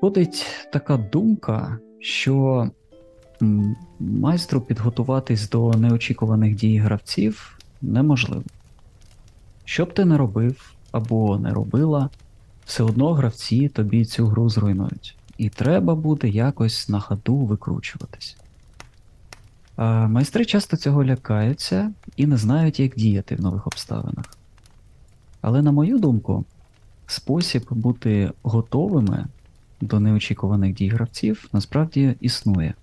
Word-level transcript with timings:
Ходить 0.00 0.46
така 0.72 0.96
думка, 0.96 1.78
що 1.98 2.66
майстру 4.00 4.60
підготуватись 4.60 5.48
до 5.48 5.70
неочікуваних 5.70 6.54
дій 6.54 6.78
гравців 6.78 7.58
неможливо. 7.82 8.42
Що 9.64 9.84
б 9.84 9.94
ти 9.94 10.04
не 10.04 10.18
робив 10.18 10.74
або 10.92 11.38
не 11.38 11.50
робила, 11.50 12.10
все 12.64 12.82
одно 12.82 13.12
гравці 13.12 13.68
тобі 13.68 14.04
цю 14.04 14.26
гру 14.26 14.48
зруйнують, 14.48 15.16
і 15.38 15.48
треба 15.48 15.94
буде 15.94 16.28
якось 16.28 16.88
на 16.88 17.00
ходу 17.00 17.36
викручуватись. 17.36 18.36
Майстри 19.78 20.44
часто 20.44 20.76
цього 20.76 21.04
лякаються 21.04 21.92
і 22.16 22.26
не 22.26 22.36
знають, 22.36 22.80
як 22.80 22.94
діяти 22.96 23.36
в 23.36 23.40
нових 23.40 23.66
обставинах. 23.66 24.24
Але, 25.40 25.62
на 25.62 25.72
мою 25.72 25.98
думку, 25.98 26.44
спосіб 27.06 27.66
бути 27.70 28.30
готовими 28.42 29.26
до 29.80 30.00
неочікуваних 30.00 30.74
дій 30.74 30.88
гравців 30.88 31.48
насправді 31.52 32.14
існує. 32.20 32.74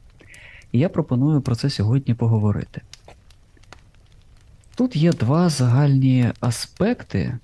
І 0.71 0.79
я 0.79 0.89
пропоную 0.89 1.41
про 1.41 1.55
це 1.55 1.69
сьогодні 1.69 2.13
поговорити. 2.13 2.81
Тут 4.75 4.95
є 4.95 5.13
два 5.13 5.49
загальні 5.49 6.31
аспекти. 6.39 7.37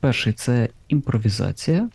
Перший 0.00 0.32
це 0.32 0.68
імпровізація, 0.88 1.88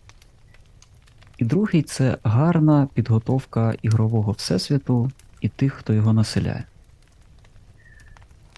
і 1.38 1.44
другий 1.44 1.82
це 1.82 2.18
гарна 2.22 2.88
підготовка 2.94 3.74
ігрового 3.82 4.32
всесвіту 4.32 5.10
і 5.40 5.48
тих, 5.48 5.72
хто 5.74 5.92
його 5.92 6.12
населяє. 6.12 6.64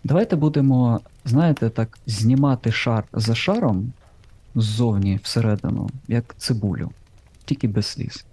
Давайте 0.05 0.37
будемо, 0.37 1.01
знаєте, 1.25 1.71
так, 1.71 1.99
знімати 2.07 2.73
шар 2.73 3.05
за 3.13 3.35
шаром 3.35 3.93
ззовні 4.55 5.21
всередину, 5.23 5.91
як 6.09 6.35
цибулю, 6.39 6.91
тільки 7.45 7.69
без 7.69 7.87
сліз. 7.87 8.24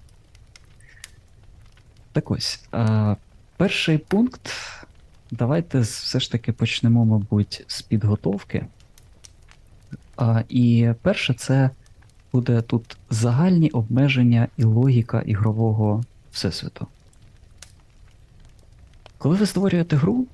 Так 2.12 2.32
ось, 2.32 2.64
а, 2.72 3.16
перший 3.58 3.98
пункт. 3.98 4.52
Давайте 5.32 5.80
все 5.80 6.20
ж 6.20 6.32
таки 6.32 6.52
почнемо, 6.52 7.06
мабуть, 7.06 7.64
з 7.68 7.82
підготовки. 7.82 8.66
А, 10.18 10.44
І 10.50 10.94
перше, 11.02 11.34
це 11.34 11.70
буде 12.34 12.62
тут 12.62 12.98
загальні 13.10 13.70
обмеження 13.70 14.48
і 14.58 14.64
логіка 14.64 15.22
ігрового 15.22 16.04
всесвіту. 16.32 16.88
Коли 19.20 19.36
ви 19.36 19.46
створюєте 19.46 19.96
гру, 19.96 20.28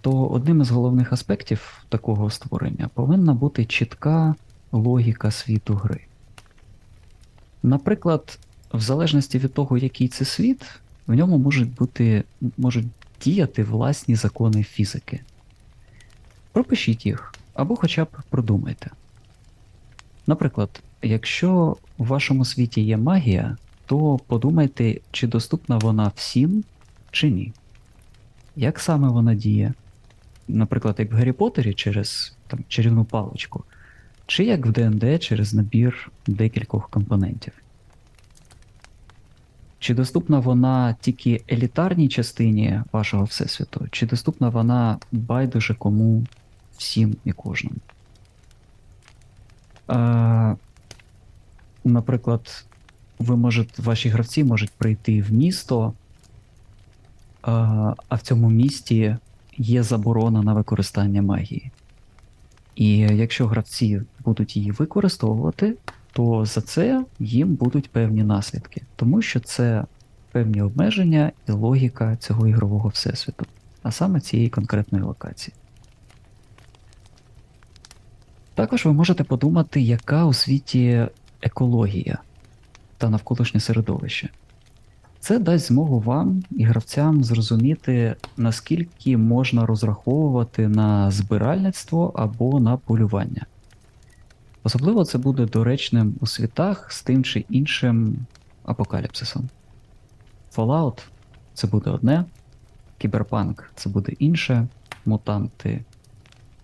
то 0.00 0.26
одним 0.26 0.60
із 0.60 0.70
головних 0.70 1.12
аспектів 1.12 1.84
такого 1.88 2.30
створення 2.30 2.88
повинна 2.94 3.34
бути 3.34 3.64
чітка 3.64 4.34
логіка 4.72 5.30
світу 5.30 5.74
гри. 5.74 6.00
Наприклад, 7.62 8.38
в 8.72 8.80
залежності 8.80 9.38
від 9.38 9.54
того, 9.54 9.78
який 9.78 10.08
це 10.08 10.24
світ, 10.24 10.64
в 11.06 11.14
ньому 11.14 11.38
можуть 11.38 11.74
бути, 11.74 12.24
можуть 12.58 12.86
діяти 13.24 13.62
власні 13.62 14.16
закони 14.16 14.62
фізики. 14.62 15.20
Пропишіть 16.52 17.06
їх 17.06 17.34
або 17.54 17.76
хоча 17.76 18.04
б 18.04 18.08
продумайте. 18.30 18.90
Наприклад, 20.26 20.82
якщо 21.02 21.76
в 21.98 22.06
вашому 22.06 22.44
світі 22.44 22.80
є 22.80 22.96
магія, 22.96 23.56
то 23.86 24.20
подумайте, 24.26 25.00
чи 25.10 25.26
доступна 25.26 25.78
вона 25.78 26.12
всім 26.16 26.64
чи 27.10 27.30
ні. 27.30 27.52
Як 28.56 28.80
саме 28.80 29.08
вона 29.08 29.34
діє? 29.34 29.74
Наприклад, 30.48 30.96
як 30.98 31.12
в 31.12 31.14
Гаррі 31.14 31.32
Поттері 31.32 31.74
через 31.74 32.36
там, 32.46 32.60
чарівну 32.68 33.04
паличку, 33.04 33.64
чи 34.26 34.44
як 34.44 34.66
в 34.66 34.72
ДНД 34.72 35.22
через 35.22 35.54
набір 35.54 36.10
декількох 36.26 36.90
компонентів. 36.90 37.52
Чи 39.78 39.94
доступна 39.94 40.38
вона 40.38 40.96
тільки 41.00 41.42
елітарній 41.52 42.08
частині 42.08 42.80
вашого 42.92 43.24
всесвіту, 43.24 43.86
чи 43.90 44.06
доступна 44.06 44.48
вона 44.48 44.98
байдуже 45.12 45.74
кому 45.74 46.24
всім 46.76 47.16
і 47.24 47.32
кожному? 47.32 47.76
А, 49.86 50.54
Наприклад, 51.84 52.64
ви 53.18 53.36
можете, 53.36 53.82
ваші 53.82 54.08
гравці 54.08 54.44
можуть 54.44 54.70
прийти 54.70 55.22
в 55.22 55.32
місто, 55.32 55.92
а, 57.46 58.14
в 58.14 58.22
цьому 58.22 58.50
місті 58.50 59.16
є 59.58 59.82
заборона 59.82 60.42
на 60.42 60.54
використання 60.54 61.22
магії. 61.22 61.70
І 62.74 62.98
якщо 62.98 63.46
гравці 63.46 64.02
будуть 64.24 64.56
її 64.56 64.70
використовувати, 64.70 65.74
то 66.12 66.44
за 66.44 66.60
це 66.60 67.04
їм 67.18 67.54
будуть 67.54 67.90
певні 67.90 68.24
наслідки, 68.24 68.82
тому 68.96 69.22
що 69.22 69.40
це 69.40 69.84
певні 70.32 70.62
обмеження 70.62 71.32
і 71.48 71.52
логіка 71.52 72.16
цього 72.16 72.48
ігрового 72.48 72.88
всесвіту, 72.88 73.46
а 73.82 73.90
саме 73.90 74.20
цієї 74.20 74.48
конкретної 74.48 75.04
локації. 75.04 75.54
Також 78.54 78.86
ви 78.86 78.92
можете 78.92 79.24
подумати, 79.24 79.80
яка 79.80 80.24
у 80.24 80.32
світі 80.32 81.06
екологія 81.42 82.18
та 82.98 83.10
навколишнє 83.10 83.60
середовище. 83.60 84.28
Це 85.24 85.38
дасть 85.38 85.66
змогу 85.66 86.00
вам 86.00 86.42
і 86.50 86.64
гравцям 86.64 87.24
зрозуміти, 87.24 88.16
наскільки 88.36 89.16
можна 89.16 89.66
розраховувати 89.66 90.68
на 90.68 91.10
збиральництво 91.10 92.12
або 92.14 92.60
на 92.60 92.76
полювання. 92.76 93.46
Особливо 94.62 95.04
це 95.04 95.18
буде 95.18 95.46
доречним 95.46 96.14
у 96.20 96.26
світах 96.26 96.92
з 96.92 97.02
тим 97.02 97.24
чи 97.24 97.44
іншим 97.48 98.16
апокаліпсисом. 98.64 99.48
Fallout 100.56 101.02
це 101.54 101.66
буде 101.66 101.90
одне, 101.90 102.24
Кіберпанк 102.98 103.70
це 103.74 103.88
буде 103.88 104.12
інше, 104.12 104.66
мутанти 105.06 105.84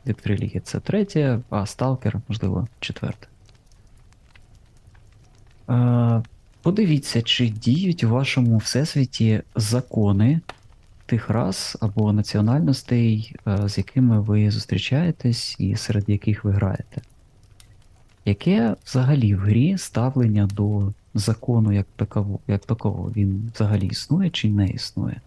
від 0.06 0.18
Фріліги 0.18 0.60
це 0.60 0.80
третє, 0.80 1.40
а 1.50 1.66
Сталкер, 1.66 2.20
можливо, 2.28 2.68
четверте. 2.80 3.26
Е, 5.70 6.22
подивіться, 6.62 7.22
чи 7.22 7.48
діють 7.48 8.04
у 8.04 8.08
вашому 8.08 8.56
всесвіті 8.56 9.42
закони 9.56 10.40
тих 11.06 11.30
рас 11.30 11.76
або 11.80 12.12
національностей, 12.12 13.36
е, 13.46 13.68
з 13.68 13.78
якими 13.78 14.20
ви 14.20 14.50
зустрічаєтесь 14.50 15.56
і 15.58 15.76
серед 15.76 16.08
яких 16.08 16.44
ви 16.44 16.52
граєте. 16.52 17.02
Яке 18.24 18.76
взагалі 18.86 19.34
в 19.34 19.38
грі 19.38 19.78
ставлення 19.78 20.46
до 20.46 20.92
закону 21.14 21.72
як 21.72 21.86
такового, 21.96 22.40
як 22.48 22.66
такового? 22.66 23.12
Він 23.16 23.50
взагалі 23.54 23.86
існує 23.86 24.30
чи 24.30 24.48
не 24.48 24.66
існує? 24.68 25.20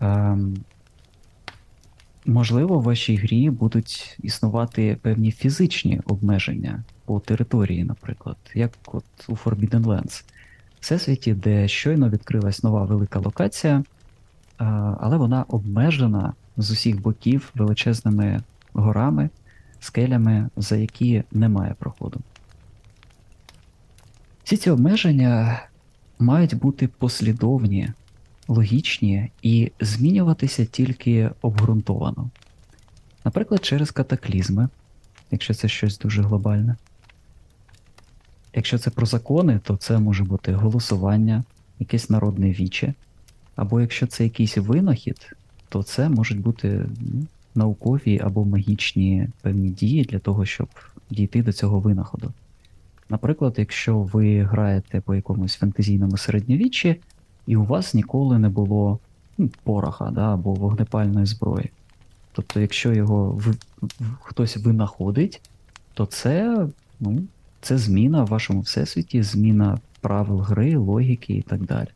Ем, 0.00 0.56
Можливо, 2.26 2.78
в 2.78 2.82
вашій 2.82 3.16
грі 3.16 3.50
будуть 3.50 4.18
існувати 4.22 4.96
певні 5.02 5.30
фізичні 5.30 6.00
обмеження 6.06 6.84
по 7.04 7.20
території, 7.20 7.84
наприклад, 7.84 8.36
як 8.54 8.70
от 8.86 9.04
у 9.28 9.32
Forbidden 9.32 9.82
Lands. 9.82 10.24
Всесвіті, 10.80 11.34
де 11.34 11.68
щойно 11.68 12.10
відкрилась 12.10 12.62
нова 12.62 12.84
велика 12.84 13.18
локація, 13.18 13.84
але 15.00 15.16
вона 15.16 15.42
обмежена 15.48 16.32
з 16.56 16.70
усіх 16.70 17.00
боків 17.00 17.50
величезними 17.54 18.42
горами 18.72 19.30
скелями, 19.80 20.48
за 20.56 20.76
які 20.76 21.22
немає 21.32 21.74
проходу. 21.78 22.20
Всі 24.44 24.56
ці 24.56 24.70
обмеження 24.70 25.62
мають 26.18 26.54
бути 26.54 26.88
послідовні, 26.88 27.88
логічні 28.48 29.30
і 29.42 29.72
змінюватися 29.80 30.64
тільки 30.64 31.30
обґрунтовано. 31.42 32.30
Наприклад, 33.24 33.64
через 33.64 33.90
катаклізми, 33.90 34.68
якщо 35.30 35.54
це 35.54 35.68
щось 35.68 35.98
дуже 35.98 36.22
глобальне. 36.22 36.76
Якщо 38.54 38.78
це 38.78 38.90
про 38.90 39.06
закони, 39.06 39.60
то 39.64 39.76
це 39.76 39.98
може 39.98 40.24
бути 40.24 40.52
голосування, 40.52 41.44
якесь 41.78 42.10
народне 42.10 42.50
віче, 42.50 42.94
або 43.56 43.80
якщо 43.80 44.06
це 44.06 44.24
якийсь 44.24 44.56
винахід, 44.56 45.36
то 45.68 45.82
це 45.82 46.08
можуть 46.08 46.40
бути 46.40 46.86
ну, 47.00 47.26
наукові 47.54 48.20
або 48.24 48.44
магічні 48.44 49.28
певні 49.42 49.70
дії 49.70 50.04
для 50.04 50.18
того, 50.18 50.44
щоб 50.44 50.68
дійти 51.10 51.42
до 51.42 51.52
цього 51.52 51.80
винаходу. 51.80 52.32
Наприклад, 53.08 53.54
якщо 53.56 53.98
ви 53.98 54.42
граєте 54.42 55.00
по 55.00 55.14
якомусь 55.14 55.54
фантазійному 55.54 56.16
середньовіччі, 56.16 56.96
і 57.46 57.56
у 57.56 57.64
вас 57.64 57.94
ніколи 57.94 58.38
не 58.38 58.48
було 58.48 58.98
ну, 59.38 59.50
пороха 59.62 60.10
да, 60.10 60.34
або 60.34 60.54
вогнепальної 60.54 61.26
зброї. 61.26 61.70
Тобто, 62.32 62.60
якщо 62.60 62.92
його 62.92 63.30
в, 63.30 63.54
хтось 64.20 64.56
винаходить, 64.56 65.40
то 65.94 66.06
це 66.06 66.66
ну, 67.00 67.22
це 67.64 67.78
зміна 67.78 68.24
в 68.24 68.26
вашому 68.26 68.60
всесвіті, 68.60 69.22
зміна 69.22 69.78
правил 70.00 70.38
гри, 70.38 70.76
логіки 70.76 71.32
і 71.32 71.42
так 71.42 71.62
далі. 71.62 71.88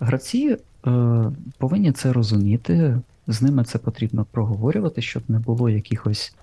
Гравці 0.00 0.56
е, 0.86 1.32
повинні 1.58 1.92
це 1.92 2.12
розуміти, 2.12 3.00
з 3.26 3.42
ними 3.42 3.64
це 3.64 3.78
потрібно 3.78 4.26
проговорювати, 4.30 5.02
щоб 5.02 5.22
не 5.28 5.38
було 5.38 5.70
якихось 5.70 6.34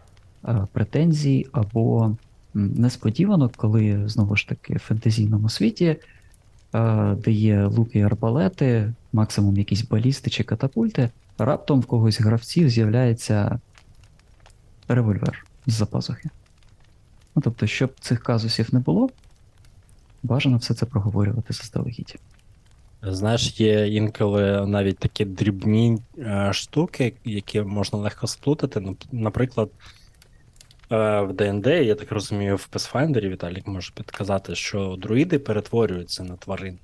е, 0.48 0.68
претензій 0.74 1.48
або 1.52 2.16
несподівано, 2.54 3.52
коли 3.56 4.10
знову 4.10 4.36
ж 4.36 4.48
таки 4.48 4.76
в 4.76 4.80
фентезійному 4.80 5.50
світі, 5.50 5.86
е, 5.86 7.16
де 7.16 7.32
є 7.32 7.66
луки 7.66 8.00
і 8.00 8.04
арбалети, 8.04 8.94
максимум 9.14 9.58
якісь 9.58 9.82
балісти 9.82 10.30
чи 10.30 10.44
катапульти, 10.44 11.10
раптом 11.38 11.82
в 11.82 11.86
когось 11.86 12.22
гравців 12.22 12.70
з'являється 12.70 13.60
револьвер 14.88 15.46
з-за 15.68 15.86
пазухи. 15.86 16.30
Ну, 17.38 17.44
тобто, 17.44 17.68
щоб 17.68 17.94
цих 18.00 18.24
казусів 18.24 18.74
не 18.74 18.80
було, 18.80 19.10
бажано 20.24 20.58
все 20.58 20.74
це 20.74 20.86
проговорювати 20.86 21.54
заздалегідь. 21.54 22.16
Знаєш, 23.02 23.60
є 23.60 23.88
інколи 23.88 24.68
навіть 24.68 24.98
такі 24.98 25.26
дрібні 25.26 25.98
е, 26.18 26.50
штуки, 26.54 27.14
які 27.26 27.62
можна 27.62 28.00
легко 28.00 28.28
сплутати. 28.28 28.80
Ну, 28.80 28.98
Наприклад, 29.12 29.70
е, 30.92 31.22
в 31.22 31.34
ДНД, 31.34 31.68
я 31.68 31.96
так 31.96 32.12
розумію, 32.12 32.56
в 32.56 32.68
Pathfinder 32.72 33.30
Віталік 33.30 33.68
може 33.68 33.92
підказати, 33.96 34.56
що 34.56 34.96
друїди 35.00 35.40
перетворюються 35.40 36.24
на 36.24 36.36
тварин. 36.36 36.78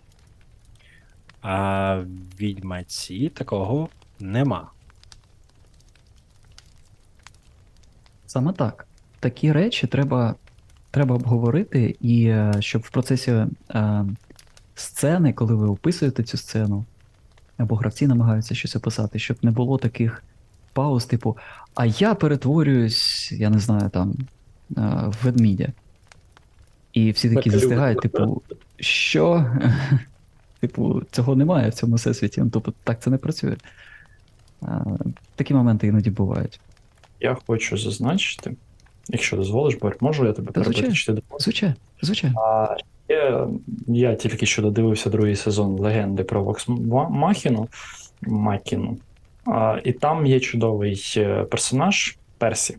А 1.42 1.96
в 1.96 2.06
відьмаці 2.40 3.30
такого 3.30 3.90
нема. 4.20 4.72
Саме 8.26 8.54
так. 8.54 8.88
Такі 9.20 9.52
речі 9.52 9.88
треба 9.88 10.36
треба 10.94 11.16
обговорити, 11.16 11.96
і 12.02 12.26
е, 12.26 12.54
щоб 12.60 12.82
в 12.82 12.90
процесі 12.90 13.32
е, 13.32 14.06
сцени, 14.76 15.34
коли 15.34 15.56
ви 15.56 15.68
описуєте 15.68 16.24
цю 16.24 16.38
сцену, 16.38 16.86
або 17.58 17.76
гравці 17.76 18.08
намагаються 18.08 18.56
щось 18.56 18.76
описати, 18.76 19.20
щоб 19.20 19.38
не 19.42 19.52
було 19.52 19.78
таких 19.78 20.24
пауз, 20.74 21.06
типу, 21.06 21.38
а 21.76 21.86
я 21.86 22.14
перетворююсь, 22.14 23.32
я 23.32 23.50
не 23.50 23.60
знаю, 23.60 23.90
там, 23.90 24.14
е, 24.78 24.82
в 25.08 25.16
ведмідя. 25.24 25.68
І 26.94 27.12
всі 27.12 27.36
такі 27.36 27.50
застигають, 27.50 28.02
типу, 28.02 28.42
що? 28.80 29.52
Типу, 30.60 31.02
цього 31.12 31.36
немає 31.36 31.70
в 31.70 31.74
цьому 31.74 31.96
всесвіті. 31.96 32.42
Ну, 32.42 32.50
тобто 32.50 32.74
так 32.84 33.02
це 33.02 33.10
не 33.10 33.18
працює. 33.18 33.56
Такі 35.36 35.54
моменти 35.54 35.88
іноді 35.88 36.10
бувають. 36.10 36.60
Я 37.20 37.38
хочу 37.48 37.78
зазначити, 37.78 38.56
якщо 39.10 39.38
дозволиш, 39.38 39.76
Борь, 39.76 39.98
можу 40.00 40.26
я 40.26 40.34
тебе 40.34 40.52
перебити? 40.52 40.82
Звичайно, 41.40 41.76
звичайно. 42.02 42.40
А 42.42 42.76
я, 43.10 43.48
я 43.88 44.16
тільки 44.16 44.46
що 44.46 44.62
додивився 44.62 45.10
другий 45.10 45.36
сезон 45.36 45.80
легенди 45.80 46.24
про 46.24 46.44
Вокс 46.44 46.68
Махіну. 47.10 47.68
Макіну. 48.22 48.98
А, 49.46 49.80
І 49.84 49.94
там 49.94 50.26
є 50.26 50.40
чудовий 50.40 51.14
е, 51.18 51.44
персонаж 51.44 52.18
Персі. 52.38 52.78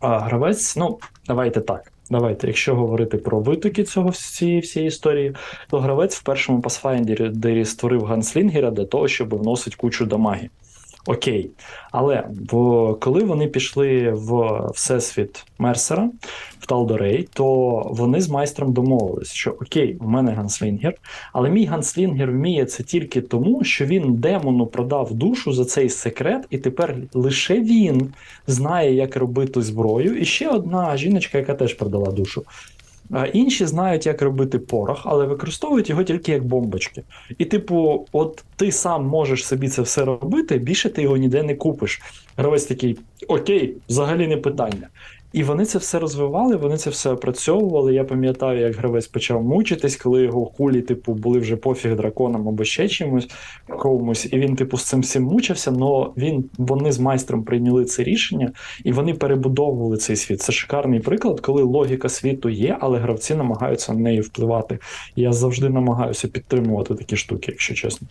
А 0.00 0.18
Гравець, 0.18 0.76
ну, 0.76 0.98
давайте 1.26 1.60
так. 1.60 1.92
Давайте, 2.10 2.46
якщо 2.46 2.74
говорити 2.74 3.16
про 3.16 3.40
витоки 3.40 3.84
цього 3.84 4.08
всієї 4.08 4.60
всієї 4.60 4.88
історії, 4.88 5.34
то 5.70 5.78
гравець 5.78 6.16
в 6.16 6.22
першому 6.22 6.60
Pathfinder 6.60 7.64
створив 7.64 8.04
ганслінгера 8.04 8.70
для 8.70 8.84
того, 8.84 9.08
щоб 9.08 9.34
вносити 9.34 9.76
кучу 9.76 10.06
дамаги. 10.06 10.50
Окей. 11.06 11.50
Але 11.92 12.24
в, 12.50 12.94
коли 13.00 13.24
вони 13.24 13.46
пішли 13.46 14.10
в 14.10 14.60
Всесвіт 14.74 15.44
Мерсера 15.58 16.10
в 16.60 16.66
Талдорей, 16.66 17.28
то 17.32 17.46
вони 17.90 18.20
з 18.20 18.28
майстром 18.28 18.72
домовились, 18.72 19.32
що 19.32 19.50
окей, 19.50 19.96
у 20.00 20.08
мене 20.08 20.32
ганслінгер, 20.32 20.94
але 21.32 21.50
мій 21.50 21.64
ганслінгер 21.64 22.30
вміє 22.30 22.64
це 22.64 22.82
тільки 22.82 23.20
тому, 23.20 23.64
що 23.64 23.84
він 23.84 24.14
демону 24.14 24.66
продав 24.66 25.14
душу 25.14 25.52
за 25.52 25.64
цей 25.64 25.88
секрет, 25.88 26.46
і 26.50 26.58
тепер 26.58 26.96
лише 27.14 27.60
він 27.60 28.12
знає, 28.46 28.94
як 28.94 29.16
робити 29.16 29.62
зброю. 29.62 30.18
І 30.18 30.24
ще 30.24 30.48
одна 30.48 30.96
жіночка, 30.96 31.38
яка 31.38 31.54
теж 31.54 31.74
продала 31.74 32.12
душу. 32.12 32.44
Інші 33.32 33.66
знають, 33.66 34.06
як 34.06 34.22
робити 34.22 34.58
порох, 34.58 35.02
але 35.04 35.26
використовують 35.26 35.90
його 35.90 36.04
тільки 36.04 36.32
як 36.32 36.44
бомбочки. 36.44 37.02
І, 37.38 37.44
типу, 37.44 38.06
от 38.12 38.44
ти 38.56 38.72
сам 38.72 39.06
можеш 39.06 39.46
собі 39.46 39.68
це 39.68 39.82
все 39.82 40.04
робити, 40.04 40.58
більше 40.58 40.90
ти 40.90 41.02
його 41.02 41.16
ніде 41.16 41.42
не 41.42 41.54
купиш. 41.54 42.00
Гравець 42.36 42.64
такий, 42.64 42.98
окей, 43.28 43.74
взагалі 43.88 44.26
не 44.26 44.36
питання. 44.36 44.88
І 45.32 45.42
вони 45.42 45.64
це 45.64 45.78
все 45.78 45.98
розвивали, 45.98 46.56
вони 46.56 46.76
це 46.76 46.90
все 46.90 47.10
опрацьовували. 47.10 47.94
Я 47.94 48.04
пам'ятаю, 48.04 48.60
як 48.60 48.76
гравець 48.76 49.06
почав 49.06 49.44
мучитись, 49.44 49.96
коли 49.96 50.22
його 50.22 50.46
кулі, 50.46 50.82
типу, 50.82 51.14
були 51.14 51.38
вже 51.38 51.56
пофіг 51.56 51.96
драконам 51.96 52.48
або 52.48 52.64
ще 52.64 52.88
чимось 52.88 53.28
комусь, 53.78 54.28
і 54.32 54.38
він, 54.38 54.56
типу, 54.56 54.76
з 54.76 54.84
цим 54.84 55.00
всім 55.00 55.22
мучився. 55.22 55.70
але 55.80 56.06
він 56.16 56.44
вони 56.58 56.92
з 56.92 56.98
майстром 56.98 57.42
прийняли 57.42 57.84
це 57.84 58.02
рішення 58.02 58.52
і 58.84 58.92
вони 58.92 59.14
перебудовували 59.14 59.96
цей 59.96 60.16
світ. 60.16 60.42
Це 60.42 60.52
шикарний 60.52 61.00
приклад, 61.00 61.40
коли 61.40 61.62
логіка 61.62 62.08
світу 62.08 62.48
є, 62.48 62.76
але 62.80 62.98
гравці 62.98 63.34
намагаються 63.34 63.92
на 63.92 64.00
неї 64.00 64.20
впливати. 64.20 64.78
Я 65.16 65.32
завжди 65.32 65.68
намагаюся 65.68 66.28
підтримувати 66.28 66.94
такі 66.94 67.16
штуки, 67.16 67.46
якщо 67.48 67.74
чесно. 67.74 68.08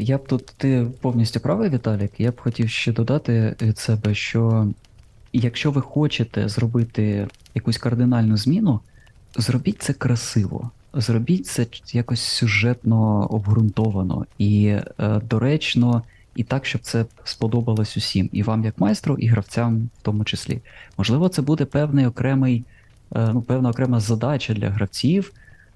Я 0.00 0.18
б 0.18 0.26
тут 0.26 0.46
ти 0.56 0.86
повністю 1.00 1.40
правий, 1.40 1.70
Віталік. 1.70 2.12
Я 2.18 2.30
б 2.30 2.40
хотів 2.40 2.68
ще 2.68 2.92
додати 2.92 3.56
від 3.62 3.78
себе, 3.78 4.14
що 4.14 4.68
якщо 5.38 5.70
ви 5.70 5.80
хочете 5.80 6.48
зробити 6.48 7.28
якусь 7.54 7.78
кардинальну 7.78 8.36
зміну, 8.36 8.80
зробіть 9.36 9.82
це 9.82 9.92
красиво, 9.92 10.70
зробіть 10.94 11.46
це 11.46 11.66
якось 11.92 12.20
сюжетно 12.20 13.26
обґрунтовано 13.30 14.26
і 14.38 14.66
е, 14.66 15.20
доречно, 15.30 16.02
і 16.36 16.44
так, 16.44 16.66
щоб 16.66 16.80
це 16.80 17.04
сподобалось 17.24 17.96
усім, 17.96 18.28
і 18.32 18.42
вам, 18.42 18.64
як 18.64 18.78
майстру, 18.78 19.14
і 19.14 19.26
гравцям 19.26 19.90
в 19.98 20.02
тому 20.02 20.24
числі. 20.24 20.58
Можливо, 20.98 21.28
це 21.28 21.42
буде 21.42 21.64
певний 21.64 22.06
окремий, 22.06 22.64
е, 23.16 23.30
ну, 23.32 23.42
певна 23.42 23.70
окрема 23.70 24.00
задача 24.00 24.54
для 24.54 24.70
гравців. 24.70 25.32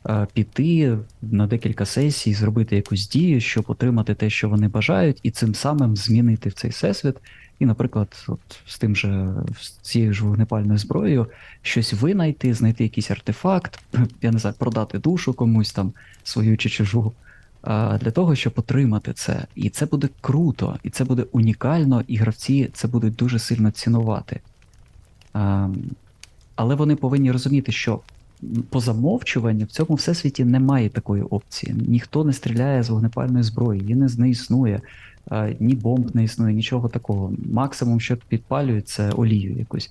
Е, 0.08 0.26
піти 0.32 0.98
на 1.22 1.46
декілька 1.46 1.86
сесій, 1.86 2.34
зробити 2.34 2.76
якусь 2.76 3.08
дію, 3.08 3.40
щоб 3.40 3.64
отримати 3.68 4.14
те, 4.14 4.30
що 4.30 4.48
вони 4.48 4.68
бажають, 4.68 5.20
і 5.22 5.30
цим 5.30 5.54
самим 5.54 5.96
змінити 5.96 6.48
в 6.48 6.52
цей 6.52 6.70
всесвіт 6.70 7.16
і, 7.58 7.66
наприклад, 7.66 8.24
от 8.28 8.40
з 8.66 8.78
тим 8.78 8.96
же 8.96 9.34
з 9.60 9.70
цією 9.70 10.14
ж 10.14 10.24
вогнепальною 10.24 10.78
зброєю 10.78 11.26
щось 11.62 11.92
винайти, 11.92 12.54
знайти 12.54 12.84
якийсь 12.84 13.10
артефакт, 13.10 13.80
я 14.22 14.30
не 14.32 14.38
знаю, 14.38 14.56
продати 14.58 14.98
душу 14.98 15.32
комусь 15.32 15.72
там 15.72 15.92
свою 16.24 16.56
чи 16.56 16.68
чужу. 16.68 17.12
Для 18.00 18.10
того, 18.10 18.34
щоб 18.34 18.52
отримати 18.56 19.12
це. 19.12 19.46
І 19.54 19.68
це 19.68 19.86
буде 19.86 20.08
круто, 20.20 20.78
і 20.82 20.90
це 20.90 21.04
буде 21.04 21.24
унікально, 21.32 22.04
і 22.06 22.16
гравці 22.16 22.70
це 22.72 22.88
будуть 22.88 23.14
дуже 23.14 23.38
сильно 23.38 23.70
цінувати. 23.70 24.40
Але 26.54 26.74
вони 26.74 26.96
повинні 26.96 27.32
розуміти, 27.32 27.72
що 27.72 28.00
по 28.70 28.80
замовчуванню 28.80 29.64
в 29.64 29.70
цьому 29.70 29.94
всесвіті 29.94 30.44
немає 30.44 30.88
такої 30.88 31.22
опції. 31.22 31.74
Ніхто 31.88 32.24
не 32.24 32.32
стріляє 32.32 32.82
з 32.82 32.90
вогнепальної 32.90 33.42
зброї, 33.42 33.80
її 33.80 33.94
не, 33.94 34.08
не 34.18 34.30
існує 34.30 34.80
ні 35.60 35.74
бомб 35.74 36.16
не 36.16 36.24
існує, 36.24 36.54
нічого 36.54 36.88
такого. 36.88 37.32
Максимум, 37.52 38.00
що 38.00 38.16
підпалюють, 38.16 38.88
це 38.88 39.10
олію 39.10 39.58
якусь. 39.58 39.90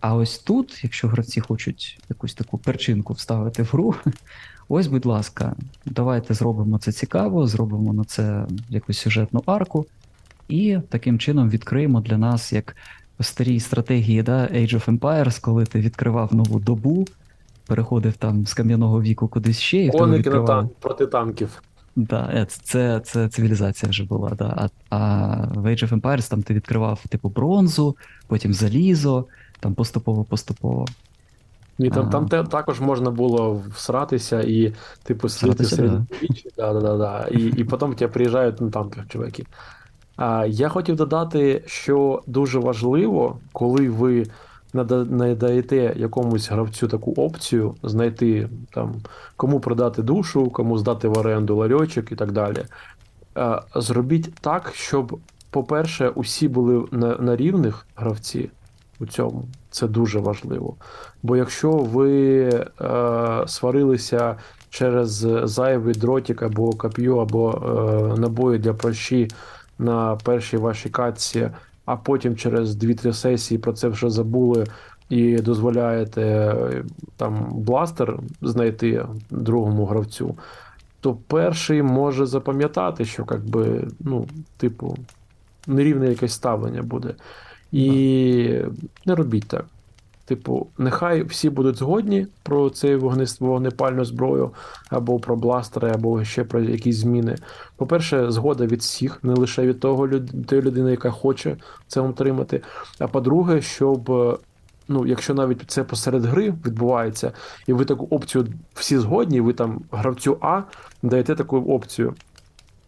А 0.00 0.14
ось 0.14 0.38
тут, 0.38 0.80
якщо 0.84 1.08
гравці 1.08 1.40
хочуть 1.40 1.98
якусь 2.08 2.34
таку 2.34 2.58
перчинку 2.58 3.12
вставити 3.12 3.62
в 3.62 3.68
гру, 3.72 3.94
ось, 4.68 4.86
будь 4.86 5.06
ласка, 5.06 5.54
давайте 5.86 6.34
зробимо 6.34 6.78
це 6.78 6.92
цікаво, 6.92 7.46
зробимо 7.46 7.92
на 7.92 8.04
це 8.04 8.46
якусь 8.68 8.98
сюжетну 8.98 9.42
арку, 9.46 9.86
і 10.48 10.78
таким 10.88 11.18
чином 11.18 11.50
відкриємо 11.50 12.00
для 12.00 12.18
нас 12.18 12.52
як 12.52 12.76
старій 13.20 13.60
стратегії 13.60 14.22
да, 14.22 14.46
Age 14.46 14.74
of 14.74 14.98
Empires, 14.98 15.40
коли 15.40 15.66
ти 15.66 15.80
відкривав 15.80 16.34
нову 16.34 16.60
добу, 16.60 17.06
переходив 17.70 18.16
там 18.16 18.46
з 18.46 18.54
кам'яного 18.54 19.02
віку 19.02 19.28
кудись 19.28 19.58
ще. 19.58 19.84
і 19.84 19.90
Коники 19.90 20.30
на 20.30 20.42
танк 20.42 20.72
проти 20.80 21.06
танків. 21.06 21.62
Да, 21.96 22.30
е, 22.34 22.46
це 22.48 23.00
це 23.04 23.28
цивілізація 23.28 23.90
вже 23.90 24.04
була. 24.04 24.30
Да. 24.30 24.54
А 24.56 24.96
а 24.96 24.98
в 25.54 25.66
Age 25.66 25.88
of 25.88 26.00
Empires 26.00 26.30
там 26.30 26.42
ти 26.42 26.54
відкривав 26.54 27.00
типу 27.08 27.28
бронзу, 27.28 27.96
потім 28.26 28.54
залізо, 28.54 29.24
там 29.60 29.74
поступово-поступово. 29.74 30.86
Ні, 31.78 31.90
там 31.90 32.10
там 32.10 32.28
те, 32.28 32.42
також 32.42 32.80
можна 32.80 33.10
було 33.10 33.62
всратися 33.74 34.42
і, 34.42 34.72
типу, 35.02 35.28
сидіти 35.28 35.64
середньовіччі, 35.64 36.50
да. 36.56 36.72
Да, 36.72 36.80
да, 36.80 36.96
да, 36.96 37.28
і 37.30 37.42
і 37.42 37.64
потім 37.64 37.94
тебе 37.94 38.12
приїжджають 38.12 38.60
на 38.60 38.70
танках, 38.70 39.08
чуваки. 39.08 39.44
А, 40.16 40.46
Я 40.46 40.68
хотів 40.68 40.96
додати, 40.96 41.62
що 41.66 42.22
дуже 42.26 42.58
важливо, 42.58 43.38
коли 43.52 43.88
ви 43.88 44.26
надаєте 44.74 45.94
якомусь 45.96 46.50
гравцю 46.50 46.88
таку 46.88 47.12
опцію, 47.12 47.74
знайти 47.82 48.48
там, 48.70 48.94
кому 49.36 49.60
продати 49.60 50.02
душу, 50.02 50.50
кому 50.50 50.78
здати 50.78 51.08
в 51.08 51.18
оренду 51.18 51.56
ларьочок 51.56 52.12
і 52.12 52.16
так 52.16 52.32
далі. 52.32 52.64
Зробіть 53.74 54.34
так, 54.34 54.72
щоб, 54.74 55.18
по-перше, 55.50 56.08
усі 56.08 56.48
були 56.48 56.84
на, 56.90 57.16
на 57.16 57.36
рівних 57.36 57.86
гравці 57.96 58.50
у 59.00 59.06
цьому. 59.06 59.44
Це 59.70 59.88
дуже 59.88 60.18
важливо. 60.18 60.74
Бо 61.22 61.36
якщо 61.36 61.70
ви 61.70 62.42
е, 62.48 62.64
сварилися 63.46 64.36
через 64.70 65.26
зайвий 65.44 65.94
дротик 65.94 66.42
або 66.42 66.72
коп'ю, 66.72 67.16
або 67.16 67.52
е, 67.52 68.20
набої 68.20 68.58
для 68.58 68.74
прощі 68.74 69.28
на 69.78 70.16
першій 70.16 70.56
вашій 70.56 70.90
катці, 70.90 71.50
а 71.90 71.96
потім 71.96 72.36
через 72.36 72.76
2-3 72.76 73.12
сесії 73.12 73.58
про 73.58 73.72
це 73.72 73.88
вже 73.88 74.10
забули 74.10 74.66
і 75.08 75.36
дозволяєте 75.36 76.22
е, 76.22 76.84
там 77.16 77.48
бластер 77.52 78.18
знайти 78.42 79.06
другому 79.30 79.86
гравцю, 79.86 80.38
то 81.00 81.14
перший 81.14 81.82
може 81.82 82.26
запам'ятати, 82.26 83.04
що 83.04 83.26
якби, 83.30 83.88
ну, 84.00 84.28
типу, 84.56 84.96
нерівне 85.66 86.08
якесь 86.08 86.32
ставлення 86.32 86.82
буде. 86.82 87.14
І 87.72 88.60
не 89.06 89.14
робіть 89.14 89.48
так. 89.48 89.64
Типу, 90.30 90.66
нехай 90.78 91.22
всі 91.22 91.50
будуть 91.50 91.76
згодні 91.76 92.26
про 92.42 92.70
цей 92.70 92.96
вогнепальну 93.40 94.04
зброю, 94.04 94.50
або 94.90 95.18
про 95.18 95.36
бластери, 95.36 95.90
або 95.90 96.24
ще 96.24 96.44
про 96.44 96.60
якісь 96.60 96.96
зміни. 96.96 97.36
По-перше, 97.76 98.30
згода 98.30 98.66
від 98.66 98.80
всіх, 98.80 99.24
не 99.24 99.34
лише 99.34 99.66
від 99.66 99.80
того 99.80 100.08
тої 100.46 100.62
людини, 100.62 100.90
яка 100.90 101.10
хоче 101.10 101.56
це 101.86 102.00
отримати. 102.00 102.62
А 102.98 103.08
по-друге, 103.08 103.62
щоб, 103.62 104.10
е, 104.10 104.36
ну, 104.88 105.06
якщо 105.06 105.34
навіть 105.34 105.62
це 105.66 105.84
посеред 105.84 106.24
гри 106.24 106.54
відбувається, 106.66 107.32
і 107.66 107.72
ви 107.72 107.84
таку 107.84 108.06
опцію 108.10 108.46
всі 108.74 108.98
згодні, 108.98 109.40
ви 109.40 109.52
там 109.52 109.80
гравцю 109.92 110.36
А 110.40 110.62
даєте 111.02 111.34
таку 111.34 111.58
опцію. 111.58 112.14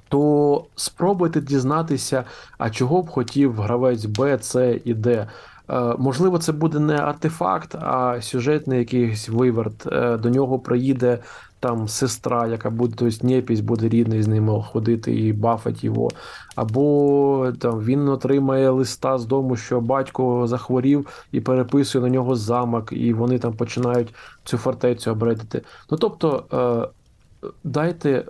То 0.08 0.64
спробуйте 0.76 1.40
дізнатися, 1.40 2.24
а 2.58 2.70
чого 2.70 3.02
б 3.02 3.10
хотів 3.10 3.60
гравець 3.60 4.04
Б, 4.04 4.38
С 4.42 4.78
і 4.84 4.94
Д. 4.94 5.28
Е, 5.72 5.94
Можливо, 5.98 6.38
це 6.38 6.52
буде 6.52 6.78
не 6.78 6.96
артефакт, 6.96 7.74
а 7.74 8.18
сюжетний 8.20 8.78
якийсь 8.78 9.28
виверт. 9.28 9.86
Е, 9.86 10.16
До 10.16 10.30
нього 10.30 10.58
приїде 10.58 11.18
там 11.60 11.88
сестра, 11.88 12.46
яка 12.46 12.70
буде, 12.70 12.94
тобто 12.98 13.26
Нєпісь 13.26 13.60
буде 13.60 13.88
рідний 13.88 14.22
з 14.22 14.28
ним 14.28 14.62
ходити 14.62 15.14
і 15.14 15.32
бафать 15.32 15.84
його. 15.84 16.08
Або 16.54 17.52
там 17.58 17.80
він 17.80 18.08
отримає 18.08 18.70
листа 18.70 19.18
з 19.18 19.26
дому, 19.26 19.56
що 19.56 19.80
батько 19.80 20.46
захворів 20.46 21.26
і 21.32 21.40
переписує 21.40 22.04
на 22.04 22.10
нього 22.10 22.36
замок, 22.36 22.92
і 22.92 23.12
вони 23.12 23.38
там 23.38 23.52
починають 23.52 24.14
цю 24.44 24.58
фортецю 24.58 25.10
обредити. 25.10 25.62
Ну 25.90 25.98
тобто, 25.98 26.44
е, 26.52 27.48
дайте 27.64 28.24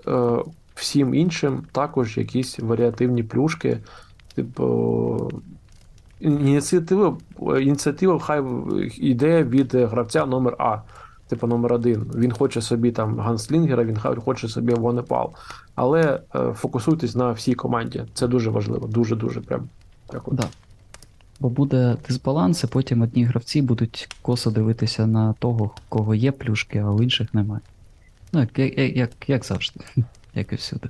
всім 0.74 1.14
іншим 1.14 1.62
також 1.72 2.18
якісь 2.18 2.58
варіативні 2.58 3.22
плюшки. 3.22 3.78
Типу, 4.34 5.30
ініціатива, 6.22 7.16
ініціатива 7.60 8.18
хай 8.18 8.42
йде 8.96 9.44
від 9.44 9.74
гравця 9.74 10.26
номер 10.26 10.56
А, 10.58 10.78
типу 11.28 11.46
номер 11.46 11.72
один. 11.72 12.10
Він 12.14 12.32
хоче 12.32 12.62
собі 12.62 12.90
там 12.90 13.20
ганслінгера, 13.20 13.84
він 13.84 13.96
хоче 13.96 14.48
собі 14.48 14.74
вогнепал. 14.74 15.32
Але 15.74 16.20
е, 16.34 16.52
фокусуйтесь 16.52 17.14
на 17.14 17.32
всій 17.32 17.54
команді. 17.54 18.04
Це 18.14 18.28
дуже 18.28 18.50
важливо, 18.50 18.86
дуже 18.86 19.16
дуже 19.16 19.40
прям. 19.40 19.68
Дякую. 20.12 20.36
Да. 20.36 20.44
Бо 21.40 21.48
буде 21.48 21.96
дисбаланс, 22.08 22.64
і 22.64 22.66
потім 22.66 23.02
одні 23.02 23.24
гравці 23.24 23.62
будуть 23.62 24.08
косо 24.22 24.50
дивитися 24.50 25.06
на 25.06 25.32
того, 25.32 25.70
кого 25.88 26.14
є 26.14 26.32
плюшки, 26.32 26.78
а 26.78 26.90
у 26.90 27.02
інших 27.02 27.34
немає. 27.34 27.60
Ну, 28.32 28.40
як, 28.40 28.58
як, 28.58 28.96
як, 28.96 29.10
як 29.26 29.44
завжди, 29.44 29.80
як 30.34 30.52
і 30.52 30.56
всюди. 30.56 30.88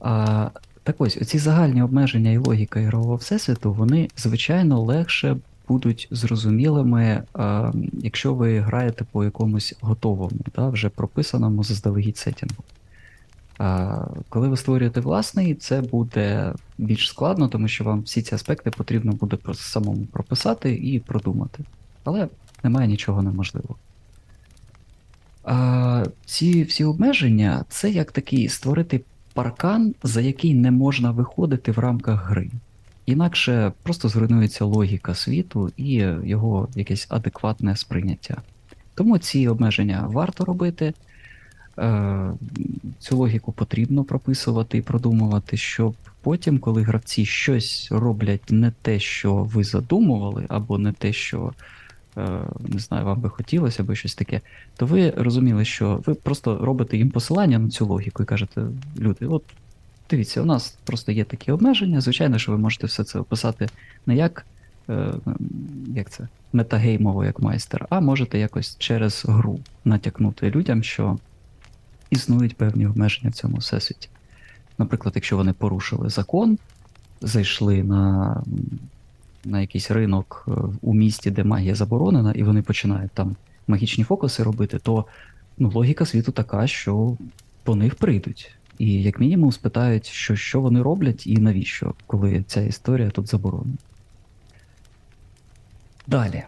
А, 0.00 0.48
так 0.82 0.96
ось, 0.98 1.16
оці 1.16 1.38
загальні 1.38 1.82
обмеження 1.82 2.30
і 2.30 2.38
логіка 2.38 2.80
ігрового 2.80 3.16
всесвіту, 3.16 3.72
вони, 3.72 4.08
звичайно, 4.16 4.80
легше 4.82 5.36
будуть 5.68 6.08
зрозумілими, 6.10 7.22
а, 7.34 7.72
якщо 7.92 8.34
ви 8.34 8.60
граєте 8.60 9.04
по 9.04 9.24
якомусь 9.24 9.74
готовому, 9.80 10.40
да, 10.56 10.68
вже 10.68 10.88
прописаному 10.88 11.64
заздалегідь 11.64 12.16
сетінгу. 12.16 12.64
А, 13.58 14.04
коли 14.28 14.48
ви 14.48 14.56
створюєте 14.56 15.00
власний, 15.00 15.54
це 15.54 15.80
буде 15.80 16.54
більш 16.78 17.08
складно, 17.08 17.48
тому 17.48 17.68
що 17.68 17.84
вам 17.84 18.00
всі 18.02 18.22
ці 18.22 18.34
аспекти 18.34 18.70
потрібно 18.70 19.12
буде 19.12 19.38
самому 19.54 20.06
прописати 20.06 20.74
і 20.74 21.00
продумати. 21.00 21.64
Але 22.04 22.28
немає 22.64 22.88
нічого 22.88 23.22
неможливого. 23.22 23.76
А, 25.44 26.04
ці 26.26 26.62
всі 26.62 26.84
обмеження 26.84 27.64
це 27.68 27.90
як 27.90 28.12
такий 28.12 28.48
створити 28.48 29.00
паркан, 29.34 29.94
за 30.02 30.20
який 30.20 30.54
не 30.54 30.70
можна 30.70 31.10
виходити 31.10 31.72
в 31.72 31.78
рамках 31.78 32.26
гри. 32.26 32.50
Інакше 33.06 33.72
просто 33.82 34.08
зруйнується 34.08 34.64
логіка 34.64 35.14
світу 35.14 35.72
і 35.76 35.92
його 36.24 36.68
якесь 36.74 37.06
адекватне 37.10 37.76
сприйняття. 37.76 38.36
Тому 38.94 39.18
ці 39.18 39.48
обмеження 39.48 40.06
варто 40.06 40.44
робити. 40.44 40.94
Е, 41.78 42.32
Цю 42.98 43.16
логіку 43.16 43.52
потрібно 43.52 44.04
прописувати 44.04 44.78
і 44.78 44.82
продумувати, 44.82 45.56
щоб 45.56 45.94
потім, 46.22 46.58
коли 46.58 46.82
гравці 46.82 47.24
щось 47.24 47.88
роблять 47.90 48.50
не 48.50 48.72
те, 48.82 49.00
що 49.00 49.34
ви 49.34 49.64
задумували, 49.64 50.46
або 50.48 50.78
не 50.78 50.92
те, 50.92 51.12
що 51.12 51.52
не 52.60 52.78
знаю, 52.78 53.04
вам 53.04 53.20
би 53.20 53.28
хотілося, 53.28 53.82
або 53.82 53.94
щось 53.94 54.14
таке, 54.14 54.40
то 54.76 54.86
ви 54.86 55.10
розуміли, 55.10 55.64
що 55.64 56.02
ви 56.06 56.14
просто 56.14 56.58
робите 56.58 56.96
їм 56.96 57.10
посилання 57.10 57.58
на 57.58 57.68
цю 57.68 57.86
логіку 57.86 58.22
і 58.22 58.26
кажете, 58.26 58.62
люди, 58.98 59.26
от 59.26 59.44
дивіться, 60.10 60.42
у 60.42 60.44
нас 60.44 60.78
просто 60.84 61.12
є 61.12 61.24
такі 61.24 61.52
обмеження. 61.52 62.00
Звичайно, 62.00 62.38
що 62.38 62.52
ви 62.52 62.58
можете 62.58 62.86
все 62.86 63.04
це 63.04 63.18
описати 63.18 63.68
не 64.06 64.16
як, 64.16 64.46
е, 64.88 65.12
як 65.86 66.10
це, 66.10 66.28
метагеймово, 66.52 67.24
як 67.24 67.40
майстер, 67.40 67.86
а 67.90 68.00
можете 68.00 68.38
якось 68.38 68.76
через 68.78 69.24
гру 69.28 69.60
натякнути 69.84 70.50
людям, 70.50 70.82
що 70.82 71.18
існують 72.10 72.56
певні 72.56 72.86
обмеження 72.86 73.30
в 73.30 73.34
цьому 73.34 73.56
всесвіті. 73.56 74.08
Наприклад, 74.78 75.12
якщо 75.14 75.36
вони 75.36 75.52
порушили 75.52 76.08
закон, 76.08 76.58
зайшли 77.20 77.82
на, 77.82 78.42
на 79.44 79.60
якийсь 79.60 79.90
ринок 79.90 80.44
е, 80.48 80.52
у 80.82 80.94
місті, 80.94 81.30
де 81.30 81.44
магія 81.44 81.74
заборонена, 81.74 82.32
і 82.32 82.42
вони 82.42 82.62
починають 82.62 83.12
там 83.12 83.36
магічні 83.66 84.04
фокуси 84.04 84.42
робити, 84.42 84.78
то 84.78 85.04
ну, 85.58 85.70
логіка 85.74 86.06
світу 86.06 86.32
така, 86.32 86.66
що 86.66 87.16
по 87.62 87.76
них 87.76 87.94
прийдуть. 87.94 88.54
І 88.78 89.02
як 89.02 89.20
мінімум 89.20 89.52
спитають, 89.52 90.06
що, 90.06 90.36
що 90.36 90.60
вони 90.60 90.82
роблять 90.82 91.26
і 91.26 91.38
навіщо, 91.38 91.94
коли 92.06 92.44
ця 92.46 92.60
історія 92.60 93.10
тут 93.10 93.28
заборонена. 93.28 93.76
Далі. 96.06 96.42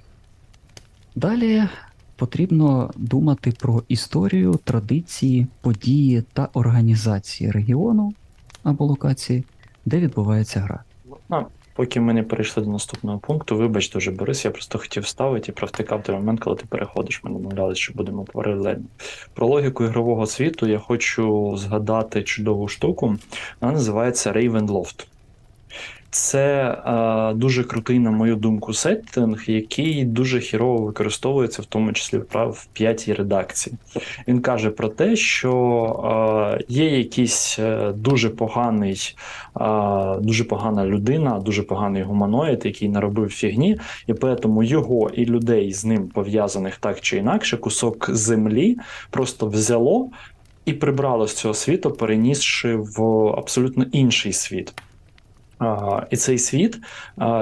Далі 1.15 1.69
потрібно 2.17 2.91
думати 2.97 3.53
про 3.61 3.83
історію, 3.89 4.61
традиції, 4.65 5.47
події 5.61 6.23
та 6.33 6.49
організації 6.53 7.51
регіону 7.51 8.15
або 8.63 8.85
локації, 8.85 9.45
де 9.87 10.01
відбувається 10.01 10.61
гра. 10.61 10.83
Поки 11.75 12.01
ми 12.01 12.13
не 12.13 12.23
перейшли 12.23 12.63
до 12.63 12.71
наступного 12.71 13.19
пункту, 13.19 13.57
вибач 13.57 13.91
дуже, 13.91 14.11
Борис, 14.11 14.45
я 14.45 14.51
просто 14.51 14.79
хотів 14.79 15.03
вставити 15.03 15.53
і 15.53 15.55
провтикав 15.55 16.03
той 16.03 16.15
момент, 16.15 16.41
коли 16.41 16.57
ти 16.57 16.65
переходиш. 16.69 17.25
Ми 17.25 17.31
домовлялися, 17.31 17.81
що 17.81 17.93
будемо 17.93 18.25
паралельно. 18.25 18.85
Про 19.35 19.47
логіку 19.47 19.85
ігрового 19.85 20.27
світу 20.27 20.67
я 20.67 20.79
хочу 20.79 21.57
згадати 21.57 22.23
чудову 22.23 22.69
штуку. 22.69 23.17
Вона 23.61 23.73
називається 23.73 24.33
Ravenloft. 24.33 25.07
Це 26.15 26.65
е, 26.87 27.35
дуже 27.35 27.65
крутий, 27.65 27.99
на 27.99 28.11
мою 28.11 28.37
думку, 28.37 28.75
сеттинг, 28.75 29.45
який 29.47 30.05
дуже 30.05 30.41
хірово 30.41 30.85
використовується, 30.85 31.63
в 31.63 31.65
тому 31.65 31.93
числі 31.93 32.19
в, 32.35 32.67
п'ятій 32.73 33.15
редакції. 33.15 33.77
Він 34.29 34.41
каже 34.41 34.71
про 34.71 34.89
те, 34.89 35.17
що 35.17 36.57
е, 36.61 36.65
є 36.69 36.99
якийсь 36.99 37.59
е, 37.59 37.93
дуже 37.93 38.31
поганий, 38.31 39.17
е, 39.61 39.61
дуже 40.21 40.45
погана 40.45 40.87
людина, 40.87 41.39
дуже 41.39 41.63
поганий 41.63 42.03
гуманоїд, 42.03 42.65
який 42.65 42.89
наробив 42.89 43.29
фігні, 43.29 43.79
і 44.07 44.15
тому 44.15 44.63
його 44.63 45.11
і 45.11 45.25
людей 45.25 45.73
з 45.73 45.85
ним 45.85 46.09
пов'язаних 46.09 46.77
так 46.77 47.01
чи 47.01 47.17
інакше, 47.17 47.57
кусок 47.57 48.11
землі 48.11 48.77
просто 49.11 49.47
взяло 49.47 50.11
і 50.65 50.73
прибрало 50.73 51.27
з 51.27 51.35
цього 51.35 51.55
світу, 51.55 51.91
перенісши 51.91 52.77
в 52.77 53.29
абсолютно 53.29 53.85
інший 53.93 54.33
світ. 54.33 54.75
І 56.11 56.17
цей 56.17 56.39
світ 56.39 56.79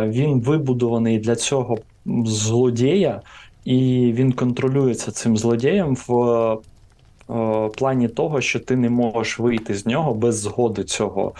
він 0.02 0.40
вибудований 0.40 1.18
для 1.18 1.36
цього 1.36 1.78
злодія, 2.26 3.20
і 3.64 4.12
він 4.14 4.32
контролюється 4.32 5.10
цим 5.10 5.36
злодієм 5.36 5.96
в 6.08 6.56
плані 7.76 8.08
того, 8.08 8.40
що 8.40 8.60
ти 8.60 8.76
не 8.76 8.90
можеш 8.90 9.38
вийти 9.38 9.74
з 9.74 9.86
нього 9.86 10.14
без 10.14 10.40
згоди 10.40 10.84
цього 10.84 11.32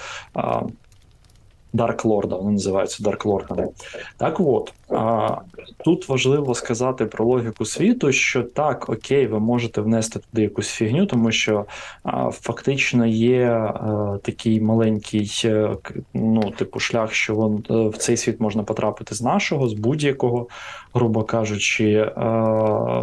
Dark 1.73 2.05
Lord 2.05 2.26
а, 2.26 2.37
вони 2.37 2.53
називаються 2.53 3.03
Dark 3.03 3.27
Lord 3.27 3.48
ами. 3.48 3.69
Так 4.17 4.41
от 4.41 4.73
а, 4.89 5.37
тут 5.85 6.09
важливо 6.09 6.55
сказати 6.55 7.07
про 7.07 7.25
логіку 7.25 7.65
світу, 7.65 8.13
що 8.13 8.43
так, 8.43 8.89
окей, 8.89 9.27
ви 9.27 9.41
можете 9.41 9.81
внести 9.81 10.19
туди 10.19 10.43
якусь 10.43 10.69
фігню, 10.69 11.07
тому 11.07 11.33
що 11.33 11.65
а, 12.03 12.31
фактично 12.31 13.07
є 13.07 13.47
а, 13.49 14.19
такий 14.23 14.61
маленький, 14.61 15.43
е, 15.45 15.77
ну, 16.15 16.51
типу, 16.51 16.81
шлях, 16.81 17.15
що 17.15 17.35
вон, 17.35 17.65
е, 17.71 17.89
в 17.89 17.97
цей 17.97 18.17
світ 18.17 18.41
можна 18.41 18.63
потрапити 18.63 19.15
з 19.15 19.23
нашого, 19.23 19.69
з 19.69 19.73
будь-якого, 19.73 20.47
грубо 20.95 21.23
кажучи, 21.23 22.13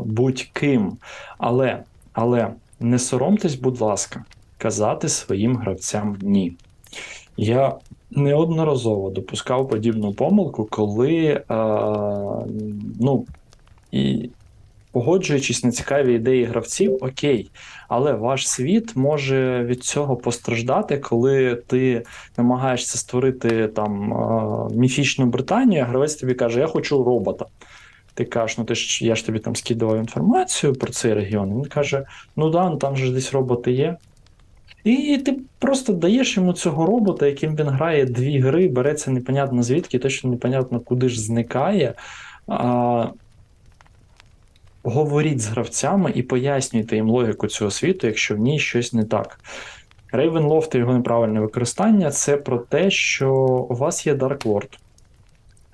будь-ким. 0.06 0.98
Але, 1.38 1.84
але. 2.14 2.48
не 2.80 3.00
соромтесь, 3.00 3.56
будь 3.56 3.82
ласка, 3.82 4.24
казати 4.58 5.10
своїм 5.10 5.58
гравцям 5.58 6.18
ні. 6.22 6.54
Я 7.38 7.76
неодноразово 8.12 9.10
допускав 9.10 9.70
подібну 9.70 10.14
помилку, 10.14 10.66
коли 10.66 11.44
ну, 13.00 13.26
і 13.92 14.30
погоджуючись 14.92 15.64
на 15.64 15.72
цікаві 15.72 16.14
ідеї 16.14 16.44
гравців, 16.44 16.98
окей, 17.02 17.50
але 17.88 18.14
ваш 18.14 18.50
світ 18.50 18.96
може 18.96 19.64
від 19.64 19.84
цього 19.84 20.16
постраждати, 20.16 20.98
коли 20.98 21.56
ти 21.68 22.04
намагаєшся 22.38 22.98
створити 22.98 23.68
там 23.68 24.14
міфічну 24.76 25.26
Британію, 25.26 25.82
а 25.82 25.86
гравець 25.86 26.16
тобі 26.16 26.34
каже: 26.34 26.60
Я 26.60 26.68
хочу 26.68 27.04
робота. 27.04 27.46
Ти 28.14 28.26
кажеш, 28.26 28.58
ну 28.58 28.64
ти 28.64 28.76
ж 28.76 29.06
я 29.06 29.16
ж 29.16 29.26
тобі 29.26 29.40
там 29.40 29.56
скидував 29.56 29.98
інформацію 29.98 30.74
про 30.74 30.92
цей 30.92 31.14
регіон. 31.14 31.50
Він 31.50 31.66
каже: 31.66 32.06
Ну 32.36 32.50
да, 32.50 32.70
ну 32.70 32.78
там 32.78 32.98
же 32.98 33.12
десь 33.12 33.34
роботи 33.34 33.72
є. 33.72 33.98
І 34.84 35.18
ти 35.18 35.40
просто 35.60 35.94
даєш 35.94 36.38
йому 36.38 36.54
цього 36.54 36.86
робота, 36.86 37.26
яким 37.26 37.56
він 37.56 37.68
грає 37.68 38.06
дві 38.06 38.40
гри, 38.40 38.68
береться 38.68 39.12
непонятно 39.12 39.64
звідки, 39.64 40.00
точно 40.00 40.30
непонятно, 40.30 40.80
куди 40.80 41.10
ж 41.10 41.22
зникає. 41.22 41.94
А, 42.48 43.08
Говоріть 44.84 45.42
з 45.42 45.48
гравцями 45.48 46.12
і 46.16 46.24
пояснюйте 46.24 46.96
їм 46.96 47.10
логіку 47.10 47.48
цього 47.48 47.72
світу, 47.72 48.08
якщо 48.08 48.36
в 48.36 48.38
ній 48.38 48.60
щось 48.60 48.94
не 48.94 49.06
так. 49.06 49.40
Рейвенлофт 50.12 50.76
і 50.76 50.78
його 50.78 50.94
неправильне 50.94 51.40
використання 51.40 52.12
це 52.12 52.38
про 52.38 52.58
те, 52.58 52.92
що 52.92 53.34
у 53.70 53.76
вас 53.76 54.08
є 54.08 54.14
Dark 54.14 54.44
Lord. 54.44 54.78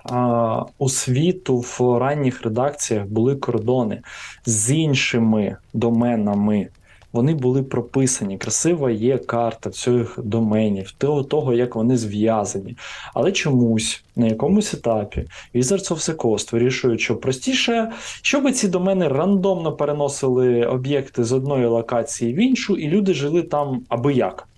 А, 0.04 0.64
У 0.78 0.88
світу 0.88 1.58
в 1.58 1.98
ранніх 1.98 2.42
редакціях 2.42 3.06
були 3.06 3.36
кордони 3.36 4.02
з 4.46 4.70
іншими 4.70 5.56
доменами 5.72 6.68
вони 7.12 7.34
були 7.34 7.62
прописані. 7.62 8.38
Красива 8.38 8.90
є 8.90 9.18
карта 9.18 9.70
цих 9.70 10.18
доменів, 10.22 10.92
того, 11.28 11.52
як 11.52 11.76
вони 11.76 11.96
зв'язані. 11.96 12.76
Але 13.14 13.32
чомусь 13.32 14.04
на 14.16 14.26
якомусь 14.26 14.74
етапі 14.74 15.24
Wizards 15.54 15.92
of 15.92 16.10
the 16.10 16.16
Coast 16.16 16.52
вирішують, 16.52 17.00
що 17.00 17.16
простіше, 17.16 17.92
щоб 18.22 18.52
ці 18.52 18.68
домени 18.68 19.08
рандомно 19.08 19.72
переносили 19.72 20.66
об'єкти 20.66 21.24
з 21.24 21.32
одної 21.32 21.66
локації 21.66 22.34
в 22.34 22.36
іншу, 22.36 22.76
і 22.76 22.88
люди 22.88 23.14
жили 23.14 23.42
там 23.42 23.82
аби 23.88 24.14
як. 24.14 24.48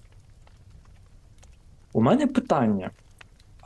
У 1.93 2.01
мене 2.01 2.27
питання. 2.27 2.91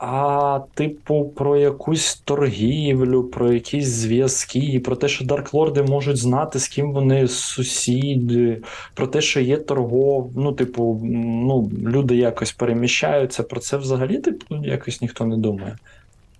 А, 0.05 0.59
типу, 0.73 1.25
про 1.35 1.57
якусь 1.57 2.15
торгівлю, 2.25 3.23
про 3.23 3.53
якісь 3.53 3.85
зв'язки, 3.85 4.81
про 4.85 4.95
те, 4.95 5.07
що 5.07 5.25
Дарклорди 5.25 5.83
можуть 5.83 6.17
знати, 6.17 6.59
з 6.59 6.67
ким 6.67 6.93
вони 6.93 7.27
сусіди, 7.27 8.61
про 8.93 9.07
те, 9.07 9.21
що 9.21 9.39
є 9.39 9.57
торгов, 9.57 10.31
ну, 10.35 10.53
типу, 10.53 11.01
ну, 11.03 11.71
люди 11.83 12.15
якось 12.15 12.51
переміщаються. 12.51 13.43
Про 13.43 13.59
це 13.59 13.77
взагалі 13.77 14.17
типу, 14.17 14.55
якось 14.55 15.01
ніхто 15.01 15.25
не 15.25 15.37
думає. 15.37 15.77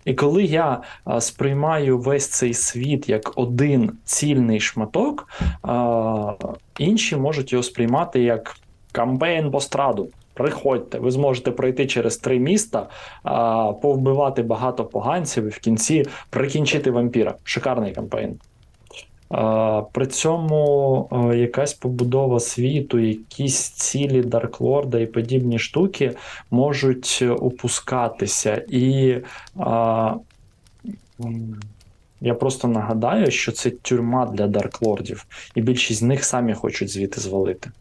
І 0.06 0.14
коли 0.14 0.44
я 0.44 0.82
а, 1.06 1.22
сприймаю 1.22 2.00
весь 2.00 2.28
цей 2.28 2.54
світ 2.54 3.10
як 3.10 3.32
один 3.36 3.92
цільний 4.06 4.60
шматок, 4.60 5.30
а, 5.62 6.34
інші 6.80 7.16
можуть 7.16 7.52
його 7.52 7.64
сприймати 7.64 8.24
як 8.24 8.56
кампейн 8.92 9.52
постраду. 9.52 10.10
Приходьте, 10.34 11.00
ви 11.00 11.12
зможете 11.12 11.52
пройти 11.52 11.88
через 11.88 12.18
три 12.18 12.40
міста, 12.40 12.90
а, 13.24 13.74
повбивати 13.74 14.44
багато 14.44 14.86
поганців 14.86 15.46
і 15.46 15.50
в 15.50 15.60
кінці 15.60 16.06
прикінчити 16.30 16.92
вампіра. 16.92 17.36
Шикарний 17.44 17.94
кампейн. 17.94 18.40
А, 19.30 19.82
При 19.92 20.08
цьому 20.08 21.08
а, 21.12 21.36
якась 21.36 21.74
побудова 21.74 22.40
світу, 22.40 23.00
якісь 23.00 23.70
цілі 23.70 24.22
Дарклорда 24.22 25.00
і 25.00 25.06
подібні 25.06 25.60
штуки 25.60 26.16
можуть 26.52 27.24
упускатися. 27.40 28.66
І 28.70 29.18
а, 29.60 30.16
я 32.22 32.34
просто 32.34 32.68
нагадаю, 32.68 33.32
що 33.32 33.52
це 33.52 33.70
тюрма 33.70 34.26
для 34.26 34.48
Дарклордів, 34.48 35.26
і 35.56 35.62
більшість 35.62 36.00
з 36.00 36.04
них 36.04 36.24
самі 36.24 36.54
хочуть 36.54 36.90
звідти 36.90 37.22
звалити. 37.22 37.72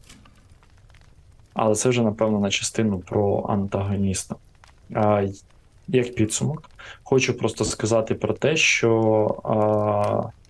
Але 1.54 1.74
це 1.74 1.88
вже, 1.88 2.02
напевно, 2.02 2.40
на 2.40 2.50
частину 2.50 2.98
про 2.98 3.46
антагоніста. 3.48 4.36
А, 4.94 5.26
Як 5.88 6.14
підсумок, 6.14 6.70
хочу 7.02 7.38
просто 7.38 7.64
сказати 7.64 8.14
про 8.14 8.34
те, 8.34 8.56
що 8.56 8.90
а, 9.44 10.42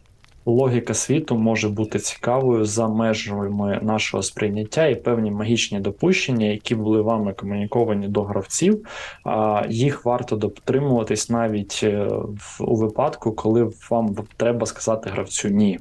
логіка 0.46 0.94
світу 0.94 1.36
може 1.38 1.68
бути 1.68 1.98
цікавою 1.98 2.64
за 2.64 2.88
межами 2.88 3.78
нашого 3.82 4.22
сприйняття 4.22 4.86
і 4.86 4.94
певні 4.94 5.30
магічні 5.30 5.80
допущення, 5.80 6.46
які 6.46 6.74
були 6.74 7.02
вами 7.02 7.32
комуніковані 7.32 8.08
до 8.08 8.22
гравців. 8.22 8.86
А, 9.24 9.64
Їх 9.68 10.04
варто 10.04 10.36
дотримуватись 10.36 11.30
навіть 11.30 11.80
е, 11.82 12.06
в, 12.38 12.56
у 12.60 12.76
випадку, 12.76 13.32
коли 13.32 13.70
вам 13.90 14.16
треба 14.36 14.66
сказати 14.66 15.10
гравцю 15.10 15.48
ні 15.48 15.78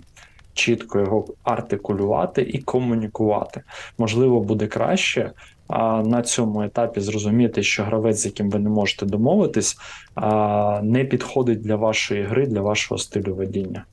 чітко 0.61 0.99
його 0.99 1.25
артикулювати 1.43 2.41
і 2.41 2.59
комунікувати. 2.59 3.61
Можливо, 3.97 4.39
буде 4.39 4.67
краще 4.67 5.31
а, 5.67 6.03
на 6.03 6.21
цьому 6.21 6.61
етапі 6.61 6.99
зрозуміти, 7.01 7.63
що 7.63 7.83
гравець, 7.83 8.17
з 8.17 8.25
яким 8.25 8.49
ви 8.49 8.59
не 8.59 8.69
можете 8.69 9.05
домовитись, 9.05 9.77
а, 10.15 10.81
не 10.83 11.05
підходить 11.05 11.61
для 11.61 11.75
вашої 11.75 12.23
гри, 12.23 12.47
для 12.47 12.61
вашого 12.61 12.97
стилю 12.97 13.35
ведіння. 13.35 13.85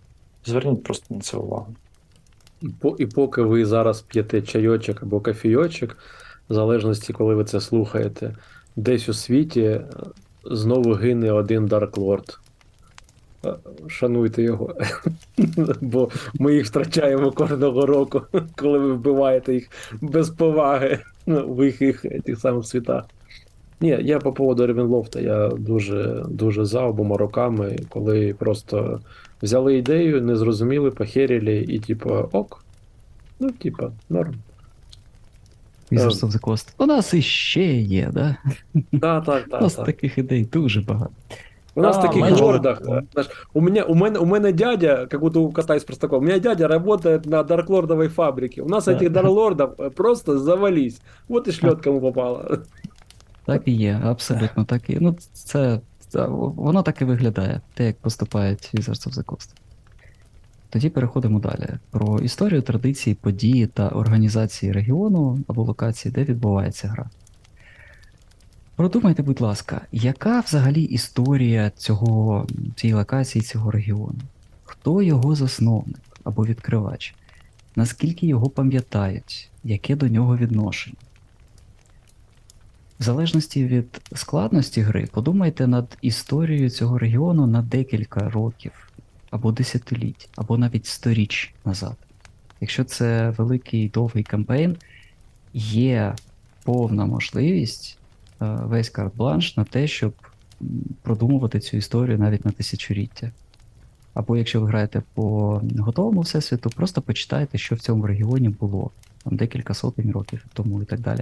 Зверніть 0.44 0.83
просто 0.83 1.14
на 1.14 1.20
це 1.20 1.37
увагу. 1.37 1.74
І 2.98 3.07
поки 3.07 3.42
ви 3.42 3.66
зараз 3.66 4.00
п'єте 4.02 4.42
чайочок 4.42 5.02
або 5.02 5.20
кофійочок, 5.20 5.96
в 6.50 6.54
залежності, 6.54 7.12
коли 7.12 7.35
ви 7.35 7.44
це 7.44 7.61
слухаєте, 7.61 8.37
десь 8.76 9.09
у 9.09 9.12
світі 9.12 9.62
е, 9.62 9.85
знову 10.44 10.92
гине 10.92 11.33
один 11.33 11.66
Dark 11.66 11.90
Lord. 11.90 12.38
Шануйте 13.88 14.42
його, 14.42 14.74
бо 15.81 16.11
ми 16.35 16.55
їх 16.55 16.66
втрачаємо 16.66 17.33
кожного 17.33 17.87
року, 17.87 18.22
коли 18.57 18.79
ви 18.79 18.92
вбиваєте 18.92 19.55
їх 19.55 19.70
без 20.01 20.31
поваги 20.31 20.98
в 21.27 21.64
їх, 21.64 21.83
їх 21.83 22.05
тих 22.24 22.38
самих 22.38 22.66
світах. 22.66 23.05
Ні, 23.81 23.98
я 24.03 24.18
по 24.18 24.33
поводу 24.33 24.66
Ревенлофта, 24.66 25.20
я 25.20 25.48
дуже 25.48 26.24
дуже 26.29 26.64
за 26.64 26.83
обома 26.83 27.16
роками, 27.16 27.77
коли 27.88 28.35
просто 28.38 29.01
взяли 29.42 29.79
ідею, 29.79 30.22
не 30.22 30.37
зрозуміли, 30.37 30.90
похерили, 30.90 31.57
і 31.57 31.79
типу, 31.79 32.11
ок. 32.33 32.64
Ну, 33.40 33.51
типа, 33.51 33.92
норм. 34.09 34.35
Wizards 35.90 36.24
of 36.24 36.31
the 36.31 36.40
Coast. 36.40 36.74
У 36.79 36.87
нас 36.87 37.14
іще 37.14 37.64
є, 37.74 38.11
да? 38.12 38.37
Так, 39.01 39.24
так, 39.24 39.48
так. 39.48 39.61
У 39.61 39.64
нас 39.64 39.74
таких 39.74 40.18
ідей 40.18 40.44
дуже 40.44 40.81
багато. 40.81 41.12
У 41.78 41.82
нас 41.82 41.96
в 41.96 42.02
таких 42.02 42.20
майор... 42.20 42.42
лордах, 42.42 42.82
у 43.54 43.60
меня, 43.60 43.84
у, 43.84 43.94
меня, 43.94 44.20
у 44.20 44.26
меня 44.26 44.52
дядя, 44.52 45.06
как 45.06 45.20
будто 45.20 45.40
у 45.40 45.52
кота 45.52 45.76
из 45.76 45.86
у 46.10 46.20
меня 46.20 46.38
дядя 46.38 46.66
работает 46.66 47.26
на 47.26 47.44
дарклордовой 47.44 48.08
фабрике. 48.08 48.62
У 48.62 48.68
нас 48.68 48.86
да. 48.86 48.92
этих 48.92 49.12
дарлордов 49.12 49.76
просто 49.94 50.38
завались. 50.38 51.00
Вот 51.28 51.46
и 51.48 51.52
шлет 51.52 51.80
кому 51.82 52.00
попало. 52.00 52.58
Так 53.44 53.62
і 53.64 53.72
є, 53.72 54.00
абсолютно 54.04 54.64
так 54.64 54.90
і. 54.90 54.98
Ну, 55.00 55.16
це, 55.32 55.80
це 55.98 56.26
воно 56.26 56.82
так 56.82 57.00
і 57.00 57.04
виглядає, 57.04 57.60
те, 57.74 57.86
як 57.86 57.96
поступають 57.96 58.70
Wizards 58.74 59.08
of 59.08 59.14
the 59.14 59.24
Coast. 59.24 59.50
Тоді 60.70 60.90
переходимо 60.90 61.40
далі. 61.40 61.68
Про 61.90 62.18
історію, 62.18 62.62
традиції, 62.62 63.14
події 63.14 63.66
та 63.66 63.88
організації 63.88 64.72
регіону 64.72 65.38
або 65.48 65.62
локації, 65.62 66.12
де 66.12 66.24
відбувається 66.24 66.88
гра. 66.88 67.10
Продумайте, 68.78 69.22
будь 69.22 69.40
ласка, 69.40 69.80
яка 69.92 70.40
взагалі 70.40 70.82
історія 70.82 71.70
цього, 71.70 72.46
цієї 72.76 72.94
локації, 72.94 73.42
цього 73.42 73.70
регіону? 73.70 74.18
Хто 74.64 75.02
його 75.02 75.34
засновник 75.34 76.00
або 76.24 76.46
відкривач? 76.46 77.14
Наскільки 77.76 78.26
його 78.26 78.50
пам'ятають, 78.50 79.50
яке 79.64 79.96
до 79.96 80.08
нього 80.08 80.36
відношення? 80.36 80.96
В 83.00 83.02
залежності 83.02 83.66
від 83.66 84.00
складності 84.14 84.80
гри, 84.80 85.08
подумайте 85.12 85.66
над 85.66 85.98
історією 86.02 86.70
цього 86.70 86.98
регіону 86.98 87.46
на 87.46 87.62
декілька 87.62 88.30
років, 88.30 88.90
або 89.30 89.52
десятиліть, 89.52 90.28
або 90.36 90.58
навіть 90.58 90.86
сторіч 90.86 91.54
назад. 91.64 91.96
Якщо 92.60 92.84
це 92.84 93.30
великий 93.30 93.88
довгий 93.88 94.24
campaign, 94.24 94.76
є 95.54 96.14
повна 96.64 97.06
можливість 97.06 97.97
весь 98.40 98.90
карт-бланш 98.90 99.57
на 99.57 99.64
те, 99.64 99.87
щоб 99.87 100.12
продумувати 101.03 101.61
цю 101.61 101.77
історію 101.77 102.18
навіть 102.18 102.44
на 102.44 102.51
тисячоліття. 102.51 103.31
Або 104.14 104.37
якщо 104.37 104.61
ви 104.61 104.66
граєте 104.66 105.03
по 105.14 105.61
готовому 105.79 106.20
всесвіту, 106.20 106.70
просто 106.70 107.03
почитайте, 107.03 107.59
що 107.59 107.74
в 107.74 107.79
цьому 107.79 108.07
регіоні 108.07 108.48
було 108.48 108.90
там 109.24 109.37
декілька 109.37 109.74
сотень 109.74 110.12
років 110.12 110.44
тому 110.53 110.83
і 110.83 110.85
так 110.85 111.01
далі. 111.01 111.20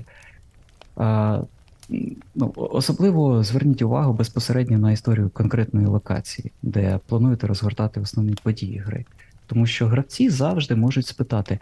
А, 0.96 1.40
ну, 2.34 2.52
Особливо 2.56 3.42
зверніть 3.42 3.82
увагу 3.82 4.12
безпосередньо 4.12 4.78
на 4.78 4.92
історію 4.92 5.30
конкретної 5.30 5.86
локації, 5.86 6.52
де 6.62 7.00
плануєте 7.06 7.46
розгортати 7.46 8.00
основні 8.00 8.36
події 8.42 8.78
гри. 8.78 9.04
Тому 9.46 9.66
що 9.66 9.86
гравці 9.86 10.30
завжди 10.30 10.76
можуть 10.76 11.06
спитати: 11.06 11.58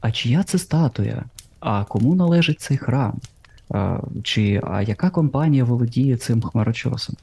а 0.00 0.10
чия 0.10 0.42
це 0.42 0.58
статуя? 0.58 1.24
А 1.60 1.84
кому 1.84 2.14
належить 2.14 2.60
цей 2.60 2.76
храм? 2.76 3.20
Чи 4.22 4.60
а 4.64 4.82
яка 4.82 5.10
компанія 5.10 5.64
володіє 5.64 6.16
цим 6.16 6.42
хмарочосом? 6.42 7.16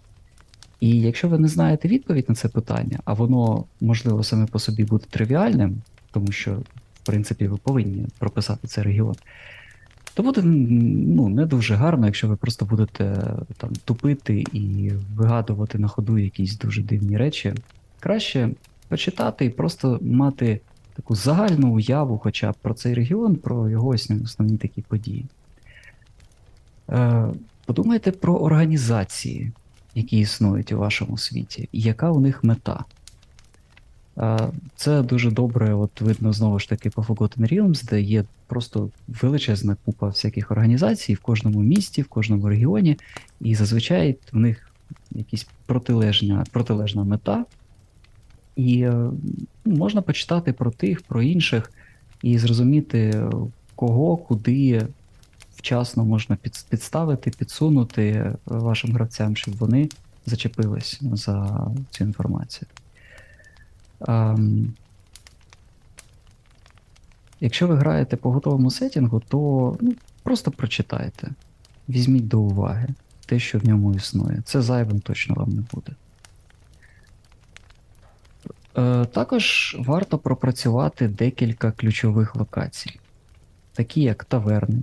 І 0.80 1.00
якщо 1.00 1.30
ви 1.30 1.38
не 1.38 1.48
знаєте 1.48 1.88
відповідь 1.88 2.26
на 2.30 2.36
це 2.36 2.48
питання, 2.48 3.00
а 3.06 3.14
воно 3.14 3.66
можливо 3.82 4.24
саме 4.24 4.46
по 4.46 4.60
собі 4.60 4.84
буде 4.84 5.06
тривіальним, 5.10 5.82
тому 6.12 6.32
що, 6.32 6.52
в 6.94 7.06
принципі, 7.06 7.48
ви 7.48 7.58
повинні 7.58 8.08
прописати 8.20 8.68
цей 8.68 8.84
регіон, 8.84 9.16
то 10.14 10.24
буде 10.24 10.42
ну, 10.44 11.30
не 11.30 11.46
дуже 11.46 11.76
гарно, 11.76 12.06
якщо 12.06 12.28
ви 12.28 12.36
просто 12.36 12.66
будете 12.66 13.34
там 13.58 13.70
тупити 13.86 14.44
і 14.54 14.92
вигадувати 15.16 15.80
на 15.80 15.88
ходу 15.88 16.18
якісь 16.18 16.58
дуже 16.58 16.84
дивні 16.84 17.18
речі. 17.18 17.54
Краще 18.00 18.50
почитати 18.88 19.46
і 19.46 19.50
просто 19.50 20.00
мати 20.02 20.60
таку 20.96 21.16
загальну 21.16 21.74
уяву, 21.74 22.18
хоча 22.18 22.52
б 22.52 22.56
про 22.62 22.74
цей 22.74 22.94
регіон, 22.94 23.36
про 23.36 23.70
його 23.70 23.88
основні 24.24 24.58
такі 24.58 24.82
події. 24.82 25.26
Е, 26.90 27.28
Подумайте 27.66 28.12
про 28.12 28.36
організації, 28.36 29.52
які 29.96 30.20
існують 30.20 30.72
у 30.72 30.78
вашому 30.78 31.18
світі, 31.18 31.70
і 31.72 31.82
яка 31.82 32.12
у 32.12 32.20
них 32.20 32.44
мета. 32.44 32.86
Е, 34.18 34.40
Це 34.76 35.02
дуже 35.02 35.32
добре, 35.32 35.74
от 35.74 36.02
видно 36.02 36.34
знову 36.34 36.60
ж 36.60 36.70
таки 36.70 36.90
по 36.90 37.02
Forgotten 37.02 37.54
Realms, 37.54 37.90
де 37.90 38.02
є 38.02 38.24
просто 38.48 38.90
величезна 39.08 39.78
купа 39.86 40.08
всяких 40.08 40.52
організацій 40.52 41.14
в 41.14 41.20
кожному 41.20 41.60
місті, 41.60 42.02
в 42.02 42.08
кожному 42.08 42.50
регіоні, 42.50 42.98
і 43.42 43.56
зазвичай 43.56 44.18
в 44.32 44.38
них 44.38 44.70
якась 45.12 45.48
протилежна, 45.66 46.46
протилежна 46.52 47.04
мета. 47.04 47.46
І 48.56 48.82
е, 48.82 48.94
ну, 49.66 49.76
можна 49.76 50.02
почитати 50.02 50.54
про 50.54 50.72
тих, 50.72 51.02
про 51.02 51.22
інших, 51.22 51.72
і 52.22 52.38
зрозуміти, 52.38 53.24
кого, 53.76 54.18
куди 54.18 54.88
вчасно 55.66 56.06
можна 56.06 56.36
під- 56.36 56.66
підставити, 56.70 57.32
підсунути 57.32 58.10
е, 58.10 58.36
вашим 58.46 58.94
гравцям, 58.94 59.36
щоб 59.36 59.58
вони 59.58 59.90
зачепились 60.26 61.00
за 61.02 61.68
цю 61.90 62.04
інформацію. 62.04 62.68
Ем, 64.08 64.74
Якщо 67.40 67.68
ви 67.68 67.76
граєте 67.76 68.18
по 68.18 68.32
готовому 68.32 68.72
сетінгу, 68.72 69.20
то 69.28 69.38
ну, 69.82 69.94
просто 70.24 70.52
прочитайте. 70.52 71.32
Візьміть 71.90 72.28
до 72.28 72.40
уваги 72.40 72.88
те, 73.26 73.40
що 73.40 73.60
в 73.60 73.66
ньому 73.66 73.94
існує. 73.94 74.42
Це 74.46 74.62
зайвим 74.62 75.00
точно 75.00 75.36
вам 75.36 75.50
не 75.50 75.64
буде. 75.74 75.92
Е, 78.78 79.06
Також 79.06 79.76
варто 79.80 80.18
пропрацювати 80.18 81.08
декілька 81.08 81.72
ключових 81.72 82.36
локацій, 82.36 83.00
такі 83.74 84.02
як 84.02 84.26
таверни, 84.26 84.82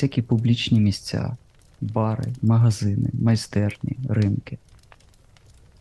всякі 0.00 0.22
публічні 0.22 0.80
місця, 0.80 1.36
бари, 1.80 2.32
магазини, 2.42 3.10
майстерні, 3.12 3.96
ринки. 4.08 4.58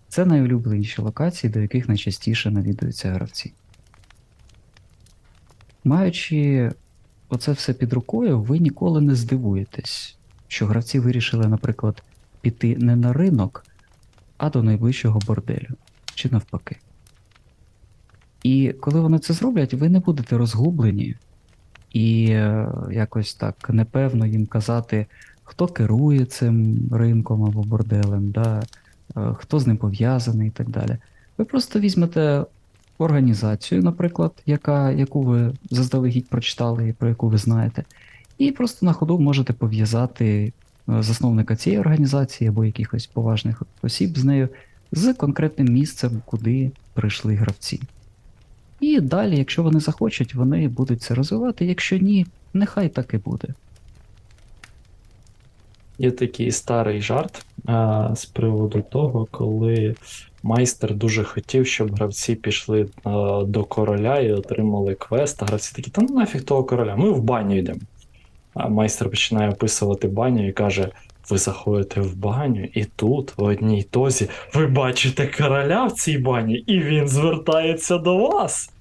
Це 0.08 0.26
найулюбленіші 0.26 1.02
локації, 1.02 1.54
до 1.54 1.60
яких 1.60 1.88
найчастіше 1.88 2.52
навідуються 2.52 3.12
гравці. 3.12 3.54
Маючи 5.84 6.72
оце 7.30 7.52
все 7.52 7.74
під 7.74 7.94
рукою, 7.94 8.42
ви 8.42 8.60
ніколи 8.60 9.02
не 9.02 9.16
здивуєтесь, 9.16 10.18
що 10.48 10.66
гравці 10.66 11.00
вирішили, 11.00 11.48
наприклад, 11.48 12.04
піти 12.42 12.78
не 12.78 12.96
на 12.96 13.14
ринок, 13.14 13.66
а 14.38 14.50
до 14.50 14.64
найближчого 14.64 15.20
борделю, 15.28 15.76
чи 16.16 16.30
навпаки. 16.30 16.78
І 18.44 18.74
коли 18.80 19.00
вони 19.02 19.20
це 19.20 19.34
зроблять, 19.34 19.74
ви 19.74 19.90
не 19.90 20.00
будете 20.00 20.38
розгублені 20.38 21.16
і 21.94 22.26
е, 22.30 22.68
якось 22.92 23.34
так 23.34 23.70
непевно 23.70 24.26
їм 24.26 24.46
казати, 24.46 25.06
хто 25.44 25.68
керує 25.68 26.26
цим 26.26 26.80
ринком 26.92 27.44
або 27.44 27.62
борделем, 27.62 28.32
да, 28.32 28.64
е, 29.18 29.34
хто 29.38 29.60
з 29.60 29.68
ним 29.68 29.78
пов'язаний 29.78 30.48
і 30.48 30.52
так 30.52 30.70
далі. 30.70 30.98
Ви 31.38 31.46
просто 31.46 31.80
візьмете 31.80 32.46
організацію, 32.98 33.84
наприклад, 33.84 34.32
яка, 34.46 34.92
яку 34.92 35.22
ви 35.22 35.54
заздалегідь 35.72 36.30
прочитали 36.30 36.90
і 36.90 36.94
про 36.94 37.10
яку 37.10 37.30
ви 37.30 37.38
знаєте, 37.38 37.84
і 38.38 38.52
просто 38.52 38.86
на 38.86 38.94
ходу 38.94 39.20
можете 39.20 39.54
пов'язати 39.54 40.54
е, 40.90 41.04
засновника 41.04 41.56
цієї 41.56 41.80
організації 41.80 42.48
або 42.48 42.66
якихось 42.66 43.08
поважних 43.08 43.64
осіб 43.82 44.18
з 44.18 44.24
нею 44.24 44.50
з 44.92 45.14
конкретним 45.14 45.68
місцем, 45.68 46.22
куди 46.26 46.72
прийшли 46.94 47.36
гравці. 47.36 47.82
І 48.80 49.00
далі, 49.00 49.38
якщо 49.38 49.64
вони 49.64 49.80
захочуть, 49.80 50.36
вони 50.36 50.68
будуть 50.68 51.02
це 51.02 51.14
розвивати. 51.14 51.66
Якщо 51.66 51.98
ні, 51.98 52.26
нехай 52.54 52.90
так 52.90 53.14
і 53.14 53.18
буде. 53.18 53.48
Є 55.98 56.12
такий 56.12 56.52
старий 56.52 57.02
жарт 57.02 57.46
а, 57.66 58.12
з 58.16 58.26
приводу 58.26 58.82
того, 58.82 59.28
коли 59.32 59.96
майстер 60.44 60.96
дуже 60.96 61.24
хотів, 61.24 61.68
щоб 61.68 61.96
гравці 61.96 62.36
пішли 62.36 62.88
а, 63.04 63.44
до 63.48 63.64
короля 63.64 64.20
і 64.20 64.32
отримали 64.32 64.96
квест, 64.96 65.44
а 65.44 65.46
гравці 65.46 65.76
такі, 65.76 65.92
та 65.92 66.02
ну 66.02 66.16
нафіг 66.16 66.44
того 66.44 66.64
короля, 66.64 66.96
ми 66.96 67.12
в 67.12 67.24
баню 67.24 67.58
йдемо. 67.58 67.80
А 68.54 68.70
майстер 68.70 69.10
починає 69.10 69.50
описувати 69.50 70.08
баню 70.08 70.48
і 70.48 70.52
каже: 70.52 70.90
ви 71.30 71.38
заходите 71.38 72.02
в 72.02 72.16
баню, 72.16 72.68
і 72.74 72.86
тут, 72.86 73.38
в 73.38 73.44
одній 73.44 73.84
тозі, 73.84 74.30
ви 74.54 74.68
бачите 74.68 75.28
короля 75.28 75.86
в 75.86 75.92
цій 75.92 76.18
бані, 76.18 76.54
і 76.54 76.80
він 76.80 77.08
звертається 77.08 77.98
до 77.98 78.18
вас. 78.18 78.72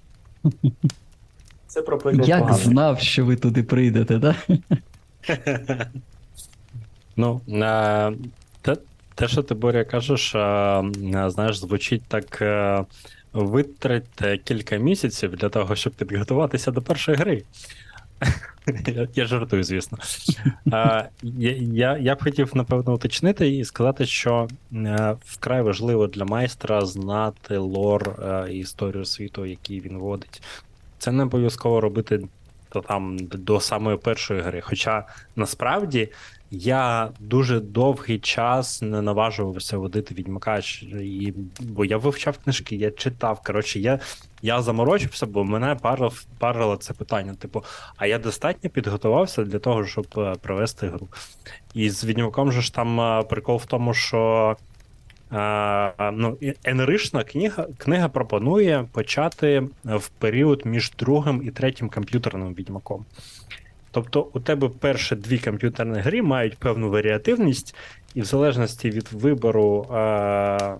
Це 1.66 1.82
про 1.82 1.98
приклад 1.98 2.28
Як 2.28 2.40
поганий. 2.40 2.64
знав, 2.64 3.00
що 3.00 3.24
ви 3.24 3.36
туди 3.36 3.62
прийдете, 3.62 4.18
да? 4.18 4.34
Ну, 7.16 7.40
е, 7.48 8.12
те, 8.62 8.76
те, 9.14 9.28
що 9.28 9.42
ти, 9.42 9.54
Боря, 9.54 9.84
кажеш, 9.84 10.34
е, 10.34 10.38
е, 10.38 11.30
знаєш, 11.30 11.58
звучить 11.58 12.02
так. 12.08 12.42
е, 12.42 12.84
Витратьте 13.32 14.38
кілька 14.38 14.76
місяців 14.76 15.36
для 15.36 15.48
того, 15.48 15.76
щоб 15.76 15.92
підготуватися 15.92 16.70
до 16.70 16.82
першої 16.82 17.16
гри. 17.18 17.42
Я, 18.86 19.08
я 19.14 19.26
жартую, 19.26 19.64
звісно. 19.64 19.98
А, 20.72 21.04
я, 21.22 21.96
я, 21.98 22.14
б 22.14 22.22
хотів, 22.22 22.50
напевно, 22.54 22.94
уточнити 22.94 23.48
і 23.56 23.64
сказати, 23.64 24.06
що 24.06 24.48
е, 24.72 25.16
вкрай 25.24 25.62
важливо 25.62 26.06
для 26.06 26.24
майстра 26.24 26.86
знати 26.86 27.56
лор 27.56 28.08
е, 28.08 28.52
історію 28.52 29.04
світу, 29.04 29.46
який 29.46 29.80
він 29.80 29.98
водить. 29.98 30.42
Це 30.98 31.12
не 31.12 31.22
обов'язково 31.22 31.80
робити 31.80 32.28
то 32.68 32.80
там 32.80 33.16
до 33.20 33.60
самої 33.60 33.96
першої 33.96 34.40
гри. 34.40 34.60
Хоча 34.60 35.04
насправді 35.36 36.08
я 36.50 37.10
дуже 37.20 37.60
довгий 37.60 38.18
час 38.18 38.82
не 38.82 39.02
наважувався 39.02 39.78
водити 39.78 40.14
відьмака, 40.14 40.60
і, 40.92 41.34
бо 41.60 41.84
я 41.84 41.96
вивчав 41.96 42.38
книжки, 42.38 42.76
я 42.76 42.90
читав. 42.90 43.42
Коротше, 43.46 43.80
я, 43.80 44.00
я 44.42 44.62
заморочився, 44.62 45.26
бо 45.26 45.44
мене 45.44 45.74
парило, 45.74 46.12
парило 46.38 46.76
це 46.76 46.94
питання. 46.94 47.34
Типу, 47.34 47.64
а 47.96 48.06
я 48.06 48.18
достатньо 48.18 48.70
підготувався 48.70 49.44
для 49.44 49.58
того, 49.58 49.86
щоб 49.86 50.06
е, 50.16 50.34
провести 50.42 50.88
гру. 50.88 51.08
І 51.74 51.90
з 51.90 52.04
відьмаком 52.04 52.52
же 52.52 52.62
ж 52.62 52.74
там 52.74 53.00
е, 53.00 53.22
прикол 53.22 53.56
в 53.56 53.66
тому, 53.66 53.94
що. 53.94 54.56
Ну, 56.12 56.36
і 56.40 56.54
енерична 56.64 57.24
книга, 57.24 57.66
книга 57.78 58.08
пропонує 58.08 58.88
почати 58.92 59.68
в 59.84 60.08
період 60.08 60.66
між 60.66 60.92
другим 60.98 61.42
і 61.44 61.50
третім 61.50 61.88
комп'ютерним 61.88 62.54
відьмаком. 62.54 63.04
Тобто 63.90 64.28
у 64.32 64.40
тебе 64.40 64.68
перші 64.68 65.16
дві 65.16 65.38
комп'ютерні 65.38 66.00
гри 66.00 66.22
мають 66.22 66.58
певну 66.58 66.90
варіативність, 66.90 67.74
і 68.14 68.20
в 68.20 68.24
залежності 68.24 68.90
від 68.90 69.08
вибору 69.12 69.82
е- 69.82 70.74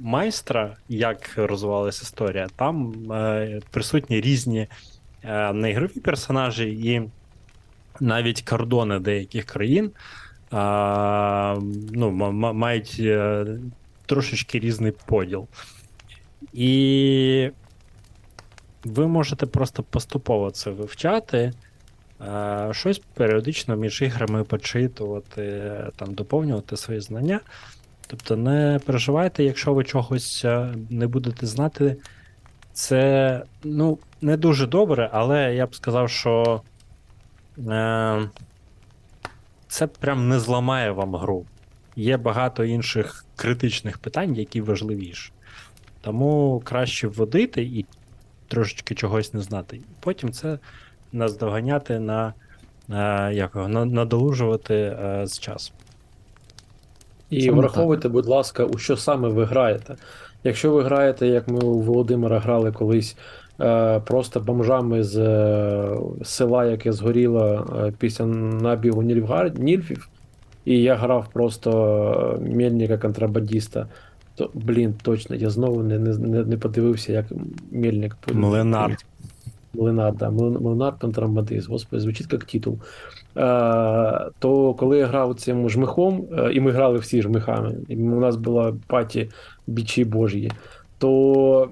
майстра, 0.00 0.76
як 0.88 1.30
розвивалася 1.36 2.02
історія, 2.02 2.48
там 2.56 2.94
е- 3.12 3.60
присутні 3.70 4.20
різні 4.20 4.66
е- 5.24 5.52
неігрові 5.52 6.00
персонажі 6.00 6.64
і 6.64 7.02
навіть 8.00 8.42
кордони 8.42 8.98
деяких 8.98 9.44
країн 9.44 9.90
е- 10.52 11.56
ну, 11.92 12.10
мають 12.52 12.96
е- 13.00 13.46
трошечки 14.06 14.58
різний 14.58 14.92
поділ. 15.06 15.46
І 16.52 17.50
ви 18.84 19.06
можете 19.06 19.46
просто 19.46 19.82
поступово 19.82 20.50
це 20.50 20.70
вивчати. 20.70 21.52
Е, 22.20 22.68
Щось 22.72 22.98
періодично 23.14 23.76
між 23.76 24.02
іграми 24.02 24.44
почитувати, 24.44 25.72
там, 25.96 26.14
доповнювати 26.14 26.76
свої 26.76 27.00
знання. 27.00 27.40
Тобто 28.06 28.36
не 28.36 28.80
переживайте, 28.86 29.44
якщо 29.44 29.74
ви 29.74 29.84
чогось 29.84 30.44
е, 30.44 30.74
не 30.90 31.06
будете 31.06 31.46
знати, 31.46 31.96
це 32.72 33.42
ну, 33.64 33.98
не 34.20 34.36
дуже 34.36 34.66
добре, 34.66 35.10
але 35.12 35.54
я 35.54 35.66
б 35.66 35.74
сказав, 35.74 36.10
що 36.10 36.62
це 39.76 39.86
прям 39.86 40.28
не 40.28 40.40
зламає 40.40 40.90
вам 40.90 41.16
гру. 41.16 41.44
Є 41.96 42.16
багато 42.16 42.64
інших 42.64 43.24
критичних 43.36 43.98
питань, 43.98 44.34
які 44.34 44.60
важливіші. 44.60 45.32
Тому 46.00 46.62
краще 46.64 47.08
вводити 47.08 47.62
і 47.62 47.86
трошечки 48.48 48.94
чогось 48.94 49.34
не 49.34 49.40
знати. 49.40 49.76
І 49.76 49.80
Потім 50.00 50.32
це 50.32 50.58
наздоганяти 51.12 51.98
на, 51.98 52.34
е, 52.90 53.34
як 53.34 53.56
на, 53.56 53.84
надолужувати 53.84 54.74
е, 54.74 55.26
з 55.26 55.38
часу. 55.38 55.72
І 57.30 57.40
Саме 57.40 57.58
враховуйте, 57.58 58.08
будь 58.08 58.26
ласка, 58.26 58.64
у 58.64 58.78
що 58.78 58.96
саме 58.96 59.28
ви 59.28 59.44
граєте. 59.44 59.96
Якщо 60.44 60.70
ви 60.70 60.82
граєте, 60.82 61.26
як 61.26 61.48
ми 61.48 61.58
у 61.58 61.80
Володимира 61.80 62.38
грали 62.38 62.72
колись, 62.72 63.16
просто 64.04 64.40
бомжами 64.40 65.02
з 65.02 65.18
е, 65.18 65.98
села, 66.24 66.64
яке 66.64 66.92
згоріло 66.92 67.66
е, 67.76 67.92
після 67.98 68.26
набігу 68.26 69.02
Нільфгар... 69.02 69.58
Нільфів, 69.58 70.08
і 70.64 70.82
я 70.82 70.94
грав 70.94 71.28
просто 71.32 72.38
е, 72.42 72.54
мельника 72.54 72.98
контрабандіста, 72.98 73.86
то, 74.34 74.50
блін, 74.54 74.94
точно, 75.02 75.36
я 75.36 75.50
знову 75.50 75.82
не, 75.82 75.98
не, 75.98 76.18
не 76.18 76.44
не 76.44 76.56
подивився, 76.56 77.12
як 77.12 77.26
мельник. 77.70 78.16
Млинар. 78.32 78.96
Млинар, 79.74 80.14
да. 80.14 80.30
Млинар 80.30 80.94
контрабандист, 80.98 81.68
господи, 81.68 82.02
звучить 82.02 82.32
як 82.32 82.44
титул. 82.44 82.78
Е, 83.36 84.30
то 84.38 84.74
коли 84.74 84.98
я 84.98 85.06
грав 85.06 85.34
цим 85.34 85.70
жмихом, 85.70 86.24
е, 86.38 86.52
і 86.52 86.60
ми 86.60 86.70
грали 86.70 86.98
всі 86.98 87.22
жмихами, 87.22 87.74
і 87.88 87.96
у 87.96 88.20
нас 88.20 88.36
була 88.36 88.74
паті 88.86 89.30
бічі 89.66 90.04
божі, 90.04 90.50
то 90.98 91.68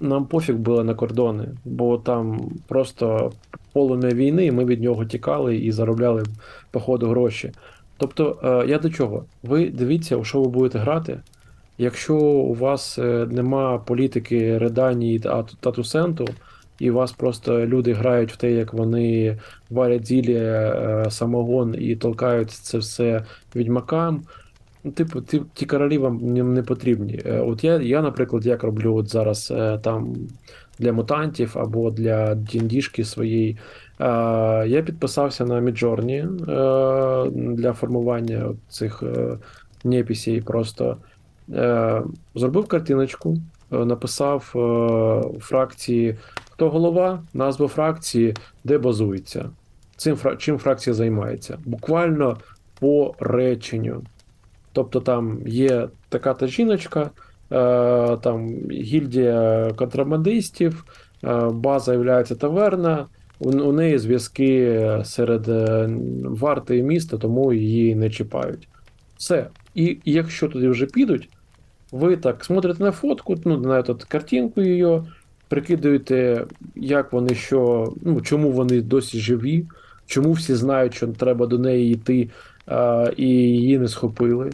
нам 0.00 0.26
пофіг 0.26 0.56
було 0.56 0.84
на 0.84 0.94
кордони, 0.94 1.48
бо 1.64 1.98
там 1.98 2.50
просто 2.68 3.32
полум'я 3.72 4.10
війни, 4.10 4.46
і 4.46 4.52
ми 4.52 4.64
від 4.64 4.82
нього 4.82 5.04
тікали 5.04 5.56
і 5.56 5.72
заробляли 5.72 6.22
по 6.70 6.80
ходу 6.80 7.08
гроші. 7.08 7.52
Тобто, 7.96 8.38
е, 8.44 8.70
я 8.70 8.78
до 8.78 8.90
чого? 8.90 9.24
Ви 9.42 9.70
дивіться, 9.70 10.16
у 10.16 10.24
що 10.24 10.40
ви 10.40 10.48
будете 10.48 10.78
грати. 10.78 11.20
Якщо 11.78 12.16
у 12.16 12.54
вас 12.54 12.98
е, 12.98 13.26
нема 13.30 13.78
політики 13.78 14.58
Реданії 14.58 15.18
та 15.18 15.42
Татусенту, 15.60 16.26
і 16.78 16.90
у 16.90 16.94
вас 16.94 17.12
просто 17.12 17.66
люди 17.66 17.92
грають 17.92 18.32
в 18.32 18.36
те, 18.36 18.52
як 18.52 18.74
вони 18.74 19.38
варять 19.70 20.06
зілля, 20.06 20.38
е, 21.06 21.10
самогон 21.10 21.74
і 21.78 21.96
толкають 21.96 22.50
це 22.50 22.78
все 22.78 23.24
відьмакам. 23.56 24.22
Ну, 24.88 24.92
типу, 24.92 25.20
ті, 25.20 25.42
ті 25.54 25.66
королі 25.66 25.98
вам 25.98 26.18
не, 26.32 26.62
потрібні. 26.62 27.20
Е, 27.26 27.40
От 27.40 27.64
я, 27.64 27.80
я, 27.80 28.02
наприклад, 28.02 28.46
як 28.46 28.62
роблю 28.62 28.94
от 28.94 29.08
зараз 29.08 29.52
е, 29.56 29.78
там 29.78 30.14
для 30.78 30.92
мутантів 30.92 31.58
або 31.58 31.90
для 31.90 32.34
діндішки 32.34 33.04
своєї. 33.04 33.56
Е, 34.00 34.04
Я 34.68 34.82
підписався 34.86 35.44
на 35.44 35.60
Midjourney 35.60 36.26
для 37.32 37.72
формування 37.72 38.54
цих 38.68 39.02
е. 39.84 40.40
Просто 40.40 40.96
зробив 42.34 42.66
картиночку, 42.66 43.36
написав 43.70 44.40
фракції, 45.40 46.16
хто 46.50 46.70
голова, 46.70 47.22
назва 47.34 47.68
фракції, 47.68 48.34
де 48.64 48.78
базується. 48.78 49.50
Цим 49.96 50.18
чим 50.38 50.58
фракція 50.58 50.94
займається. 50.94 51.58
Буквально 51.64 52.36
по 52.80 53.14
реченню. 53.20 54.02
Тобто 54.72 55.00
там 55.00 55.38
є 55.46 55.88
така 56.08 56.34
та 56.34 56.46
жіночка, 56.46 57.00
е, 57.02 57.10
там 58.16 58.48
гільдія 58.70 59.70
контрабандистів, 59.76 60.84
е, 61.24 61.48
база 61.52 61.94
є 61.94 62.34
таверна. 62.34 63.06
У, 63.40 63.72
неї 63.72 63.98
зв'язки 63.98 64.82
серед 65.04 65.48
е, 65.48 65.90
варти 66.24 66.78
і 66.78 66.82
міста, 66.82 67.18
тому 67.18 67.52
її 67.52 67.94
не 67.94 68.10
чіпають. 68.10 68.68
Все. 69.16 69.46
І, 69.74 69.98
якщо 70.04 70.48
туди 70.48 70.68
вже 70.68 70.86
підуть, 70.86 71.28
ви 71.92 72.16
так 72.16 72.44
смотрите 72.44 72.84
на 72.84 72.92
фотку, 72.92 73.36
ну, 73.44 73.58
на 73.58 73.82
этот, 73.82 74.08
картинку 74.08 74.62
її, 74.62 75.02
прикидуєте, 75.48 76.44
як 76.76 77.12
вони 77.12 77.34
що, 77.34 77.92
ну, 78.02 78.20
чому 78.20 78.52
вони 78.52 78.80
досі 78.80 79.18
живі, 79.18 79.66
чому 80.06 80.32
всі 80.32 80.54
знають, 80.54 80.94
що 80.94 81.06
треба 81.06 81.46
до 81.46 81.58
неї 81.58 81.92
йти, 81.92 82.28
і 83.16 83.26
її 83.26 83.78
не 83.78 83.88
схопили. 83.88 84.50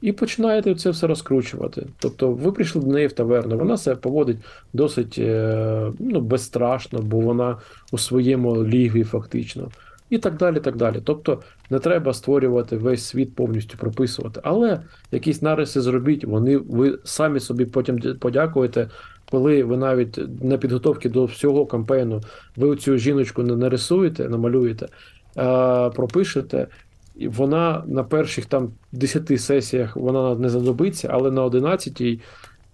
І 0.00 0.12
починаєте 0.12 0.74
це 0.74 0.90
все 0.90 1.06
розкручувати. 1.06 1.86
Тобто 1.98 2.32
ви 2.32 2.52
прийшли 2.52 2.82
до 2.82 2.86
неї 2.86 3.06
в 3.06 3.12
таверну, 3.12 3.58
вона 3.58 3.76
себе 3.76 3.96
поводить 3.96 4.38
досить 4.72 5.18
е, 5.18 5.92
ну, 5.98 6.20
безстрашно, 6.20 6.98
бо 6.98 7.20
вона 7.20 7.58
у 7.92 7.98
своєму 7.98 8.66
лігві 8.66 9.04
фактично. 9.04 9.68
І 10.10 10.18
так 10.18 10.36
далі. 10.36 10.60
так 10.60 10.76
далі. 10.76 11.00
Тобто 11.04 11.42
не 11.70 11.78
треба 11.78 12.12
створювати 12.12 12.76
весь 12.76 13.04
світ 13.04 13.34
повністю 13.34 13.78
прописувати. 13.78 14.40
Але 14.44 14.82
якісь 15.12 15.42
нариси 15.42 15.80
зробіть, 15.80 16.24
вони 16.24 16.56
ви 16.56 16.98
самі 17.04 17.40
собі 17.40 17.64
потім 17.64 18.18
подякуєте, 18.18 18.90
коли 19.30 19.64
ви 19.64 19.76
навіть 19.76 20.20
на 20.42 20.58
підготовці 20.58 21.08
до 21.08 21.24
всього 21.24 21.66
кампейну 21.66 22.20
ви 22.56 22.76
цю 22.76 22.96
жіночку 22.96 23.42
не 23.42 23.56
нарисуєте, 23.56 24.28
намалюєте, 24.28 24.88
пропишете. 25.94 26.66
Вона 27.20 27.84
на 27.86 28.04
перших 28.04 28.46
там 28.46 28.70
10 28.92 29.40
сесіях 29.40 29.96
вона 29.96 30.34
не 30.34 30.48
задобиться, 30.48 31.08
але 31.12 31.30
на 31.30 31.46
11-й, 31.46 32.20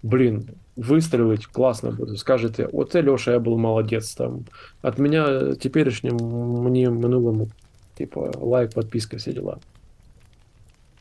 блін, 0.03 0.49
вистрілить, 0.75 1.45
класно 1.45 1.91
буде. 1.91 2.17
Скажете, 2.17 2.69
оце 2.73 3.09
Льоша, 3.09 3.31
я 3.31 3.39
був 3.39 3.59
молодець. 3.59 4.15
Там. 4.15 4.39
От 4.81 4.99
мене 4.99 5.53
теперішньому, 5.59 6.61
мені 6.63 6.89
минулому, 6.89 7.47
типу, 7.93 8.31
лайк, 8.41 8.73
підписка, 8.73 9.17
всі 9.17 9.33
діла. 9.33 9.57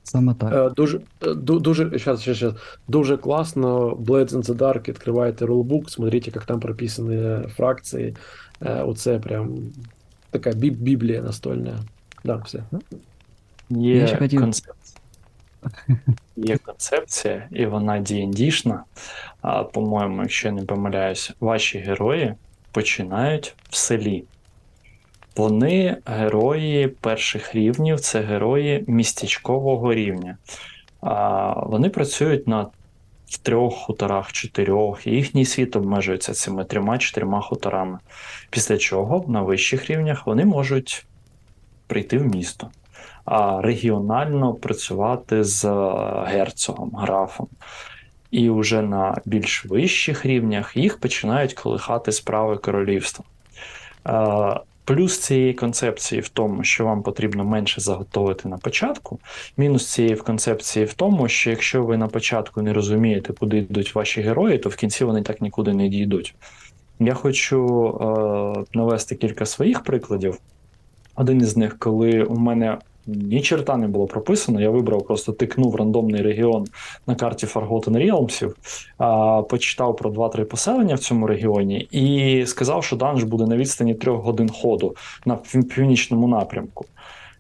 Саме 0.04 0.34
так. 0.34 0.52
Е, 0.54 0.74
Дуже, 0.74 1.00
е, 1.26 1.34
дуже, 1.34 1.98
щас, 1.98 2.20
щас, 2.22 2.36
щас. 2.36 2.54
дуже 2.88 3.16
класно. 3.16 3.90
Blades 3.90 4.28
in 4.28 4.42
the 4.42 4.54
Dark, 4.56 4.88
відкриваєте 4.88 5.46
рулбук, 5.46 5.90
смотрите, 5.90 6.30
як 6.34 6.44
там 6.44 6.60
прописані 6.60 7.48
фракції. 7.48 8.16
Е, 8.62 8.82
Оце 8.82 9.18
прям 9.18 9.58
така 10.30 10.50
бі- 10.52 10.70
біблія 10.70 11.22
настольна. 11.22 11.78
Да, 12.24 12.36
все. 12.36 12.62
Є 13.76 14.16
хотів- 14.16 14.40
концепція. 14.40 14.96
Є 16.36 16.56
концепція, 16.56 17.48
і 17.50 17.66
вона 17.66 18.00
D&D-шна. 18.00 18.80
А, 19.42 19.64
по-моєму, 19.64 20.22
якщо 20.22 20.48
я 20.48 20.54
не 20.54 20.62
помиляюсь, 20.62 21.32
ваші 21.40 21.78
герої 21.78 22.34
починають 22.72 23.54
в 23.70 23.76
селі. 23.76 24.24
Вони 25.36 25.96
герої 26.04 26.88
перших 26.88 27.54
рівнів, 27.54 28.00
це 28.00 28.20
герої 28.20 28.84
містечкового 28.86 29.94
рівня. 29.94 30.36
А, 31.00 31.52
вони 31.66 31.88
працюють 31.88 32.48
на 32.48 32.66
в 33.26 33.38
трьох 33.38 33.74
хуторах, 33.74 34.32
чотирьох, 34.32 35.06
і 35.06 35.10
їхній 35.10 35.44
світ 35.44 35.76
обмежується 35.76 36.32
цими 36.32 36.64
трьома-чотирма 36.64 37.40
хуторами. 37.40 37.98
Після 38.50 38.78
чого 38.78 39.24
на 39.28 39.42
вищих 39.42 39.90
рівнях 39.90 40.26
вони 40.26 40.44
можуть 40.44 41.06
прийти 41.86 42.18
в 42.18 42.26
місто 42.26 42.70
регіонально 43.62 44.54
працювати 44.54 45.44
з 45.44 45.64
е, 45.64 46.24
герцогом, 46.26 46.90
графом. 46.94 47.48
І 48.30 48.50
вже 48.50 48.82
на 48.82 49.20
більш 49.24 49.64
вищих 49.64 50.26
рівнях 50.26 50.76
їх 50.76 50.98
починають 50.98 51.54
колихати 51.54 52.12
справи 52.12 52.56
королівства. 52.56 53.24
Е, 54.08 54.60
Плюс 54.84 55.18
цієї 55.18 55.54
концепції 55.54 56.20
в 56.20 56.28
тому, 56.28 56.64
що 56.64 56.84
вам 56.84 57.02
потрібно 57.02 57.44
менше 57.44 57.80
заготовити 57.80 58.48
на 58.48 58.58
початку. 58.58 59.18
Мінус 59.56 59.92
цієї 59.92 60.16
концепції 60.16 60.84
в 60.84 60.94
тому, 60.94 61.28
що 61.28 61.50
якщо 61.50 61.84
ви 61.84 61.96
на 61.96 62.08
початку 62.08 62.62
не 62.62 62.72
розумієте, 62.72 63.32
куди 63.32 63.58
йдуть 63.58 63.94
ваші 63.94 64.22
герої, 64.22 64.58
то 64.58 64.68
в 64.68 64.76
кінці 64.76 65.04
вони 65.04 65.22
так 65.22 65.40
нікуди 65.40 65.72
не 65.72 65.88
дійдуть. 65.88 66.34
Я 67.00 67.14
хочу 67.14 67.88
е, 68.74 68.78
навести 68.78 69.14
кілька 69.14 69.46
своїх 69.46 69.82
прикладів. 69.82 70.38
Один 71.14 71.40
із 71.40 71.56
них, 71.56 71.78
коли 71.78 72.22
у 72.22 72.38
мене 72.38 72.78
ні 73.06 73.40
черта 73.40 73.76
не 73.76 73.88
було 73.88 74.06
прописано, 74.06 74.60
я 74.60 74.70
вибрав, 74.70 75.06
просто 75.06 75.32
тикнув 75.32 75.76
рандомний 75.76 76.22
регіон 76.22 76.66
на 77.06 77.14
карті 77.14 77.46
Forgotten 77.46 77.90
Realmsів, 77.90 78.54
а, 78.98 79.42
почитав 79.42 79.96
про 79.96 80.10
2-3 80.10 80.44
поселення 80.44 80.94
в 80.94 80.98
цьому 80.98 81.26
регіоні 81.26 81.88
і 81.90 82.46
сказав, 82.46 82.84
що 82.84 82.96
данж 82.96 83.24
буде 83.24 83.46
на 83.46 83.56
відстані 83.56 83.94
3 83.94 84.12
годин 84.12 84.50
ходу 84.50 84.96
на 85.26 85.36
північному 85.74 86.28
напрямку. 86.28 86.84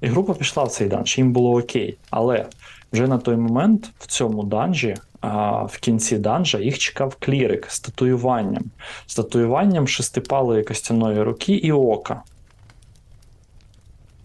І 0.00 0.06
група 0.06 0.34
пішла 0.34 0.64
в 0.64 0.68
цей 0.68 0.88
данж, 0.88 1.18
їм 1.18 1.32
було 1.32 1.58
окей. 1.58 1.98
Але 2.10 2.46
вже 2.92 3.08
на 3.08 3.18
той 3.18 3.36
момент 3.36 3.90
в 3.98 4.06
цьому 4.06 4.42
данжі, 4.42 4.94
а, 5.20 5.62
в 5.62 5.78
кінці 5.78 6.18
данжа, 6.18 6.58
їх 6.58 6.78
чекав 6.78 7.16
клірик 7.20 7.66
з 7.70 7.80
татуюванням, 7.80 8.64
з 9.06 9.14
татуюванням 9.14 9.88
шестипалої 9.88 10.64
костяної 10.64 11.22
руки 11.22 11.52
і 11.52 11.72
ока 11.72 12.22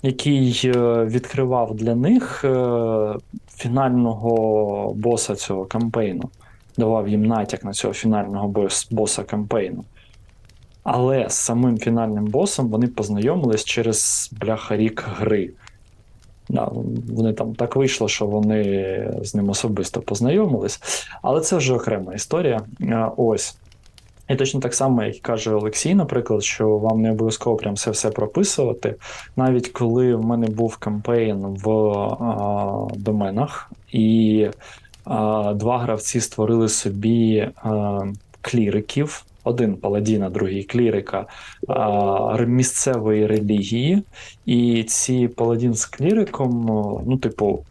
який 0.08 0.62
е, 0.76 1.06
відкривав 1.06 1.76
для 1.76 1.96
них 1.96 2.44
е, 2.44 3.16
фінального 3.56 4.94
боса 4.94 5.36
цього 5.36 5.66
кампейну, 5.66 6.30
давав 6.78 7.08
їм 7.08 7.26
натяк 7.26 7.64
на 7.64 7.72
цього 7.72 7.94
фінального 7.94 8.70
боса 8.92 9.24
кампейну. 9.24 9.84
Але 10.84 11.30
з 11.30 11.34
самим 11.34 11.78
фінальним 11.78 12.26
босом 12.26 12.68
вони 12.68 12.88
познайомились 12.88 13.66
через 13.66 14.30
бляха 14.42 14.78
рік 14.78 15.06
гри. 15.18 15.50
Да, 16.50 16.72
вони 17.10 17.34
там 17.34 17.56
так 17.56 17.76
вийшло, 17.76 18.08
що 18.08 18.26
вони 18.26 18.64
з 19.22 19.36
ним 19.36 19.50
особисто 19.50 20.02
познайомились. 20.02 20.80
Але 21.22 21.42
це 21.42 21.58
вже 21.58 21.74
окрема 21.74 22.14
історія. 22.14 22.62
Е, 22.82 23.10
Ось. 23.18 23.58
І 24.30 24.36
точно 24.36 24.60
так 24.60 24.74
само, 24.74 25.04
як 25.04 25.18
каже 25.18 25.54
Олексій, 25.54 25.96
наприклад, 25.96 26.44
що 26.44 26.78
вам 26.78 27.02
не 27.02 27.12
обов'язково 27.12 27.56
прям 27.56 27.74
все 27.74 27.92
все 27.92 28.10
прописувати. 28.10 28.96
Навіть 29.36 29.68
коли 29.68 30.16
в 30.16 30.26
мене 30.26 30.48
був 30.48 30.78
кампейн 30.78 31.38
в 31.38 31.70
а, 31.70 32.88
доменах, 32.96 33.72
і 33.92 34.48
а, 35.06 35.54
два 35.54 35.78
гравці 35.78 36.22
створили 36.22 36.70
собі 36.70 37.50
а, 37.56 38.00
кліриків. 38.42 39.24
Один 39.44 39.76
паладіна, 39.76 40.30
другий 40.30 40.64
клірика 40.64 41.26
а, 41.68 42.38
місцевої 42.38 43.28
релігії, 43.28 44.04
і 44.46 44.84
ці 44.84 45.28
паладін 45.28 45.74
з 45.74 45.86
кліриком, 45.86 46.66
ну, 47.06 47.18
типу, 47.18 47.64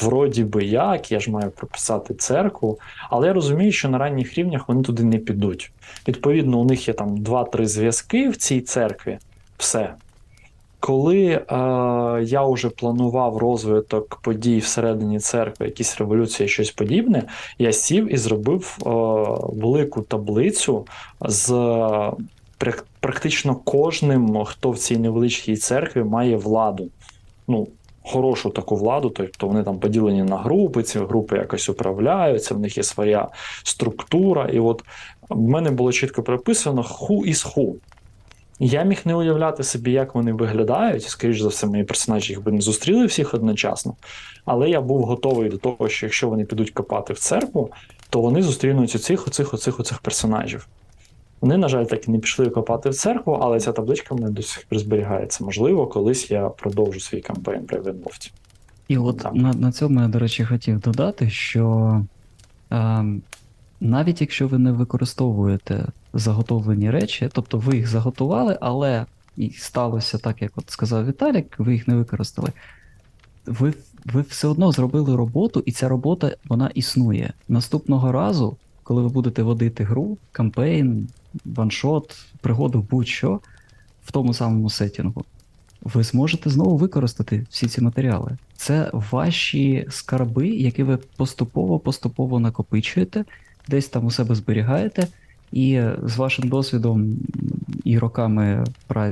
вроді 0.00 0.44
би 0.44 0.64
як, 0.64 1.12
я 1.12 1.20
ж 1.20 1.30
маю 1.30 1.50
прописати 1.50 2.14
церкву, 2.14 2.78
але 3.10 3.26
я 3.26 3.32
розумію, 3.32 3.72
що 3.72 3.88
на 3.88 3.98
ранніх 3.98 4.38
рівнях 4.38 4.68
вони 4.68 4.82
туди 4.82 5.04
не 5.04 5.18
підуть. 5.18 5.72
Відповідно, 6.08 6.58
у 6.58 6.64
них 6.64 6.88
є 6.88 6.94
там 6.94 7.16
2-3 7.16 7.64
зв'язки 7.64 8.28
в 8.28 8.36
цій 8.36 8.60
церкві. 8.60 9.18
Все. 9.58 9.94
Коли 10.80 11.26
е, 11.26 11.44
я 12.24 12.46
вже 12.46 12.70
планував 12.70 13.36
розвиток 13.36 14.18
подій 14.22 14.58
всередині 14.58 15.20
церкви, 15.20 15.66
якісь 15.66 15.98
революції, 15.98 16.48
щось 16.48 16.70
подібне, 16.70 17.22
я 17.58 17.72
сів 17.72 18.14
і 18.14 18.16
зробив 18.16 18.78
е, 18.80 18.88
велику 19.60 20.02
таблицю 20.02 20.86
з 21.20 21.52
е, 21.52 22.12
практично 23.00 23.54
кожним, 23.54 24.44
хто 24.44 24.70
в 24.70 24.78
цій 24.78 24.96
невеличкій 24.96 25.56
церкві 25.56 26.02
має 26.02 26.36
владу. 26.36 26.88
Ну, 27.48 27.68
хорошу 28.04 28.50
таку 28.50 28.76
владу, 28.76 29.10
тобто 29.10 29.46
вони 29.46 29.62
там 29.62 29.78
поділені 29.78 30.22
на 30.22 30.36
групи, 30.36 30.82
ці 30.82 30.98
групи 30.98 31.36
якось 31.36 31.68
управляються, 31.68 32.54
в 32.54 32.58
них 32.58 32.76
є 32.76 32.82
своя 32.82 33.28
структура. 33.62 34.48
І 34.48 34.58
от 34.58 34.84
в 35.28 35.40
мене 35.40 35.70
було 35.70 35.92
чітко 35.92 36.22
прописано 36.22 36.82
who 36.82 37.28
is 37.28 37.54
who. 37.54 37.74
Я 38.58 38.82
міг 38.82 39.00
не 39.04 39.14
уявляти 39.14 39.62
собі, 39.62 39.92
як 39.92 40.14
вони 40.14 40.32
виглядають, 40.32 41.02
скоріш 41.02 41.40
за 41.40 41.48
все, 41.48 41.66
мої 41.66 41.84
персонажі 41.84 42.32
їх 42.32 42.42
би 42.42 42.52
не 42.52 42.60
зустріли 42.60 43.06
всіх 43.06 43.34
одночасно. 43.34 43.94
Але 44.44 44.70
я 44.70 44.80
був 44.80 45.02
готовий 45.02 45.50
до 45.50 45.56
того, 45.58 45.88
що 45.88 46.06
якщо 46.06 46.28
вони 46.28 46.44
підуть 46.44 46.70
копати 46.70 47.12
в 47.12 47.18
церкву, 47.18 47.70
то 48.10 48.20
вони 48.20 48.42
зустрінуть 48.42 48.94
оцих, 48.96 49.26
оцих, 49.26 49.54
оцих, 49.54 49.80
оцих 49.80 49.98
персонажів. 49.98 50.68
Вони, 51.42 51.56
на 51.56 51.68
жаль, 51.68 51.84
так 51.84 52.08
і 52.08 52.10
не 52.10 52.18
пішли 52.18 52.50
копати 52.50 52.90
в 52.90 52.94
церкву, 52.94 53.38
але 53.42 53.60
ця 53.60 53.72
табличка 53.72 54.14
в 54.14 54.20
мене 54.20 54.32
до 54.32 54.42
сих 54.42 54.64
пір 54.64 54.78
зберігається. 54.78 55.44
Можливо, 55.44 55.86
колись 55.86 56.30
я 56.30 56.48
продовжу 56.48 57.00
свій 57.00 57.20
кампейн 57.20 57.64
при 57.64 57.80
Венлофті. 57.80 58.32
І 58.88 58.98
от 58.98 59.34
на 59.34 59.52
на 59.52 59.72
цьому 59.72 60.00
я, 60.00 60.08
до 60.08 60.18
речі, 60.18 60.44
хотів 60.44 60.80
додати, 60.80 61.30
що 61.30 62.00
е, 62.72 63.04
навіть 63.80 64.20
якщо 64.20 64.48
ви 64.48 64.58
не 64.58 64.72
використовуєте 64.72 65.86
заготовлені 66.14 66.90
речі, 66.90 67.28
тобто 67.32 67.58
ви 67.58 67.76
їх 67.76 67.88
заготували, 67.88 68.58
але 68.60 69.06
і 69.36 69.50
сталося 69.50 70.18
так, 70.18 70.42
як 70.42 70.52
от 70.56 70.70
сказав 70.70 71.06
Віталік, 71.06 71.54
ви 71.58 71.72
їх 71.72 71.88
не 71.88 71.94
використали. 71.94 72.48
Ви 73.46 73.74
ви 74.04 74.20
все 74.22 74.48
одно 74.48 74.72
зробили 74.72 75.16
роботу, 75.16 75.62
і 75.66 75.72
ця 75.72 75.88
робота 75.88 76.36
вона 76.48 76.70
існує. 76.74 77.32
Наступного 77.48 78.12
разу, 78.12 78.56
коли 78.82 79.02
ви 79.02 79.08
будете 79.08 79.42
водити 79.42 79.84
гру, 79.84 80.18
кампейн, 80.32 81.08
ваншот, 81.44 82.16
пригоду, 82.40 82.86
будь-що 82.90 83.40
в 84.04 84.12
тому 84.12 84.34
самому 84.34 84.70
сетінгу, 84.70 85.24
ви 85.82 86.02
зможете 86.02 86.50
знову 86.50 86.76
використати 86.76 87.46
всі 87.50 87.66
ці 87.66 87.80
матеріали. 87.80 88.36
Це 88.56 88.90
ваші 88.92 89.86
скарби, 89.90 90.48
які 90.48 90.82
ви 90.82 90.98
поступово-поступово 91.16 92.40
накопичуєте, 92.40 93.24
десь 93.68 93.88
там 93.88 94.04
у 94.04 94.10
себе 94.10 94.34
зберігаєте, 94.34 95.08
і 95.52 95.82
з 96.02 96.16
вашим 96.16 96.48
досвідом 96.48 97.16
і 97.84 97.98
роками 97.98 98.64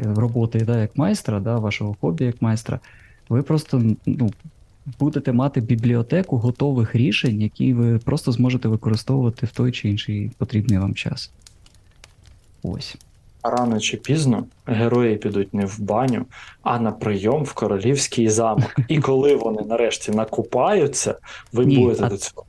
роботи 0.04 0.60
да, 0.66 0.80
як 0.80 0.96
майстра, 0.96 1.40
да, 1.40 1.58
вашого 1.58 1.96
хобі 2.00 2.24
як 2.24 2.42
майстра, 2.42 2.80
ви 3.28 3.42
просто 3.42 3.82
ну, 4.06 4.30
будете 4.98 5.32
мати 5.32 5.60
бібліотеку 5.60 6.36
готових 6.36 6.94
рішень, 6.94 7.42
які 7.42 7.74
ви 7.74 7.98
просто 7.98 8.32
зможете 8.32 8.68
використовувати 8.68 9.46
в 9.46 9.50
той 9.50 9.72
чи 9.72 9.88
інший 9.88 10.30
потрібний 10.38 10.78
вам 10.78 10.94
час. 10.94 11.30
Ось. 12.62 12.96
Рано 13.42 13.80
чи 13.80 13.96
пізно 13.96 14.46
герої 14.66 15.16
підуть 15.16 15.54
не 15.54 15.66
в 15.66 15.80
баню, 15.80 16.26
а 16.62 16.78
на 16.78 16.92
прийом 16.92 17.44
в 17.44 17.52
королівський 17.52 18.28
замок. 18.28 18.76
І 18.88 19.00
коли 19.00 19.36
вони 19.36 19.62
нарешті 19.62 20.12
накупаються, 20.12 21.18
ви 21.52 21.66
Ні, 21.66 21.78
будете 21.78 22.08
до 22.08 22.16
цього. 22.16 22.44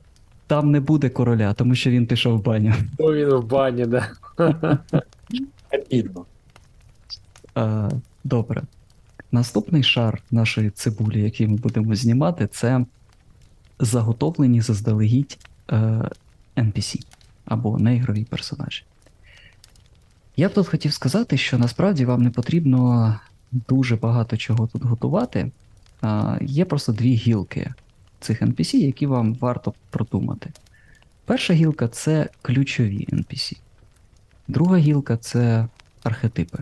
Там 0.46 0.70
не 0.70 0.80
буде 0.80 1.08
короля, 1.08 1.54
тому 1.54 1.74
що 1.74 1.90
він 1.90 2.06
пішов 2.06 2.38
в 2.38 2.42
баню. 2.42 2.74
Бо 2.98 3.14
він 3.14 3.28
в 3.28 3.44
бані, 3.44 3.86
да. 3.86 4.08
Обідно. 5.72 6.24
Добре. 8.24 8.62
Наступний 9.32 9.82
шар 9.82 10.22
нашої 10.30 10.70
цибулі, 10.70 11.22
який 11.22 11.46
ми 11.46 11.56
будемо 11.56 11.94
знімати, 11.94 12.46
це 12.46 12.84
заготовлені 13.78 14.60
заздалегідь 14.60 15.38
е, 15.70 15.74
NPC 16.56 17.00
або 17.44 17.78
неігрові 17.78 18.24
персонажі. 18.24 18.84
Я 20.36 20.48
б 20.48 20.52
тут 20.52 20.68
хотів 20.68 20.92
сказати, 20.92 21.36
що 21.36 21.58
насправді 21.58 22.04
вам 22.04 22.22
не 22.22 22.30
потрібно 22.30 23.20
дуже 23.52 23.96
багато 23.96 24.36
чого 24.36 24.66
тут 24.66 24.82
готувати. 24.82 25.50
А, 26.00 26.38
Є 26.40 26.64
просто 26.64 26.92
дві 26.92 27.14
гілки 27.14 27.72
цих 28.20 28.42
NPC, 28.42 28.76
які 28.76 29.06
вам 29.06 29.34
варто 29.34 29.74
продумати. 29.90 30.50
Перша 31.24 31.54
гілка 31.54 31.88
це 31.88 32.28
ключові 32.42 33.08
NPC. 33.12 33.56
Друга 34.48 34.76
гілка 34.76 35.16
це 35.16 35.68
архетипи. 36.02 36.58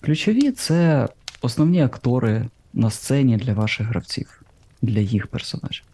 Ключові 0.00 0.50
це 0.50 1.08
основні 1.40 1.82
актори 1.82 2.48
на 2.72 2.90
сцені 2.90 3.36
для 3.36 3.54
ваших 3.54 3.86
гравців, 3.86 4.42
для 4.82 5.00
їх 5.00 5.26
персонажів. 5.26 5.84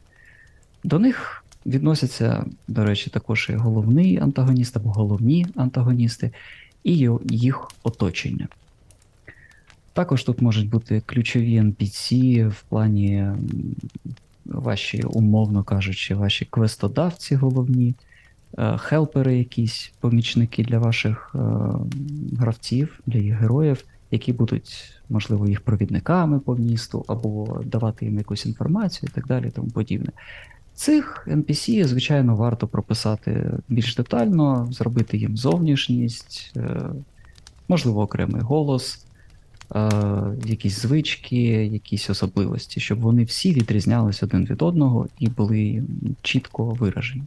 До 0.85 0.99
них 0.99 1.45
відносяться, 1.67 2.45
до 2.69 2.85
речі, 2.85 3.11
також 3.11 3.51
і 3.51 3.57
головний 3.57 4.19
антагоніст 4.19 4.77
або 4.77 4.91
головні 4.91 5.47
антагоністи, 5.57 6.31
і 6.85 7.09
їх 7.31 7.71
оточення. 7.83 8.49
Також 9.93 10.25
тут 10.25 10.43
можуть 10.43 10.69
бути 10.69 11.03
ключові 11.07 11.61
NPC 11.61 12.49
в 12.49 12.63
плані 12.63 13.27
ваші, 14.45 15.03
умовно 15.03 15.65
кажучи, 15.65 16.15
ваші 16.15 16.45
квестодавці 16.45 17.35
головні, 17.35 17.95
е, 18.59 18.79
хелпери, 18.79 19.39
якісь 19.39 19.93
помічники 20.01 20.65
для 20.65 20.79
ваших 20.79 21.35
е, 21.35 21.39
гравців, 22.39 23.01
для 23.07 23.19
їх 23.19 23.35
героїв, 23.35 23.85
які 24.11 24.33
будуть, 24.33 25.01
можливо, 25.09 25.49
їх 25.49 25.61
провідниками 25.61 26.41
по 26.41 26.57
місту, 26.57 27.05
або 27.09 27.61
давати 27.65 28.05
їм 28.05 28.19
якусь 28.19 28.47
інформацію 28.47 29.09
і 29.13 29.15
так 29.15 29.27
далі, 29.27 29.51
тому 29.55 29.71
подібне. 29.71 30.13
Цих 30.77 31.29
NPC, 31.31 31.85
звичайно, 31.85 32.37
варто 32.37 32.67
прописати 32.67 33.51
більш 33.69 33.97
детально, 33.97 34.69
зробити 34.73 35.17
їм 35.17 35.37
зовнішність, 35.37 36.53
е, 36.57 36.81
можливо, 37.69 38.03
окремий 38.03 38.43
голос, 38.43 39.05
е, 39.75 39.91
якісь 40.45 40.83
звички, 40.83 41.43
якісь 41.67 42.11
особливості, 42.11 42.81
щоб 42.81 43.01
вони 43.01 43.25
всі 43.25 43.53
відрізнялись 43.53 44.23
один 44.23 44.45
від 44.45 44.63
одного 44.63 45.09
і 45.19 45.29
були 45.29 45.83
чітко 46.23 46.65
виражені. 46.65 47.25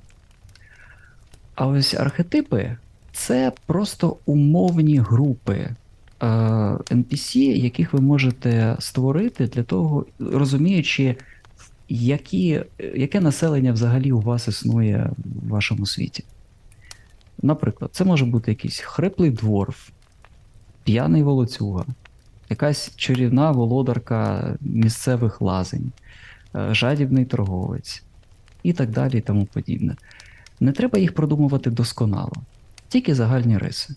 А 1.55 1.67
ось 1.67 1.93
архетипи 1.93 2.77
це 3.13 3.51
просто 3.65 4.17
умовні 4.25 4.97
групи 4.97 5.53
е, 5.53 5.75
NPC, 6.91 7.37
яких 7.37 7.93
ви 7.93 8.01
можете 8.01 8.75
створити 8.79 9.47
для 9.47 9.63
того, 9.63 10.05
розуміючи 10.19 11.15
які, 11.89 12.63
яке 12.95 13.21
населення 13.21 13.73
взагалі 13.73 14.11
у 14.11 14.19
вас 14.19 14.47
існує 14.47 15.11
в 15.17 15.49
вашому 15.49 15.85
світі. 15.85 16.23
Наприклад, 17.41 17.91
це 17.93 18.05
може 18.05 18.25
бути 18.25 18.51
якийсь 18.51 18.79
хриплий 18.79 19.31
дворф, 19.31 19.89
п'яний 20.83 21.23
волоцюга, 21.23 21.85
якась 22.49 22.95
чарівна 22.95 23.51
володарка 23.51 24.53
місцевих 24.61 25.41
лазень, 25.41 25.91
е, 26.55 26.73
жадібний 26.73 27.25
торговець 27.25 28.03
і 28.63 28.73
так 28.73 28.89
далі 28.89 29.17
і 29.17 29.21
тому 29.21 29.45
подібне. 29.45 29.95
Не 30.59 30.71
треба 30.71 30.99
їх 30.99 31.13
продумувати 31.13 31.69
досконало, 31.69 32.33
тільки 32.87 33.15
загальні 33.15 33.57
риси. 33.57 33.95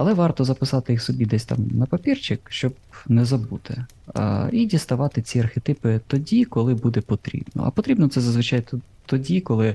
Але 0.00 0.14
варто 0.14 0.44
записати 0.44 0.92
їх 0.92 1.02
собі 1.02 1.26
десь 1.26 1.44
там 1.44 1.58
на 1.70 1.86
папірчик, 1.86 2.40
щоб 2.48 2.74
не 3.08 3.24
забути. 3.24 3.84
А, 4.14 4.48
І 4.52 4.66
діставати 4.66 5.22
ці 5.22 5.40
архетипи 5.40 6.00
тоді, 6.06 6.44
коли 6.44 6.74
буде 6.74 7.00
потрібно. 7.00 7.64
А 7.66 7.70
потрібно 7.70 8.08
це 8.08 8.20
зазвичай 8.20 8.62
тоді, 9.06 9.40
коли 9.40 9.74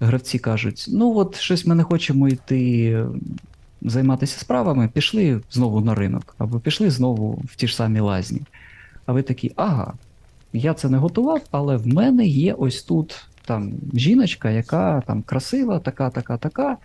гравці 0.00 0.38
кажуть: 0.38 0.86
ну 0.88 1.16
от 1.16 1.36
щось 1.36 1.66
ми 1.66 1.74
не 1.74 1.82
хочемо 1.82 2.28
йти 2.28 3.04
займатися 3.82 4.40
справами, 4.40 4.88
пішли 4.88 5.40
знову 5.50 5.80
на 5.80 5.94
ринок, 5.94 6.34
або 6.38 6.60
пішли 6.60 6.90
знову 6.90 7.42
в 7.44 7.56
ті 7.56 7.68
ж 7.68 7.76
самі 7.76 8.00
лазні. 8.00 8.42
А 9.06 9.12
ви 9.12 9.22
такі, 9.22 9.52
ага, 9.56 9.92
я 10.52 10.74
це 10.74 10.88
не 10.88 10.98
готував, 10.98 11.40
але 11.50 11.76
в 11.76 11.86
мене 11.86 12.26
є 12.26 12.52
ось 12.52 12.82
тут 12.82 13.24
там 13.44 13.72
жіночка, 13.94 14.50
яка 14.50 15.00
там 15.06 15.22
красива, 15.22 15.78
така, 15.78 16.10
така, 16.10 16.36
така. 16.36 16.76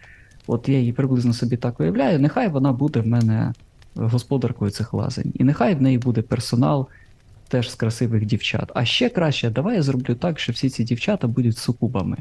От 0.47 0.69
я 0.69 0.79
її 0.79 0.93
приблизно 0.93 1.33
собі 1.33 1.57
так 1.57 1.79
уявляю, 1.79 2.19
нехай 2.19 2.47
вона 2.47 2.71
буде 2.71 2.99
в 2.99 3.07
мене 3.07 3.53
господаркою 3.95 4.71
цих 4.71 4.93
лазень. 4.93 5.33
І 5.35 5.43
нехай 5.43 5.75
в 5.75 5.81
неї 5.81 5.97
буде 5.97 6.21
персонал 6.21 6.87
теж 7.47 7.71
з 7.71 7.75
красивих 7.75 8.25
дівчат. 8.25 8.71
А 8.75 8.85
ще 8.85 9.09
краще, 9.09 9.49
давай 9.49 9.75
я 9.75 9.81
зроблю 9.81 10.15
так, 10.15 10.39
що 10.39 10.53
всі 10.53 10.69
ці 10.69 10.83
дівчата 10.83 11.27
будуть 11.27 11.57
сукубами 11.57 12.17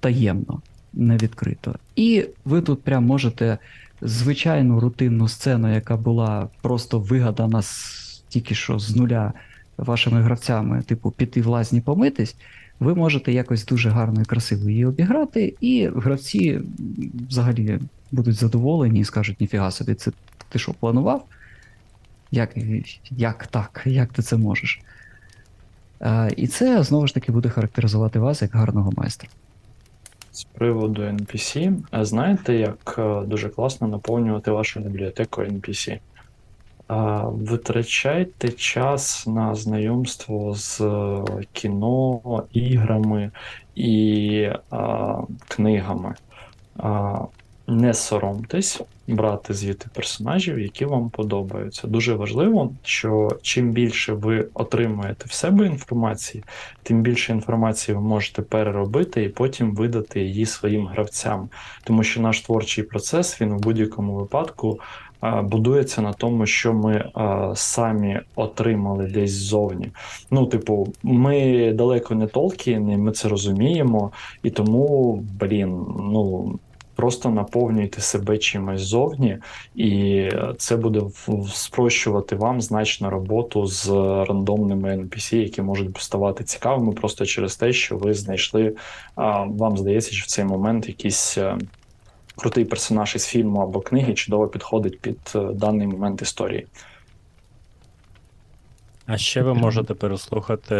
таємно, 0.00 0.60
не 0.92 1.16
відкрито. 1.16 1.74
І 1.96 2.26
ви 2.44 2.60
тут 2.60 2.82
прям 2.82 3.04
можете 3.04 3.58
звичайну 4.02 4.80
рутинну 4.80 5.28
сцену, 5.28 5.74
яка 5.74 5.96
була 5.96 6.48
просто 6.62 6.98
вигадана 6.98 7.62
з, 7.62 8.24
тільки 8.28 8.54
що 8.54 8.78
з 8.78 8.96
нуля 8.96 9.32
вашими 9.76 10.22
гравцями, 10.22 10.82
типу, 10.82 11.10
піти 11.10 11.42
в 11.42 11.46
лазні 11.46 11.80
помитись. 11.80 12.36
Ви 12.82 12.94
можете 12.94 13.32
якось 13.32 13.66
дуже 13.66 13.90
гарно 13.90 14.22
і 14.22 14.24
красиво 14.24 14.70
її 14.70 14.86
обіграти, 14.86 15.54
і 15.60 15.88
гравці 15.96 16.60
взагалі 17.28 17.78
будуть 18.12 18.34
задоволені 18.34 19.00
і 19.00 19.04
скажуть: 19.04 19.40
ніфіга 19.40 19.70
собі, 19.70 19.94
це 19.94 20.10
ти 20.48 20.58
що, 20.58 20.72
планував? 20.72 21.24
Як, 22.30 22.56
як 23.10 23.46
так? 23.46 23.82
Як 23.86 24.12
ти 24.12 24.22
це 24.22 24.36
можеш? 24.36 24.80
Е, 26.00 26.30
і 26.36 26.46
це 26.46 26.82
знову 26.82 27.06
ж 27.06 27.14
таки 27.14 27.32
буде 27.32 27.48
характеризувати 27.48 28.18
вас 28.18 28.42
як 28.42 28.54
гарного 28.54 28.92
майстра. 28.96 29.28
З 30.32 30.44
приводу 30.44 31.02
NPC, 31.02 31.74
знаєте, 32.04 32.54
як 32.54 32.94
е, 32.98 33.26
дуже 33.26 33.48
класно 33.48 33.88
наповнювати 33.88 34.50
вашу 34.50 34.80
бібліотеку 34.80 35.42
NPC? 35.42 35.98
Витрачайте 37.32 38.48
час 38.48 39.26
на 39.26 39.54
знайомство 39.54 40.54
з 40.54 40.80
е, 40.80 41.24
кіно, 41.52 42.42
іграми 42.52 43.30
і 43.74 44.48
а, 44.70 45.16
книгами. 45.48 46.14
А, 46.76 47.18
Не 47.66 47.94
соромтесь 47.94 48.80
брати 49.06 49.54
звідти 49.54 49.86
персонажів, 49.94 50.58
які 50.58 50.84
вам 50.84 51.10
подобаються. 51.10 51.86
Дуже 51.86 52.14
важливо, 52.14 52.72
що 52.82 53.38
чим 53.42 53.70
більше 53.70 54.12
ви 54.12 54.48
отримуєте 54.54 55.24
в 55.28 55.32
себе 55.32 55.66
інформації, 55.66 56.44
тим 56.82 57.02
більше 57.02 57.32
інформації 57.32 57.94
ви 57.94 58.00
можете 58.00 58.42
переробити 58.42 59.24
і 59.24 59.28
потім 59.28 59.74
видати 59.74 60.20
її 60.20 60.46
своїм 60.46 60.86
гравцям. 60.86 61.48
Тому 61.84 62.02
що 62.02 62.20
наш 62.20 62.40
творчий 62.40 62.84
процес 62.84 63.40
він 63.40 63.52
у 63.52 63.58
будь-якому 63.58 64.14
випадку 64.14 64.80
будується 65.22 66.02
на 66.02 66.12
тому, 66.12 66.46
що 66.46 66.72
ми 66.74 67.10
самі 67.54 68.20
отримали 68.36 69.06
десь 69.06 69.32
ззовні. 69.32 69.88
Ну, 70.30 70.46
типу, 70.46 70.92
ми 71.02 71.72
далеко 71.72 72.14
не 72.14 72.26
Толкін, 72.26 72.90
і 72.90 72.96
ми 72.96 73.12
це 73.12 73.28
розуміємо, 73.28 74.12
і 74.42 74.50
тому, 74.50 75.14
блін, 75.40 75.86
ну. 75.98 76.58
Просто 76.94 77.30
наповнюйте 77.30 78.00
себе 78.00 78.38
чимось 78.38 78.80
зовні, 78.80 79.38
і 79.74 80.28
це 80.58 80.76
буде 80.76 81.00
спрощувати 81.52 82.36
вам 82.36 82.60
значно 82.60 83.10
роботу 83.10 83.66
з 83.66 83.88
рандомними 84.28 84.88
NPC, 84.88 85.36
які 85.36 85.62
можуть 85.62 85.96
ставати 85.98 86.44
цікавими 86.44 86.92
просто 86.92 87.26
через 87.26 87.56
те, 87.56 87.72
що 87.72 87.96
ви 87.96 88.14
знайшли, 88.14 88.76
вам 89.46 89.78
здається, 89.78 90.12
що 90.12 90.24
в 90.24 90.26
цей 90.26 90.44
момент 90.44 90.88
якийсь 90.88 91.38
е, 91.38 91.58
крутий 92.42 92.64
персонаж 92.64 93.14
із 93.14 93.26
фільму 93.26 93.60
або 93.60 93.80
книги 93.80 94.14
чудово 94.14 94.48
підходить 94.48 95.00
під 95.00 95.32
е, 95.34 95.38
даний 95.38 95.86
момент 95.86 96.22
історії. 96.22 96.66
А 99.06 99.18
ще 99.18 99.42
ви 99.42 99.54
можете 99.54 99.94
переслухати 99.94 100.74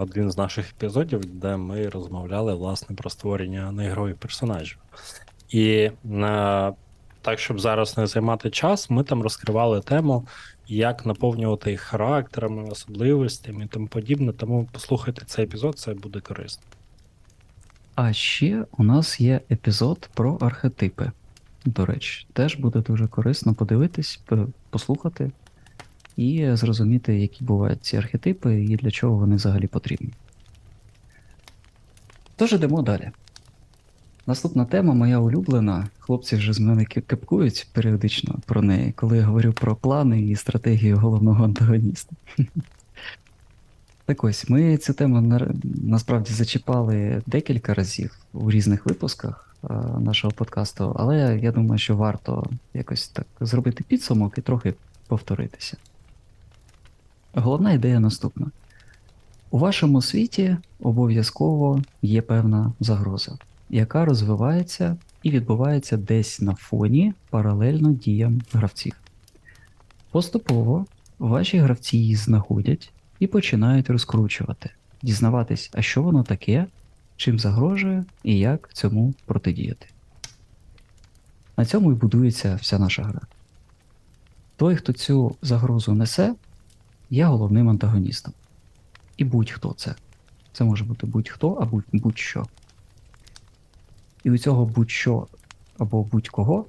один 0.00 0.30
з 0.30 0.38
наших 0.38 0.70
епізодів, 0.70 1.20
де 1.24 1.56
ми 1.56 1.88
розмовляли 1.88 2.54
власне 2.54 2.96
про 2.96 3.10
створення 3.10 3.72
неігрових 3.72 4.16
персонажів. 4.16 4.78
І 5.48 5.90
на, 6.04 6.72
так, 7.22 7.38
щоб 7.38 7.60
зараз 7.60 7.98
не 7.98 8.06
займати 8.06 8.50
час, 8.50 8.90
ми 8.90 9.04
там 9.04 9.22
розкривали 9.22 9.80
тему, 9.80 10.26
як 10.66 11.06
наповнювати 11.06 11.70
їх 11.70 11.80
характерами, 11.80 12.70
особливостями 12.70 13.64
і 13.64 13.68
тому 13.68 13.86
подібне. 13.86 14.32
Тому 14.32 14.68
послухайте 14.72 15.24
цей 15.24 15.44
епізод, 15.44 15.78
це 15.78 15.94
буде 15.94 16.20
корисно. 16.20 16.62
А 17.94 18.12
ще 18.12 18.64
у 18.78 18.84
нас 18.84 19.20
є 19.20 19.40
епізод 19.50 20.10
про 20.14 20.34
архетипи. 20.34 21.10
До 21.64 21.86
речі, 21.86 22.26
теж 22.32 22.56
буде 22.56 22.80
дуже 22.80 23.08
корисно 23.08 23.54
подивитись, 23.54 24.20
послухати 24.70 25.30
і 26.16 26.48
зрозуміти, 26.52 27.20
які 27.20 27.44
бувають 27.44 27.84
ці 27.84 27.96
архетипи 27.96 28.60
і 28.64 28.76
для 28.76 28.90
чого 28.90 29.16
вони 29.16 29.36
взагалі 29.36 29.66
потрібні. 29.66 30.10
Тож 32.36 32.52
ідемо 32.52 32.82
далі. 32.82 33.10
Наступна 34.26 34.64
тема 34.64 34.94
моя 34.94 35.18
улюблена. 35.18 35.88
Хлопці 35.98 36.36
вже 36.36 36.52
з 36.52 36.60
мене 36.60 36.84
кепкують 36.84 37.68
періодично 37.72 38.38
про 38.46 38.62
неї, 38.62 38.92
коли 38.92 39.16
я 39.16 39.24
говорю 39.24 39.52
про 39.52 39.76
плани 39.76 40.22
і 40.22 40.36
стратегію 40.36 40.96
головного 40.96 41.44
антагоніста. 41.44 42.16
Так 44.06 44.24
ось, 44.24 44.48
ми 44.48 44.76
цю 44.76 44.92
тему 44.94 45.20
на- 45.20 45.54
насправді 45.64 46.32
зачіпали 46.32 47.22
декілька 47.26 47.74
разів 47.74 48.18
у 48.32 48.50
різних 48.50 48.86
випусках 48.86 49.56
е, 49.64 49.74
нашого 50.00 50.32
подкасту, 50.32 50.96
але 50.98 51.38
я 51.42 51.52
думаю, 51.52 51.78
що 51.78 51.96
варто 51.96 52.46
якось 52.74 53.08
так 53.08 53.26
зробити 53.40 53.84
підсумок 53.88 54.38
і 54.38 54.40
трохи 54.40 54.74
повторитися. 55.06 55.76
Головна 57.34 57.72
ідея 57.72 58.00
наступна: 58.00 58.46
у 59.50 59.58
вашому 59.58 60.02
світі 60.02 60.56
обов'язково 60.80 61.82
є 62.02 62.22
певна 62.22 62.72
загроза, 62.80 63.38
яка 63.70 64.04
розвивається 64.04 64.96
і 65.22 65.30
відбувається 65.30 65.96
десь 65.96 66.40
на 66.40 66.54
фоні 66.54 67.14
паралельно 67.30 67.92
діям 67.92 68.42
гравців. 68.52 68.92
Поступово 70.10 70.86
ваші 71.18 71.58
гравці 71.58 71.96
її 71.98 72.16
знаходять 72.16 72.92
і 73.22 73.26
починають 73.26 73.90
розкручувати, 73.90 74.70
дізнаватись, 75.02 75.70
а 75.74 75.82
що 75.82 76.02
воно 76.02 76.22
таке, 76.22 76.66
чим 77.16 77.38
загрожує 77.38 78.04
і 78.22 78.38
як 78.38 78.70
цьому 78.72 79.14
протидіяти. 79.24 79.86
На 81.56 81.64
цьому 81.64 81.92
і 81.92 81.94
будується 81.94 82.54
вся 82.54 82.78
наша 82.78 83.02
гра. 83.02 83.20
Той, 84.56 84.76
хто 84.76 84.92
цю 84.92 85.36
загрозу 85.42 85.94
несе, 85.94 86.34
є 87.10 87.24
головним 87.24 87.68
антагоністом. 87.68 88.32
І 89.16 89.24
будь-хто 89.24 89.72
це. 89.72 89.94
Це 90.52 90.64
може 90.64 90.84
бути 90.84 91.06
будь-хто 91.06 91.52
або 91.52 91.82
будь-що. 91.92 92.46
І 94.24 94.30
у 94.30 94.38
цього 94.38 94.66
будь-що 94.66 95.26
або 95.78 96.02
будь-кого 96.02 96.66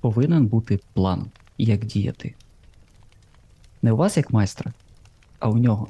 повинен 0.00 0.46
бути 0.46 0.80
план, 0.92 1.26
як 1.58 1.84
діяти. 1.84 2.34
Не 3.82 3.92
у 3.92 3.96
вас 3.96 4.16
як 4.16 4.30
майстра, 4.30 4.72
а 5.38 5.48
у 5.48 5.58
нього. 5.58 5.88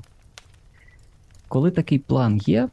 Коли 1.49 1.71
такий 1.71 1.99
план 1.99 2.37
є, 2.37 2.69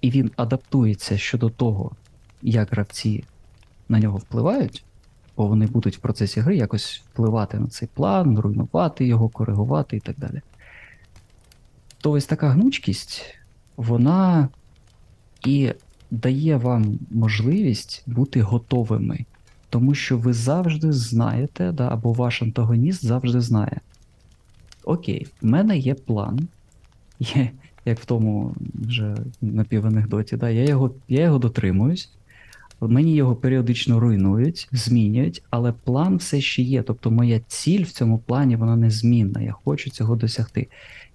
і 0.00 0.10
він 0.10 0.30
адаптується 0.36 1.18
щодо 1.18 1.50
того, 1.50 1.92
як 2.42 2.70
гравці 2.70 3.24
на 3.88 4.00
нього 4.00 4.18
впливають, 4.18 4.84
бо 5.36 5.46
вони 5.46 5.66
будуть 5.66 5.96
в 5.96 6.00
процесі 6.00 6.40
гри 6.40 6.56
якось 6.56 7.02
впливати 7.12 7.58
на 7.58 7.66
цей 7.66 7.88
план, 7.94 8.38
руйнувати 8.38 9.06
його, 9.06 9.28
коригувати 9.28 9.96
і 9.96 10.00
так 10.00 10.18
далі. 10.18 10.40
То 12.00 12.10
ось 12.10 12.26
така 12.26 12.48
гнучкість, 12.48 13.24
вона 13.76 14.48
і 15.46 15.72
дає 16.10 16.56
вам 16.56 16.98
можливість 17.10 18.02
бути 18.06 18.42
готовими, 18.42 19.24
тому 19.70 19.94
що 19.94 20.18
ви 20.18 20.32
завжди 20.32 20.92
знаєте, 20.92 21.72
да, 21.72 21.88
або 21.88 22.12
ваш 22.12 22.42
антагоніст 22.42 23.04
завжди 23.04 23.40
знає. 23.40 23.80
Окей, 24.86 25.26
в 25.42 25.46
мене 25.46 25.78
є 25.78 25.94
план, 25.94 26.48
є, 27.20 27.50
як 27.84 28.00
в 28.00 28.04
тому 28.04 28.54
вже 28.74 29.16
напіванекдоті, 29.40 30.36
да, 30.36 30.50
я 30.50 30.64
його, 30.64 30.94
я 31.08 31.22
його 31.22 31.38
дотримуюсь, 31.38 32.10
мені 32.80 33.14
його 33.14 33.36
періодично 33.36 34.00
руйнують, 34.00 34.68
змінюють, 34.72 35.42
але 35.50 35.72
план 35.72 36.16
все 36.16 36.40
ще 36.40 36.62
є. 36.62 36.82
Тобто 36.82 37.10
моя 37.10 37.40
ціль 37.46 37.84
в 37.84 37.90
цьому 37.90 38.18
плані 38.18 38.56
вона 38.56 38.76
незмінна. 38.76 39.40
Я 39.40 39.52
хочу 39.52 39.90
цього 39.90 40.16
досягти. 40.16 40.68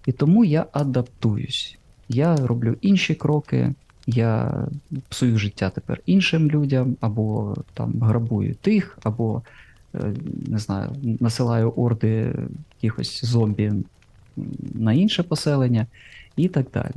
І 0.06 0.12
тому 0.12 0.46
я 0.46 0.66
адаптуюсь. 0.72 1.78
Я 2.10 2.36
роблю 2.36 2.78
інші 2.82 3.16
кроки, 3.16 3.74
я 4.08 4.62
псую 5.10 5.38
життя 5.38 5.70
тепер 5.70 6.02
іншим 6.06 6.52
людям, 6.52 6.98
або 7.02 7.56
там 7.74 8.02
грабую 8.02 8.56
тих, 8.56 8.98
або 9.04 9.42
не 10.48 10.60
знаю, 10.60 10.96
насилаю 11.20 11.72
орди 11.72 12.36
якихось 12.82 13.26
зомбі 13.26 13.74
на 14.74 14.94
інше 14.94 15.24
поселення 15.24 15.88
і 16.36 16.48
так 16.48 16.68
далі. 16.74 16.96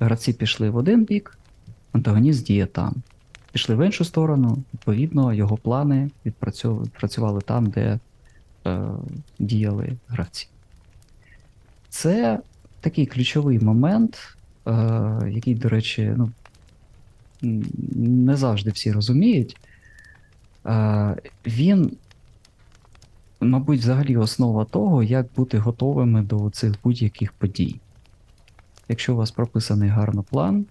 Гравці 0.00 0.32
пішли 0.32 0.70
в 0.70 0.76
один 0.76 1.04
бік, 1.04 1.38
антагоніст 1.92 2.46
діє 2.46 2.66
там. 2.66 2.94
Пішли 3.52 3.74
в 3.74 3.86
іншу 3.86 4.04
сторону, 4.04 4.58
відповідно, 4.74 5.32
його 5.32 5.56
плани 5.56 6.10
відпрацювали 6.26 7.40
там, 7.40 7.66
де 7.66 7.98
е, 8.66 8.80
діяли 9.38 9.92
гравці. 10.08 10.48
Це 11.88 12.38
такий 12.80 13.06
ключовий 13.06 13.58
момент, 13.58 14.36
е, 14.66 14.72
який, 15.30 15.54
до 15.54 15.68
речі, 15.68 16.14
ну, 16.16 16.30
не 17.96 18.36
завжди 18.36 18.70
всі 18.70 18.92
розуміють. 18.92 19.56
Е, 20.66 21.16
Він, 21.46 21.96
мабуть, 23.40 23.80
взагалі 23.80 24.16
основа 24.16 24.64
того, 24.64 25.02
як 25.02 25.26
бути 25.36 25.58
готовими 25.58 26.22
до 26.22 26.50
цих 26.50 26.74
будь-яких 26.84 27.32
подій. 27.32 27.80
Якщо 28.88 29.14
у 29.14 29.16
вас 29.16 29.30
прописаний 29.30 29.88
гарно 29.88 30.22
план, 30.22 30.66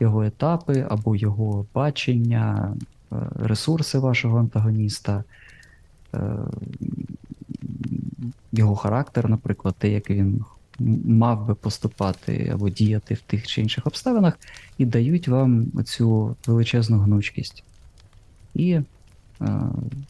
його 0.00 0.24
етапи 0.24 0.86
або 0.90 1.16
його 1.16 1.66
бачення, 1.74 2.74
е, 3.12 3.16
ресурси 3.36 3.98
вашого 3.98 4.38
антагоніста, 4.38 5.24
е, 6.14 6.36
його 8.52 8.76
характер, 8.76 9.28
наприклад, 9.28 9.74
те, 9.78 9.90
як 9.90 10.10
він 10.10 10.44
мав 11.04 11.46
би 11.46 11.54
поступати 11.54 12.50
або 12.54 12.68
діяти 12.68 13.14
в 13.14 13.20
тих 13.20 13.46
чи 13.46 13.60
інших 13.60 13.86
обставинах, 13.86 14.38
і 14.78 14.84
дають 14.84 15.28
вам 15.28 15.66
цю 15.84 16.36
величезну 16.46 16.98
гнучкість. 16.98 17.64
І 18.54 18.70
е, 18.72 18.84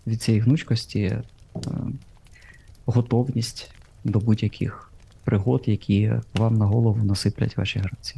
від 0.06 0.22
цієї 0.22 0.42
гнучкості 0.42 1.18
готовність 2.86 3.70
до 4.04 4.18
будь-яких 4.18 4.92
пригод, 5.24 5.62
які 5.66 6.12
вам 6.34 6.56
на 6.56 6.66
голову 6.66 7.04
насиплять 7.04 7.56
ваші 7.56 7.78
гравці. 7.78 8.16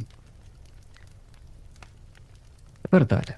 Тепер 2.81 3.07
далі. 3.07 3.35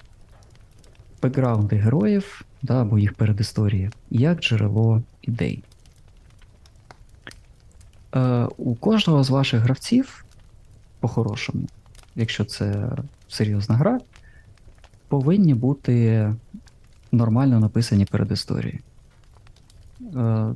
Бекграунди 1.22 1.76
героїв 1.76 2.44
да, 2.62 2.80
або 2.82 2.98
їх 2.98 3.14
передісторії 3.14 3.90
як 4.10 4.40
джерело 4.40 5.02
ідей. 5.22 5.62
Е, 8.14 8.48
у 8.56 8.74
кожного 8.74 9.24
з 9.24 9.30
ваших 9.30 9.60
гравців, 9.60 10.24
по-хорошому, 11.00 11.66
якщо 12.16 12.44
це 12.44 12.90
серйозна 13.28 13.76
гра, 13.76 14.00
повинні 15.08 15.54
бути 15.54 16.34
нормально 17.12 17.60
написані 17.60 18.04
передісторії. 18.04 18.80
Е, 20.16 20.54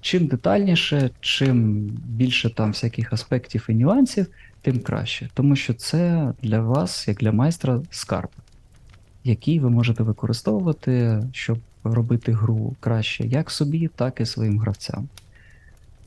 чим 0.00 0.26
детальніше, 0.26 1.10
чим 1.20 1.74
більше 2.06 2.50
там 2.50 2.68
всяких 2.68 3.12
аспектів 3.12 3.66
і 3.68 3.74
нюансів, 3.74 4.26
тим 4.62 4.80
краще. 4.80 5.28
Тому 5.34 5.56
що 5.56 5.74
це 5.74 6.32
для 6.42 6.60
вас, 6.60 7.08
як 7.08 7.16
для 7.16 7.32
майстра, 7.32 7.82
скарб, 7.90 8.30
який 9.24 9.58
ви 9.58 9.70
можете 9.70 10.02
використовувати, 10.02 11.22
щоб 11.32 11.58
робити 11.84 12.32
гру 12.32 12.76
краще 12.80 13.26
як 13.26 13.50
собі, 13.50 13.90
так 13.96 14.20
і 14.20 14.26
своїм 14.26 14.58
гравцям. 14.58 15.08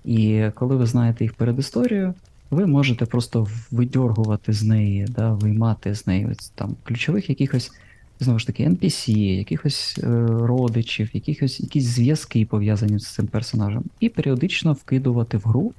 І 0.05 0.49
коли 0.55 0.75
ви 0.75 0.85
знаєте 0.85 1.23
їх 1.23 1.33
передісторію, 1.33 2.13
ви 2.51 2.65
можете 2.65 3.05
просто 3.05 3.47
видьоргувати 3.71 4.53
з 4.53 4.63
неї, 4.63 5.07
да, 5.09 5.33
виймати 5.33 5.95
з 5.95 6.07
неї 6.07 6.25
ось 6.25 6.49
там 6.49 6.75
ключових 6.83 7.29
якихось, 7.29 7.71
знову 8.19 8.39
ж 8.39 8.47
таки, 8.47 8.67
NPC, 8.67 9.11
якихось 9.17 9.99
е, 10.03 10.07
родичів, 10.27 11.09
якихось 11.13 11.59
якісь 11.59 11.83
зв'язки 11.83 12.45
пов'язані 12.45 12.99
з 12.99 13.07
цим 13.07 13.27
персонажем, 13.27 13.83
і 13.99 14.09
періодично 14.09 14.73
вкидувати 14.73 15.37
в 15.37 15.41
гру 15.45 15.73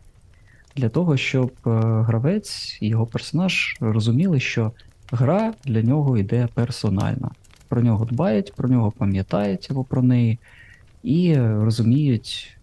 для 0.76 0.88
того, 0.88 1.16
щоб 1.16 1.52
е, 1.66 1.70
гравець 2.02 2.78
і 2.80 2.88
його 2.88 3.06
персонаж 3.06 3.76
розуміли, 3.80 4.40
що 4.40 4.72
гра 5.10 5.54
для 5.64 5.82
нього 5.82 6.18
йде 6.18 6.48
персональна. 6.54 7.30
Про 7.68 7.82
нього 7.82 8.04
дбають, 8.04 8.52
про 8.54 8.68
нього 8.68 8.90
пам'ятають 8.90 9.68
або 9.70 9.84
про 9.84 10.02
неї, 10.02 10.38
і 11.02 11.36
розуміють, 11.38 12.56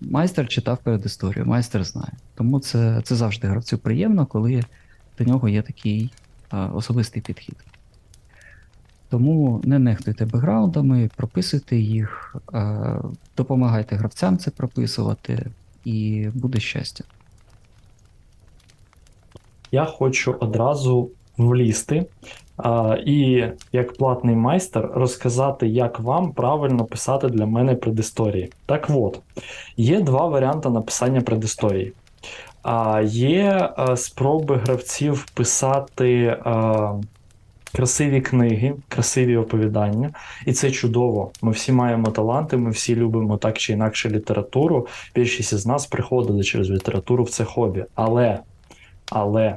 майстер 0.00 0.48
читав 0.48 0.78
передісторію, 0.78 1.46
майстер 1.46 1.84
знає. 1.84 2.12
Тому 2.34 2.60
це, 2.60 3.00
це 3.04 3.16
завжди 3.16 3.48
гравцю 3.48 3.78
приємно, 3.78 4.26
коли 4.26 4.64
до 5.18 5.24
нього 5.24 5.48
є 5.48 5.62
такий 5.62 6.10
е, 6.52 6.56
особистий 6.56 7.22
підхід. 7.22 7.56
Тому 9.10 9.60
не 9.64 9.78
нехтуйте 9.78 10.26
бекграундами, 10.26 11.10
прописуйте 11.16 11.76
їх, 11.76 12.36
е, 12.54 12.96
допомагайте 13.36 13.96
гравцям 13.96 14.38
це 14.38 14.50
прописувати, 14.50 15.46
і 15.84 16.28
буде 16.34 16.60
щастя. 16.60 17.04
Я 19.72 19.84
хочу 19.84 20.36
одразу 20.40 21.10
влізти 21.36 22.06
а, 22.56 22.96
і 23.06 23.44
як 23.72 23.92
платний 23.92 24.36
майстер 24.36 24.90
розказати, 24.94 25.68
як 25.68 26.00
вам 26.00 26.32
правильно 26.32 26.84
писати 26.84 27.28
для 27.28 27.46
мене 27.46 27.74
предісторії. 27.74 28.52
Так 28.66 28.86
от, 28.90 29.20
є 29.76 30.00
два 30.00 30.26
варіанти 30.26 30.70
написання 30.70 31.20
предісторії. 31.20 31.92
А, 32.62 33.00
є 33.04 33.70
а, 33.76 33.96
спроби 33.96 34.56
гравців 34.56 35.26
писати 35.34 36.36
а, 36.44 36.94
красиві 37.72 38.20
книги, 38.20 38.74
красиві 38.88 39.36
оповідання, 39.36 40.10
і 40.46 40.52
це 40.52 40.70
чудово. 40.70 41.30
Ми 41.42 41.52
всі 41.52 41.72
маємо 41.72 42.10
таланти, 42.10 42.56
ми 42.56 42.70
всі 42.70 42.96
любимо 42.96 43.36
так 43.36 43.58
чи 43.58 43.72
інакше 43.72 44.10
літературу. 44.10 44.86
Більшість 45.14 45.52
із 45.52 45.66
нас 45.66 45.86
приходили 45.86 46.42
через 46.42 46.70
літературу 46.70 47.24
в 47.24 47.30
це 47.30 47.44
хобі. 47.44 47.84
Але, 47.94 48.38
але 49.10 49.56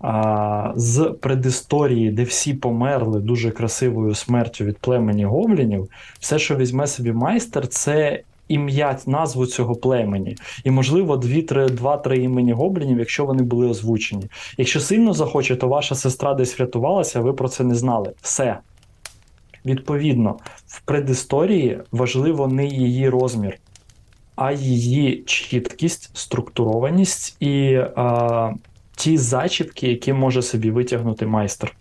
а, 0.00 0.72
з 0.76 1.14
предісторії, 1.20 2.10
де 2.10 2.22
всі 2.22 2.54
померли 2.54 3.20
дуже 3.20 3.50
красивою 3.50 4.14
смертю 4.14 4.64
від 4.64 4.78
племені 4.78 5.24
гоблінів, 5.24 5.88
все, 6.20 6.38
що 6.38 6.56
візьме 6.56 6.86
собі 6.86 7.12
майстер, 7.12 7.68
це 7.68 8.22
ім'я, 8.50 8.98
назву 9.06 9.46
цього 9.46 9.74
племені. 9.74 10.36
І, 10.64 10.70
можливо, 10.70 11.16
два-три 11.16 12.18
імені 12.18 12.52
гоблінів, 12.52 12.98
якщо 12.98 13.24
вони 13.26 13.42
були 13.42 13.68
озвучені. 13.68 14.24
Якщо 14.58 14.80
сильно 14.80 15.12
захоче, 15.12 15.56
то 15.56 15.68
ваша 15.68 15.94
сестра 15.94 16.34
десь 16.34 16.58
врятувалася, 16.58 17.20
ви 17.20 17.32
про 17.32 17.48
це 17.48 17.64
не 17.64 17.74
знали. 17.74 18.12
Все. 18.22 18.58
Відповідно, 19.64 20.38
в 20.66 20.80
предісторії 20.80 21.78
важливо 21.92 22.48
не 22.48 22.66
її 22.66 23.08
розмір, 23.08 23.58
а 24.36 24.52
її 24.52 25.22
чіткість, 25.26 26.10
структурованість 26.16 27.36
і 27.40 27.74
а, 27.96 28.52
ті 28.96 29.18
зачіпки, 29.18 29.88
які 29.88 30.12
може 30.12 30.42
собі 30.42 30.70
витягнути 30.70 31.26
майстер. 31.26 31.76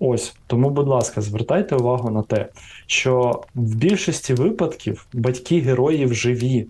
Ось, 0.00 0.36
тому, 0.46 0.70
будь 0.70 0.88
ласка, 0.88 1.20
звертайте 1.20 1.76
увагу 1.76 2.10
на 2.10 2.22
те, 2.22 2.48
що 2.86 3.42
в 3.54 3.74
більшості 3.74 4.34
випадків 4.34 5.06
батьки 5.12 5.60
героїв 5.60 6.14
живі. 6.14 6.66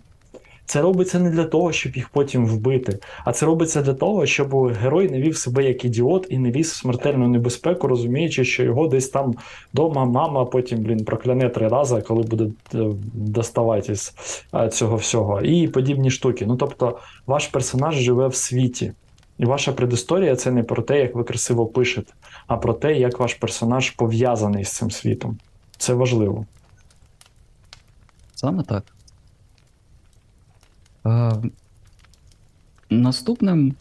Це 0.67 0.83
робиться 0.83 1.19
не 1.19 1.31
для 1.31 1.45
того, 1.45 1.73
щоб 1.73 1.97
їх 1.97 2.09
потім 2.09 2.47
вбити, 2.47 2.99
а 3.25 3.33
це 3.33 3.47
робиться 3.47 3.83
для 3.83 3.95
того, 3.95 4.27
щоб 4.27 4.67
герой 4.67 5.09
не 5.09 5.21
вів 5.21 5.37
себе 5.37 5.65
як 5.65 5.85
ідіот 5.85 6.27
і 6.31 6.39
не 6.39 6.51
ліз 6.51 6.71
в 6.71 6.77
смертельну 6.77 7.29
небезпеку, 7.29 7.89
розуміючи, 7.89 8.45
що 8.45 8.63
його 8.63 8.89
десь 8.89 9.09
там 9.09 9.35
вдома 9.73 10.05
мама 10.05 10.45
потім, 10.45 10.79
блін, 10.79 11.05
прокляне 11.05 11.49
три 11.49 11.69
рази, 11.69 12.01
коли 12.01 12.23
буде 12.23 12.45
е, 12.75 12.79
доставати 13.15 13.97
з 13.97 14.15
е, 14.55 14.69
цього 14.69 14.97
всього. 14.97 15.41
І 15.41 15.69
подібні 15.69 16.11
штуки. 16.11 16.47
Ну 16.47 16.57
тобто, 16.57 16.99
ваш 17.27 17.47
персонаж 17.47 17.95
живе 17.95 18.29
в 18.29 18.35
світі. 18.35 18.93
І 19.39 19.45
ваша 19.45 19.73
предісторія 19.73 20.37
це 20.37 20.51
не 20.51 20.63
про 20.63 20.83
те, 20.83 21.01
як 21.01 21.15
ви 21.15 21.25
красиво 21.25 21.67
пишете, 21.67 22.13
а 22.47 22.57
про 22.57 22.75
те, 22.75 22.99
як 22.99 23.21
ваш 23.21 23.35
персонаж 23.35 23.91
пов'язаний 23.91 24.65
з 24.65 24.73
цим 24.73 24.91
світом. 24.91 25.39
Це 25.77 25.95
важливо. 25.95 26.47
Саме 28.35 28.63
так. 28.63 28.85
Е, 31.07 31.33
наступним 32.91 33.75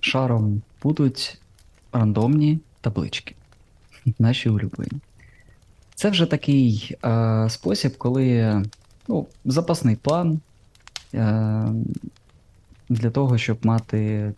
шаром 0.00 0.62
будуть 0.82 1.40
рандомні 1.92 2.60
таблички. 2.80 3.34
Наші 4.18 4.48
улюблені. 4.48 5.00
Це 5.94 6.10
вже 6.10 6.26
такий 6.26 6.96
е, 7.04 7.46
спосіб, 7.50 7.96
коли 7.98 8.62
ну, 9.08 9.26
запасний 9.44 9.96
план 9.96 10.40
е, 11.14 11.66
для 12.88 13.10
того, 13.10 13.38
щоб 13.38 13.66
мати, 13.66 14.32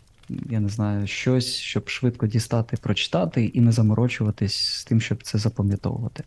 я 0.51 0.61
не 0.61 0.69
знаю, 0.69 1.07
щось, 1.07 1.57
щоб 1.57 1.89
швидко 1.89 2.27
дістати, 2.27 2.77
прочитати 2.77 3.45
і 3.45 3.61
не 3.61 3.73
заморочуватись 3.73 4.57
з 4.57 4.85
тим, 4.85 5.01
щоб 5.01 5.23
це 5.23 5.39
запам'ятовувати. 5.39 6.25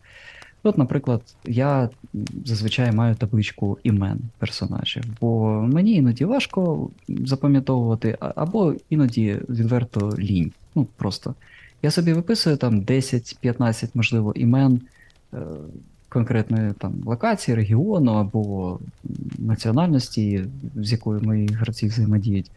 От, 0.62 0.78
наприклад, 0.78 1.22
я 1.44 1.90
зазвичай 2.44 2.92
маю 2.92 3.14
табличку 3.14 3.78
імен 3.82 4.20
персонажів, 4.38 5.04
бо 5.20 5.48
мені 5.72 5.92
іноді 5.92 6.24
важко 6.24 6.90
запам'ятовувати, 7.08 8.18
або 8.20 8.74
іноді 8.90 9.38
відверто 9.48 10.14
лінь. 10.18 10.52
Ну, 10.74 10.86
просто. 10.96 11.34
Я 11.82 11.90
собі 11.90 12.12
виписую 12.12 12.56
там 12.56 12.82
10-15, 12.82 13.88
можливо, 13.94 14.32
імен 14.36 14.80
е, 15.34 15.38
конкретної 16.08 16.72
там 16.72 16.94
локації, 17.06 17.54
регіону 17.54 18.12
або 18.12 18.78
національності, 19.38 20.44
з 20.76 20.92
якою 20.92 21.20
мої 21.20 21.48
гравці 21.48 21.86
взаємодіють, 21.86 22.50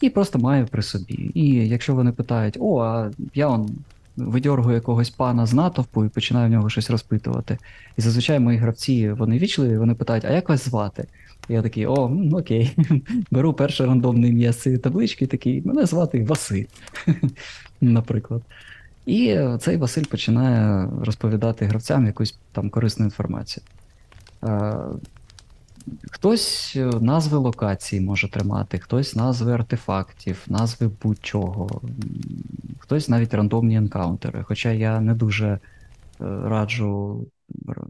і 0.00 0.10
просто 0.10 0.38
маю 0.38 0.66
при 0.66 0.82
собі. 0.82 1.30
І 1.34 1.68
якщо 1.68 1.94
вони 1.94 2.12
питають, 2.12 2.56
о, 2.60 2.78
а 2.78 3.10
я 3.34 3.48
он 3.48 3.70
видьоргую 4.16 4.74
якогось 4.74 5.10
пана 5.10 5.46
з 5.46 5.54
натовпу 5.54 6.04
і 6.04 6.08
починаю 6.08 6.48
в 6.48 6.50
нього 6.50 6.70
щось 6.70 6.90
розпитувати. 6.90 7.58
І 7.96 8.00
зазвичай 8.00 8.40
мої 8.40 8.58
гравці 8.58 9.12
вони 9.12 9.38
вічливі, 9.38 9.78
вони 9.78 9.94
питають, 9.94 10.24
а 10.24 10.30
як 10.30 10.48
вас 10.48 10.64
звати? 10.64 11.04
Я 11.48 11.62
такий, 11.62 11.86
о, 11.86 12.10
окей. 12.32 12.76
Беру 13.30 13.52
перше 13.52 13.86
рандомне 13.86 14.28
ім'я 14.28 14.52
з 14.52 14.60
цієї 14.60 14.78
таблички, 14.78 15.26
такий, 15.26 15.62
мене 15.64 15.86
звати 15.86 16.24
Василь, 16.24 16.64
наприклад. 17.80 18.42
І 19.06 19.26
е, 19.26 19.58
цей 19.60 19.76
Василь 19.76 20.04
починає 20.04 20.88
розповідати 21.04 21.64
гравцям 21.64 22.06
якусь 22.06 22.38
там 22.52 22.70
корисну 22.70 23.04
інформацію. 23.04 23.64
Хтось 26.10 26.72
е, 26.76 26.84
назви 27.00 27.38
локацій 27.38 28.00
може 28.00 28.30
тримати, 28.30 28.78
хтось 28.78 29.16
назви 29.16 29.52
артефактів, 29.52 30.44
назви 30.48 30.90
будь-чого, 31.02 31.80
хтось 32.78 33.08
навіть 33.08 33.34
рандомні 33.34 33.76
енкаунтери. 33.76 34.42
Хоча 34.42 34.72
я 34.72 35.00
не 35.00 35.14
дуже 35.14 35.46
е, 35.46 35.58
раджу 36.44 37.26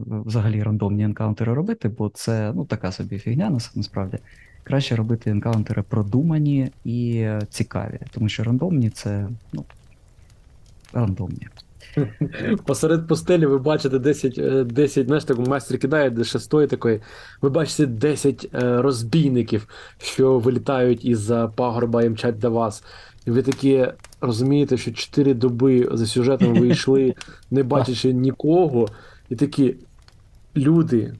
взагалі 0.07 0.63
рандомні 0.63 1.03
енкаунтери 1.03 1.53
робити, 1.53 1.89
бо 1.89 2.09
це 2.09 2.51
ну, 2.55 2.65
така 2.65 2.91
собі 2.91 3.19
фігня 3.19 3.59
насправді. 3.75 4.17
Краще 4.63 4.95
робити 4.95 5.29
енкаунтери 5.29 5.83
продумані 5.83 6.71
і 6.83 7.17
е, 7.17 7.41
цікаві, 7.49 7.99
тому 8.11 8.29
що 8.29 8.43
рандомні 8.43 8.89
це 8.89 9.29
ну, 9.53 9.65
рандомні. 10.93 11.47
Посеред 12.65 13.07
пустелі 13.07 13.45
ви 13.45 13.57
бачите 13.57 13.99
10, 13.99 14.37
е, 14.37 14.63
10 14.63 15.07
знаєш, 15.07 15.23
так 15.23 15.39
майстер 15.39 15.79
кидає 15.79 16.09
де 16.09 16.23
шестої 16.23 16.67
такої. 16.67 17.01
Ви 17.41 17.49
бачите 17.49 17.85
10 17.85 18.49
е, 18.53 18.81
розбійників, 18.81 19.67
що 19.97 20.39
вилітають 20.39 21.05
із-за 21.05 21.47
пагорба 21.47 22.03
і 22.03 22.09
мчать 22.09 22.39
до 22.39 22.51
вас. 22.51 22.83
І 23.25 23.31
ви 23.31 23.41
такі 23.41 23.87
розумієте, 24.21 24.77
що 24.77 24.93
4 24.93 25.33
доби 25.33 25.89
за 25.91 26.05
сюжетом 26.05 26.53
ви 26.53 26.67
йшли, 26.67 27.15
не 27.51 27.63
бачачи 27.63 28.13
нікого, 28.13 28.87
і 29.29 29.35
такі 29.35 29.75
люди, 30.55 31.13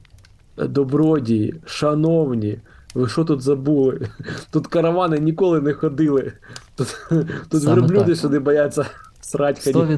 добродії, 0.56 1.54
шановні. 1.66 2.58
Ви 2.94 3.08
що 3.08 3.24
тут 3.24 3.40
забули? 3.40 4.08
Тут 4.50 4.66
каравани 4.66 5.18
ніколи 5.18 5.60
не 5.60 5.72
ходили. 5.72 6.32
Тут, 6.76 7.08
тут 7.48 7.64
верблюди 7.64 8.16
сюди 8.16 8.38
бояться 8.38 8.86
срать 9.20 9.62
Сто 9.62 9.88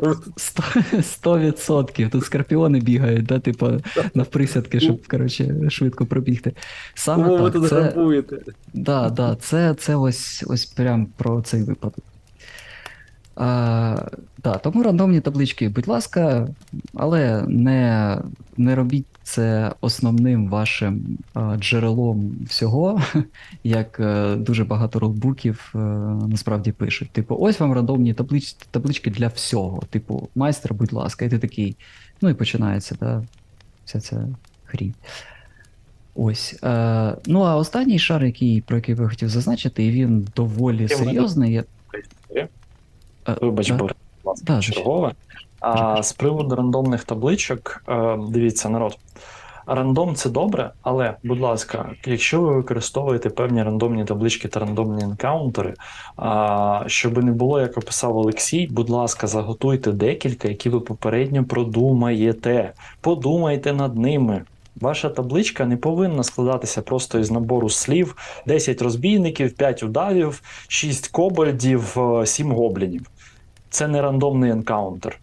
сто- 1.01 1.39
відсотків. 1.39 2.11
Тут 2.11 2.25
скорпіони 2.25 2.81
бігають, 2.81 3.27
да, 3.27 3.39
типу, 3.39 3.71
навприсядки, 4.15 4.81
щоб 4.81 5.09
коротше, 5.09 5.71
швидко 5.71 6.07
пробігти. 6.07 6.53
Саме 6.95 7.29
ви 7.29 7.39
так, 7.39 7.53
тут 7.53 7.69
це, 7.69 7.81
грабуєте? 7.81 8.39
да, 8.75 9.11
да, 9.11 9.37
це, 9.37 9.75
це 9.75 9.97
ось, 9.97 10.45
ось 10.47 10.67
прям 10.67 11.07
про 11.17 11.43
цей 11.43 11.63
випадок. 11.63 12.05
А, 13.37 14.09
да, 14.45 14.55
тому 14.55 14.83
рандомні 14.83 15.21
таблички, 15.21 15.69
будь 15.69 15.89
ласка, 15.89 16.49
але 16.95 17.45
не, 17.49 18.19
не 18.57 18.75
робіть 18.75 19.07
це 19.31 19.73
основним 19.81 20.49
вашим 20.49 21.19
джерелом 21.57 22.37
всього, 22.47 23.03
як 23.65 24.01
е, 24.01 24.37
дуже 24.37 24.65
багато 24.65 24.99
рулбуків 24.99 25.73
е, 25.75 25.79
насправді 26.29 26.73
пишуть. 26.73 27.11
Типу, 27.11 27.37
ось 27.41 27.61
вам 27.61 27.73
рандомні 27.73 28.15
таблич, 28.15 28.53
таблички 28.53 29.11
для 29.11 29.29
всього. 29.29 29.83
Типу, 29.91 30.29
майстер, 30.35 30.75
будь 30.75 30.93
ласка, 30.93 31.25
і 31.25 31.29
ти 31.29 31.39
такий. 31.39 31.77
Ну 32.23 32.29
і 32.29 32.35
починається, 32.35 32.97
да, 33.01 33.23
вся 33.85 34.01
ця 34.01 34.29
хрінь. 34.65 34.95
Ось. 36.15 36.59
Е, 36.65 37.17
ну, 37.27 37.41
а 37.41 37.57
останній 37.57 37.99
шар, 37.99 38.25
який, 38.25 38.61
про 38.61 38.77
який 38.77 38.97
я 38.99 39.09
хотів 39.09 39.29
зазначити, 39.29 39.87
і 39.87 39.91
він 39.91 40.29
доволі 40.37 40.89
серйозний. 40.89 41.63
Е, 42.37 42.47
Вибач, 43.41 43.73
ласка, 44.25 44.61
чергове. 44.61 45.13
А 45.61 46.03
з 46.03 46.13
приводу 46.13 46.57
рандомних 46.57 47.05
табличок, 47.05 47.83
е, 47.89 48.19
дивіться, 48.29 48.69
народ. 48.69 48.99
Рандом 49.67 50.15
це 50.15 50.31
добре, 50.31 50.71
але, 50.83 51.17
будь 51.23 51.41
ласка, 51.41 51.91
якщо 52.07 52.41
ви 52.41 52.55
використовуєте 52.55 53.31
певні 53.31 53.63
рандомні 53.63 54.05
таблички 54.05 54.49
та 54.49 54.61
рандомні 54.61 55.05
енкаунтери, 55.05 55.75
щоб 56.87 57.25
не 57.25 57.33
було, 57.33 57.61
як 57.61 57.79
описав 57.79 58.17
Олексій, 58.17 58.69
будь 58.71 58.91
ласка, 58.91 59.27
заготуйте 59.27 59.93
декілька, 59.93 60.49
які 60.49 60.69
ви 60.69 60.81
попередньо 60.81 61.45
продумаєте. 61.45 62.73
Подумайте 63.01 63.73
над 63.73 63.99
ними. 63.99 64.43
Ваша 64.81 65.09
табличка 65.09 65.67
не 65.67 65.77
повинна 65.77 66.23
складатися 66.23 66.83
просто 66.83 67.19
із 67.19 67.31
набору 67.31 67.69
слів: 67.69 68.17
10 68.47 68.83
розбійників, 68.83 69.53
5 69.53 69.83
удавів, 69.83 70.43
6 70.69 71.09
кобольдів, 71.09 71.97
7 72.25 72.53
гоблінів. 72.53 73.11
Це 73.71 73.89
не 73.89 74.03
рандомний 74.03 74.51
encounter. 74.51 75.19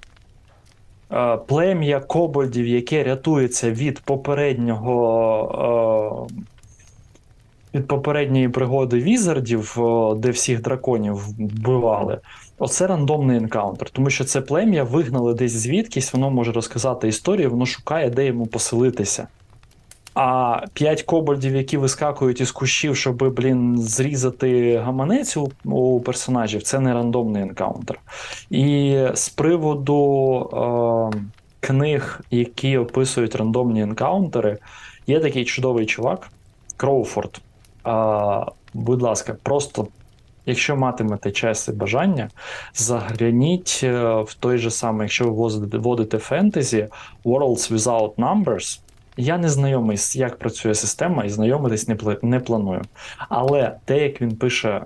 Е, 1.11 1.37
Плем'я 1.37 1.99
кобольдів, 1.99 2.67
яке 2.67 3.03
рятується 3.03 3.71
від 3.71 3.99
попереднього. 3.99 6.27
е, 7.73 7.77
Від 7.77 7.87
попередньої 7.87 8.49
пригоди 8.49 8.99
wizard 8.99 9.50
ів, 9.50 9.75
е, 9.79 10.15
де 10.15 10.29
всіх 10.29 10.61
драконів 10.61 11.15
вбивали, 11.39 12.19
оце 12.57 12.87
рандомний 12.87 13.37
encounter, 13.37 13.89
тому 13.89 14.09
що 14.09 14.23
це 14.25 14.41
плем'я 14.41 14.83
вигнали 14.83 15.33
десь 15.33 15.51
звідкись, 15.51 16.13
воно 16.13 16.31
може 16.31 16.51
розказати 16.51 17.07
історію, 17.07 17.49
воно 17.51 17.65
шукає, 17.65 18.09
де 18.09 18.25
йому 18.25 18.47
поселитися. 18.47 19.27
А 20.19 20.61
п'ять 20.73 21.03
кобальдів, 21.03 21.55
які 21.55 21.77
вискакують 21.77 22.41
із 22.41 22.51
кущів, 22.51 22.97
щоб, 22.97 23.33
блін, 23.33 23.77
зрізати 23.77 24.77
гаманець 24.77 25.37
у, 25.37 25.51
у 25.65 25.99
персонажів, 25.99 26.63
це 26.63 26.79
не 26.79 26.93
рандомний 26.93 27.41
енкаунтер. 27.41 27.99
І 28.49 29.01
з 29.13 29.29
приводу 29.29 31.11
е, 31.13 31.17
книг, 31.59 32.21
які 32.31 32.77
описують 32.77 33.35
рандомні 33.35 33.81
енкаунтери, 33.81 34.57
є 35.07 35.19
такий 35.19 35.45
чудовий 35.45 35.85
чувак 35.85 36.29
Кроуфорд. 36.77 37.41
Е, 37.87 37.91
будь 38.73 39.01
ласка, 39.01 39.35
просто. 39.43 39.87
Якщо 40.45 40.75
матимете 40.75 41.31
час 41.31 41.67
і 41.67 41.71
бажання, 41.71 42.29
загляніть 42.73 43.79
е, 43.83 44.21
в 44.21 44.33
той 44.33 44.57
же 44.57 44.71
самий, 44.71 45.05
якщо 45.05 45.29
ви 45.29 45.49
вводите 45.77 46.17
фентезі 46.17 46.87
Worlds 47.25 47.73
Without 47.73 48.15
Numbers. 48.15 48.79
Я 49.17 49.37
не 49.37 49.49
знайомий 49.49 49.97
як 50.13 50.39
працює 50.39 50.75
система 50.75 51.23
і 51.23 51.29
знайомитись 51.29 51.87
не, 51.87 51.97
не 52.21 52.39
планую. 52.39 52.81
Але 53.29 53.75
те, 53.85 54.03
як 54.03 54.21
він 54.21 54.35
пише 54.35 54.69
е, 54.69 54.83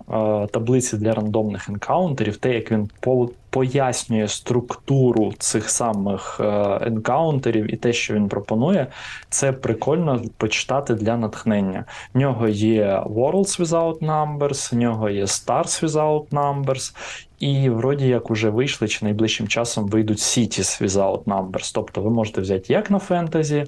таблиці 0.51 0.97
для 0.97 1.13
рандомних 1.13 1.69
енкаунтерів, 1.69 2.37
те, 2.37 2.53
як 2.53 2.71
він 2.71 2.89
по- 2.99 3.29
пояснює 3.49 4.27
структуру 4.27 5.33
цих 5.37 5.69
самих 5.69 6.37
е, 6.43 6.79
енкаунтерів 6.81 7.73
і 7.73 7.77
те, 7.77 7.93
що 7.93 8.13
він 8.13 8.29
пропонує, 8.29 8.87
це 9.29 9.51
прикольно 9.51 10.21
почитати 10.37 10.95
для 10.95 11.17
натхнення. 11.17 11.85
В 12.13 12.17
нього 12.17 12.47
є 12.47 13.03
Worlds 13.05 13.61
Without 13.61 13.99
Numbers, 13.99 14.75
в 14.75 14.77
нього 14.77 15.09
є 15.09 15.23
Stars 15.23 15.85
Without 15.85 16.29
Numbers, 16.29 16.95
і 17.39 17.69
вроді 17.69 18.07
як 18.07 18.31
уже 18.31 18.49
вийшли, 18.49 18.87
чи 18.87 19.05
найближчим 19.05 19.47
часом 19.47 19.87
вийдуть 19.87 20.17
Cities 20.17 20.83
Without 20.83 21.23
Numbers. 21.23 21.71
Тобто 21.75 22.01
ви 22.01 22.09
можете 22.09 22.41
взяти 22.41 22.73
як 22.73 22.91
на 22.91 22.99
фентезі, 22.99 23.65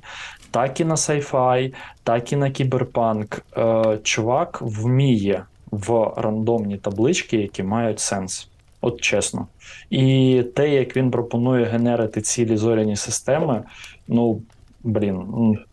так 0.53 0.79
і 0.79 0.85
на 0.85 0.95
sci-fi, 0.95 1.73
так 2.03 2.33
і 2.33 2.35
на 2.35 2.51
кіберпанк. 2.51 3.45
Е, 3.57 3.99
чувак 4.03 4.61
вміє 4.61 5.43
в 5.71 6.11
рандомні 6.17 6.77
таблички, 6.77 7.37
які 7.37 7.63
мають 7.63 7.99
сенс. 7.99 8.49
От 8.81 9.01
чесно. 9.01 9.47
І 9.89 10.43
те, 10.55 10.69
як 10.69 10.97
він 10.97 11.11
пропонує 11.11 11.65
генерити 11.65 12.21
цілі 12.21 12.57
зоряні 12.57 12.95
системи, 12.95 13.63
ну. 14.07 14.41
Блін, 14.85 15.23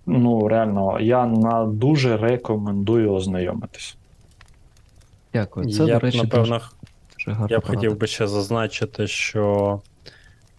ну 0.07 0.49
реально, 0.49 1.01
я 1.01 1.26
на 1.26 1.64
дуже 1.64 2.16
рекомендую 2.16 3.12
ознайомитись. 3.12 3.97
Дякую. 5.35 5.72
Це, 5.72 5.85
я 5.85 5.95
до 5.95 5.99
речі, 5.99 6.18
напевно, 6.18 6.61
дуже, 7.18 7.39
дуже 7.39 7.47
я 7.51 7.59
б 7.59 7.66
хотів 7.66 7.99
би 7.99 8.07
ще 8.07 8.26
зазначити, 8.26 9.07
що 9.07 9.81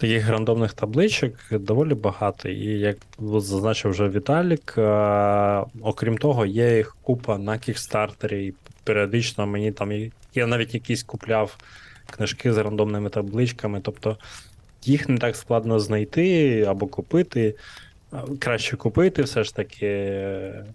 таких 0.02 0.30
рандомних 0.30 0.74
табличок 0.74 1.34
доволі 1.52 1.93
багато. 1.93 2.49
І 2.49 2.66
як 2.66 2.97
зазначив 3.20 3.91
вже 3.91 4.10
Віталік, 4.10 4.74
е, 4.78 5.64
окрім 5.82 6.18
того, 6.18 6.45
є 6.45 6.78
їх 6.78 6.97
купа 7.02 7.38
на 7.38 7.58
кікстартері, 7.58 8.45
і 8.45 8.54
періодично 8.84 9.47
мені 9.47 9.72
там 9.72 9.91
я 10.36 10.47
навіть 10.47 10.74
якісь 10.74 11.04
купляв 11.04 11.58
книжки 12.10 12.54
з 12.54 12.58
рандомними 12.58 13.10
табличками. 13.10 13.80
Тобто 13.82 14.18
їх 14.84 15.10
не 15.10 15.18
так 15.18 15.36
складно 15.36 15.80
знайти 15.80 16.62
або 16.62 16.88
купити. 16.88 17.56
Краще 18.39 18.78
купити, 18.78 19.24
все 19.24 19.43
ж 19.43 19.56
таки. 19.56 19.88
е, 19.88 20.66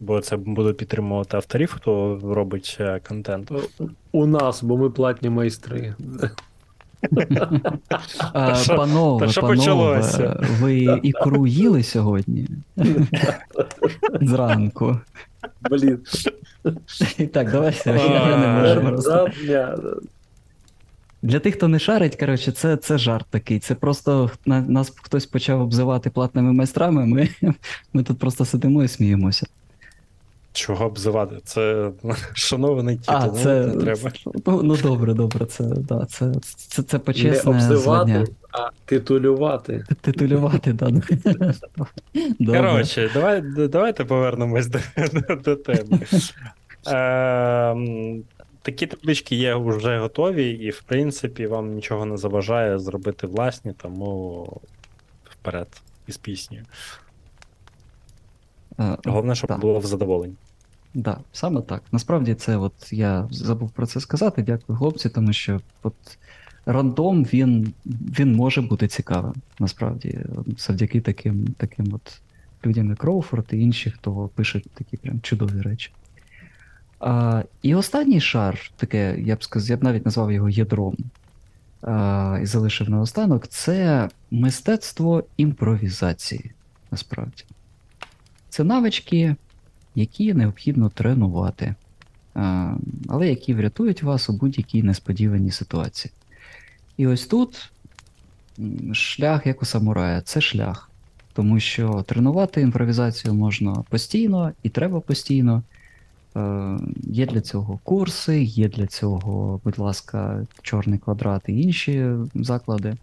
Бо 0.00 0.20
це 0.20 0.36
буде 0.36 0.72
підтримувати 0.72 1.36
авторів, 1.36 1.72
хто 1.72 2.20
робить 2.24 2.76
е, 2.80 3.00
контент. 3.08 3.50
У 4.12 4.26
нас, 4.26 4.62
бо 4.62 4.76
ми 4.76 4.90
платні 4.90 5.30
майстри. 5.30 5.94
Та 8.32 8.64
панове, 8.76 9.28
та 9.28 9.40
панове, 9.40 10.02
ви 10.60 11.00
ікру 11.02 11.46
їли 11.46 11.82
сьогодні? 11.82 12.48
Зранку. 14.20 15.00
Блін. 15.70 15.98
Так. 17.84 17.96
Я 17.96 18.36
не 18.36 18.46
можу 18.46 19.28
Для 21.22 21.38
тих, 21.38 21.54
хто 21.54 21.68
не 21.68 21.78
шарить, 21.78 22.16
коротше, 22.16 22.52
це, 22.52 22.76
це 22.76 22.98
жарт 22.98 23.26
такий. 23.30 23.58
Це 23.58 23.74
просто 23.74 24.30
на, 24.46 24.60
нас 24.60 24.92
хтось 25.02 25.26
почав 25.26 25.60
обзивати 25.60 26.10
платними 26.10 26.52
майстрами. 26.52 27.06
Ми, 27.06 27.28
ми 27.92 28.02
тут 28.02 28.18
просто 28.18 28.44
сидимо 28.44 28.84
і 28.84 28.88
сміємося. 28.88 29.46
Чого 30.54 30.84
обзивати? 30.86 31.36
Це 31.44 31.90
шанований 32.34 32.96
титул, 32.96 33.14
А, 33.16 33.26
ну, 33.26 33.32
це. 33.32 33.66
не 33.66 33.76
треба. 33.84 34.12
Ну, 34.46 34.62
ну 34.62 34.76
добре, 34.76 35.14
добре, 35.14 35.46
це, 35.46 35.64
да, 35.64 36.06
це, 36.06 36.32
це, 36.56 36.82
це 36.82 36.96
Не 36.96 37.04
почесне 37.04 37.50
обзивати, 37.52 38.12
звання. 38.12 38.26
а 38.52 38.68
титулювати. 38.84 39.84
Титулювати, 40.00 40.72
да. 40.72 40.88
ну. 42.38 42.52
Коротше, 42.54 43.10
давай, 43.14 43.40
давайте 43.68 44.04
повернемось 44.04 44.66
до, 44.66 44.78
до, 45.12 45.34
до 45.36 45.56
теми. 45.56 46.00
Ем, 46.86 48.22
такі 48.62 48.86
таблички 48.86 49.36
є 49.36 49.54
вже 49.54 49.98
готові, 49.98 50.50
і, 50.50 50.70
в 50.70 50.82
принципі, 50.82 51.46
вам 51.46 51.74
нічого 51.74 52.04
не 52.06 52.16
заважає 52.16 52.78
зробити 52.78 53.26
власні, 53.26 53.72
тому 53.76 54.46
вперед 55.30 55.68
із 56.06 56.16
піснею. 56.16 56.64
Е, 58.80 58.96
Головне, 59.04 59.34
щоб 59.34 59.48
так. 59.48 59.60
було 59.60 59.78
в 59.78 59.86
задоволенні. 59.86 60.34
Да, 60.94 61.18
саме 61.32 61.60
так. 61.60 61.82
Насправді 61.92 62.34
це 62.34 62.56
от 62.56 62.92
я 62.92 63.28
забув 63.30 63.70
про 63.70 63.86
це 63.86 64.00
сказати. 64.00 64.42
Дякую, 64.42 64.78
хлопці, 64.78 65.08
тому 65.08 65.32
що 65.32 65.60
от 65.82 65.94
рандом 66.66 67.24
він, 67.24 67.72
він 67.86 68.34
може 68.34 68.62
бути 68.62 68.88
цікавим. 68.88 69.34
Насправді, 69.58 70.18
завдяки 70.58 71.00
таким, 71.00 71.46
таким 71.56 71.86
от 71.94 72.20
людям, 72.66 72.88
як 72.88 72.98
Кроуфорд 72.98 73.46
і 73.52 73.60
інші, 73.60 73.90
хто 73.90 74.30
пишуть 74.34 74.70
такі 74.74 74.96
прям 74.96 75.20
чудові 75.20 75.60
речі. 75.60 75.90
А, 77.00 77.42
і 77.62 77.74
останній 77.74 78.20
шар, 78.20 78.70
таке, 78.76 79.16
я 79.20 79.36
б 79.36 79.44
сказав, 79.44 79.70
я 79.70 79.76
б 79.76 79.84
навіть 79.84 80.04
назвав 80.04 80.32
його 80.32 80.48
ядром. 80.48 80.96
А, 81.82 82.38
і 82.42 82.46
залишив 82.46 82.90
наостанок, 82.90 83.48
це 83.48 84.08
мистецтво 84.30 85.24
імпровізації. 85.36 86.50
Насправді. 86.90 87.44
Це 88.48 88.64
навички, 88.64 89.36
які 89.94 90.34
необхідно 90.34 90.88
тренувати, 90.88 91.74
але 93.08 93.28
які 93.28 93.54
врятують 93.54 94.02
вас 94.02 94.30
у 94.30 94.32
будь-якій 94.32 94.82
несподіваній 94.82 95.50
ситуації. 95.50 96.12
І 96.96 97.06
ось 97.06 97.26
тут 97.26 97.72
шлях, 98.92 99.46
як 99.46 99.62
у 99.62 99.64
самурая, 99.64 100.20
це 100.20 100.40
шлях. 100.40 100.90
Тому 101.32 101.60
що 101.60 102.04
тренувати 102.08 102.60
імпровізацію 102.60 103.34
можна 103.34 103.84
постійно 103.88 104.52
і 104.62 104.68
треба 104.68 105.00
постійно. 105.00 105.62
Е, 106.36 106.78
Є 107.02 107.26
для 107.26 107.40
цього 107.40 107.78
курси, 107.82 108.42
є 108.42 108.68
для 108.68 108.86
цього, 108.86 109.60
будь 109.64 109.78
ласка, 109.78 110.46
чорний 110.62 110.98
квадрат 110.98 111.42
і 111.46 111.60
інші 111.60 112.10
заклади. 112.34 112.96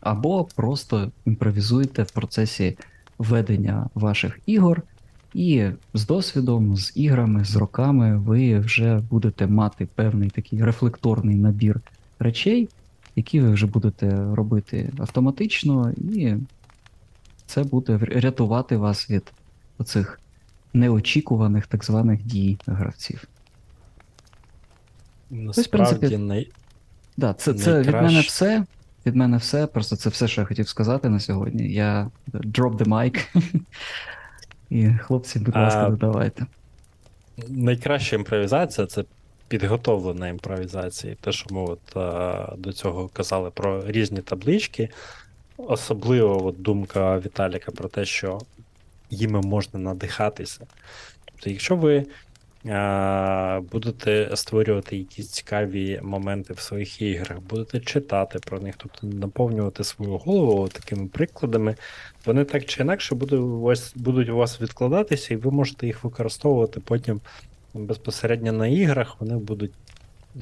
Або 0.00 0.44
просто 0.44 1.10
імпровізуйте 1.24 2.02
в 2.02 2.10
процесі 2.10 2.78
ведення 3.18 3.88
ваших 3.94 4.38
ігор, 4.46 4.82
і 5.34 5.70
з 5.94 6.06
досвідом, 6.06 6.76
з 6.76 6.92
іграми, 6.96 7.44
з 7.44 7.56
роками 7.56 8.18
ви 8.18 8.58
вже 8.58 9.02
будете 9.10 9.46
мати 9.46 9.88
певний 9.94 10.30
такий 10.30 10.64
рефлекторний 10.64 11.36
набір 11.36 11.80
речей, 12.18 12.68
які 13.16 13.40
ви 13.40 13.50
вже 13.50 13.66
будете 13.66 14.34
робити 14.34 14.90
автоматично, 14.98 15.92
і 15.92 16.34
це 17.46 17.64
буде 17.64 17.98
рятувати 17.98 18.76
вас 18.76 19.10
від 19.10 19.32
оцих 19.78 20.20
неочікуваних 20.74 21.66
так 21.66 21.84
званих 21.84 22.22
дій 22.22 22.58
гравців. 22.66 23.24
Насправді, 25.30 25.94
принципі, 25.94 26.22
най... 26.22 26.50
Да, 27.16 27.34
це, 27.34 27.54
це 27.54 27.80
від 27.80 27.94
мене 27.94 28.20
все. 28.20 28.64
Від 29.06 29.16
мене 29.16 29.36
все. 29.36 29.66
Просто 29.66 29.96
це 29.96 30.08
все, 30.08 30.28
що 30.28 30.40
я 30.40 30.46
хотів 30.46 30.68
сказати 30.68 31.08
на 31.08 31.20
сьогодні. 31.20 31.72
Я 31.72 32.10
drop 32.32 32.76
the 32.76 32.88
mic. 32.88 33.26
І 34.72 34.90
хлопці, 35.02 35.38
будь 35.38 35.56
ласка, 35.56 35.86
А, 35.86 35.90
додавайте. 35.90 36.46
найкраща 37.48 38.16
імпровізація 38.16 38.86
це 38.86 39.04
підготовлена 39.48 40.28
імпровізація. 40.28 41.14
Те, 41.20 41.32
що 41.32 41.54
ми 41.54 41.60
от, 41.60 41.96
а, 41.96 42.54
до 42.58 42.72
цього 42.72 43.08
казали 43.08 43.50
про 43.50 43.86
різні 43.86 44.20
таблички. 44.20 44.88
Особливо 45.56 46.46
от, 46.46 46.62
думка 46.62 47.18
Віталіка 47.18 47.72
про 47.72 47.88
те, 47.88 48.04
що 48.04 48.40
їми 49.10 49.40
можна 49.40 49.80
надихатися. 49.80 50.60
Тобто, 51.24 51.50
якщо 51.50 51.76
ви 51.76 52.06
будете 53.72 54.30
створювати 54.34 54.96
якісь 54.96 55.28
цікаві 55.28 56.00
моменти 56.02 56.52
в 56.52 56.60
своїх 56.60 57.02
іграх, 57.02 57.40
будете 57.40 57.80
читати 57.80 58.38
про 58.46 58.60
них, 58.60 58.74
тобто 58.76 59.06
наповнювати 59.06 59.84
свою 59.84 60.16
голову 60.16 60.68
такими 60.68 61.06
прикладами, 61.06 61.76
вони 62.26 62.44
так 62.44 62.64
чи 62.64 62.82
інакше 62.82 63.14
будуть 63.14 64.28
у 64.28 64.36
вас, 64.36 64.60
відкладатися, 64.60 65.34
і 65.34 65.36
ви 65.36 65.50
можете 65.50 65.86
їх 65.86 66.04
використовувати 66.04 66.80
потім 66.80 67.20
безпосередньо 67.74 68.52
на 68.52 68.66
іграх, 68.66 69.16
вони 69.20 69.36
будуть 69.36 69.72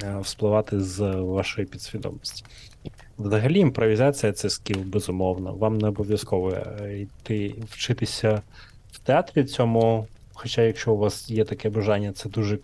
е, 0.03 0.17
вспливати 0.21 0.81
з 0.81 0.99
вашої 1.11 1.67
підсвідомості. 1.67 2.43
Взагалі, 3.17 3.59
імпровізація 3.59 4.31
це 4.33 4.49
скіл, 4.49 4.79
безумовно. 4.79 5.53
Вам 5.53 5.77
не 5.77 5.87
обов'язково 5.87 6.51
е, 6.51 6.99
йти 6.99 7.55
вчитися 7.69 8.41
в 8.91 8.99
театрі 8.99 9.43
цьому. 9.43 10.07
Хоча, 10.33 10.61
якщо 10.61 10.93
у 10.93 10.97
вас 10.97 11.29
є 11.29 11.45
таке 11.45 11.69
бажання, 11.69 12.13
це 12.13 12.29
дуже 12.29 12.59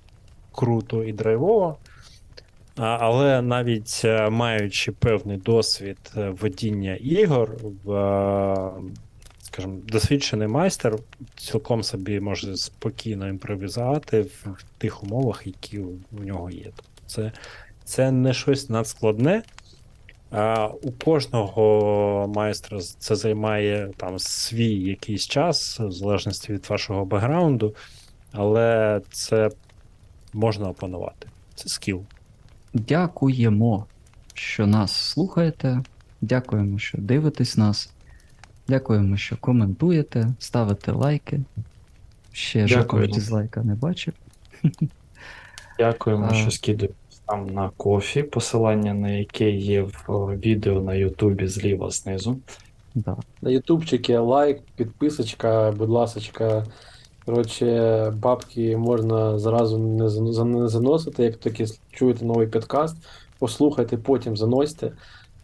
круто 0.51 1.03
і 1.03 1.13
драйвово. 1.13 1.77
Але 2.75 3.41
навіть 3.41 4.01
е, 4.05 4.29
маючи 4.29 4.91
певний 4.91 5.37
досвід 5.37 5.97
е, 6.17 6.29
водіння 6.29 6.95
ігор, 6.95 7.51
е, 7.51 7.67
скажімо, 9.41 9.77
досвідчений 9.87 10.47
майстер 10.47 10.95
цілком 11.35 11.83
собі 11.83 12.19
може 12.19 12.57
спокійно 12.57 13.27
імпровізувати 13.27 14.21
в 14.21 14.63
тих 14.77 15.03
умовах, 15.03 15.47
які 15.47 15.79
у 15.79 16.23
нього 16.23 16.49
є. 16.49 16.63
Тобто 16.63 16.91
Це, 17.05 17.31
це 17.83 18.11
не 18.11 18.33
щось 18.33 18.69
надскладне. 18.69 19.43
А 20.31 20.67
у 20.67 20.91
кожного 20.91 22.31
майстра 22.35 22.79
це 22.79 23.15
займає 23.15 23.91
там 23.97 24.19
свій 24.19 24.73
якийсь 24.73 25.27
час, 25.27 25.79
в 25.79 25.91
залежності 25.91 26.53
від 26.53 26.69
вашого 26.69 27.05
бекграунду, 27.05 27.75
але 28.31 29.01
це 29.11 29.49
можна 30.33 30.69
опанувати. 30.69 31.27
Це 31.55 31.69
скіл. 31.69 32.03
Дякуємо, 32.73 33.85
що 34.33 34.67
нас 34.67 34.91
слухаєте. 34.91 35.83
Дякуємо, 36.21 36.79
що 36.79 36.97
дивитесь 36.97 37.57
нас. 37.57 37.93
Дякуємо, 38.67 39.17
що 39.17 39.37
коментуєте, 39.37 40.27
ставите 40.39 40.91
лайки. 40.91 41.39
Ще 42.31 42.67
жодного 42.67 43.05
дізлайка 43.05 43.63
не 43.63 43.75
бачив. 43.75 44.13
Дякуємо, 45.79 46.27
А. 46.31 46.33
що 46.33 46.51
скидуєте 46.51 46.95
там 47.27 47.45
на 47.45 47.71
кофі, 47.77 48.23
посилання 48.23 48.93
на 48.93 49.09
яке 49.09 49.51
є 49.51 49.81
в 49.81 50.35
відео 50.37 50.81
на 50.81 50.95
Ютубі 50.95 51.47
зліва 51.47 51.89
знизу. 51.89 52.37
Да. 52.95 53.17
На 53.41 53.49
ютубчики 53.49 54.17
лайк, 54.17 54.61
підписочка, 54.75 55.71
будь 55.71 55.89
ласочка. 55.89 56.65
Коротше, 57.25 58.13
бабки 58.17 58.77
можна 58.77 59.39
зразу 59.39 59.77
не 59.77 60.67
заносити, 60.67 61.23
як 61.23 61.37
тільки 61.37 61.65
чуєте 61.91 62.25
новий 62.25 62.47
підкаст, 62.47 62.97
послухайте, 63.39 63.97
потім 63.97 64.37
заносьте. 64.37 64.91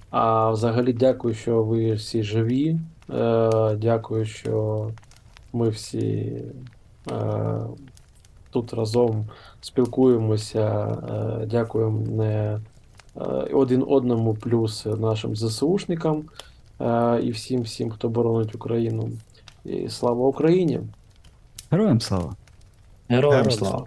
А 0.09 0.51
взагалі 0.51 0.93
дякую, 0.93 1.33
що 1.33 1.63
ви 1.63 1.93
всі 1.93 2.23
живі. 2.23 2.79
Е, 3.09 3.75
дякую, 3.75 4.25
що 4.25 4.89
ми 5.53 5.69
всі 5.69 6.33
е, 7.11 7.59
тут 8.51 8.73
разом 8.73 9.25
спілкуємося. 9.63 10.97
Е, 11.41 11.45
дякуємо 11.45 11.99
не 11.99 12.59
е, 13.17 13.21
один 13.53 13.85
одному, 13.87 14.33
плюс 14.33 14.85
нашим 14.85 15.35
ЗСУшникам 15.35 16.23
е, 16.81 17.19
і 17.23 17.31
всім, 17.31 17.61
всім, 17.61 17.89
хто 17.89 18.09
боронить 18.09 18.55
Україну. 18.55 19.09
І 19.65 19.89
слава 19.89 20.27
Україні! 20.27 20.79
Героям 21.71 22.01
слава! 22.01 22.35
Героям 23.09 23.51
слава. 23.51 23.85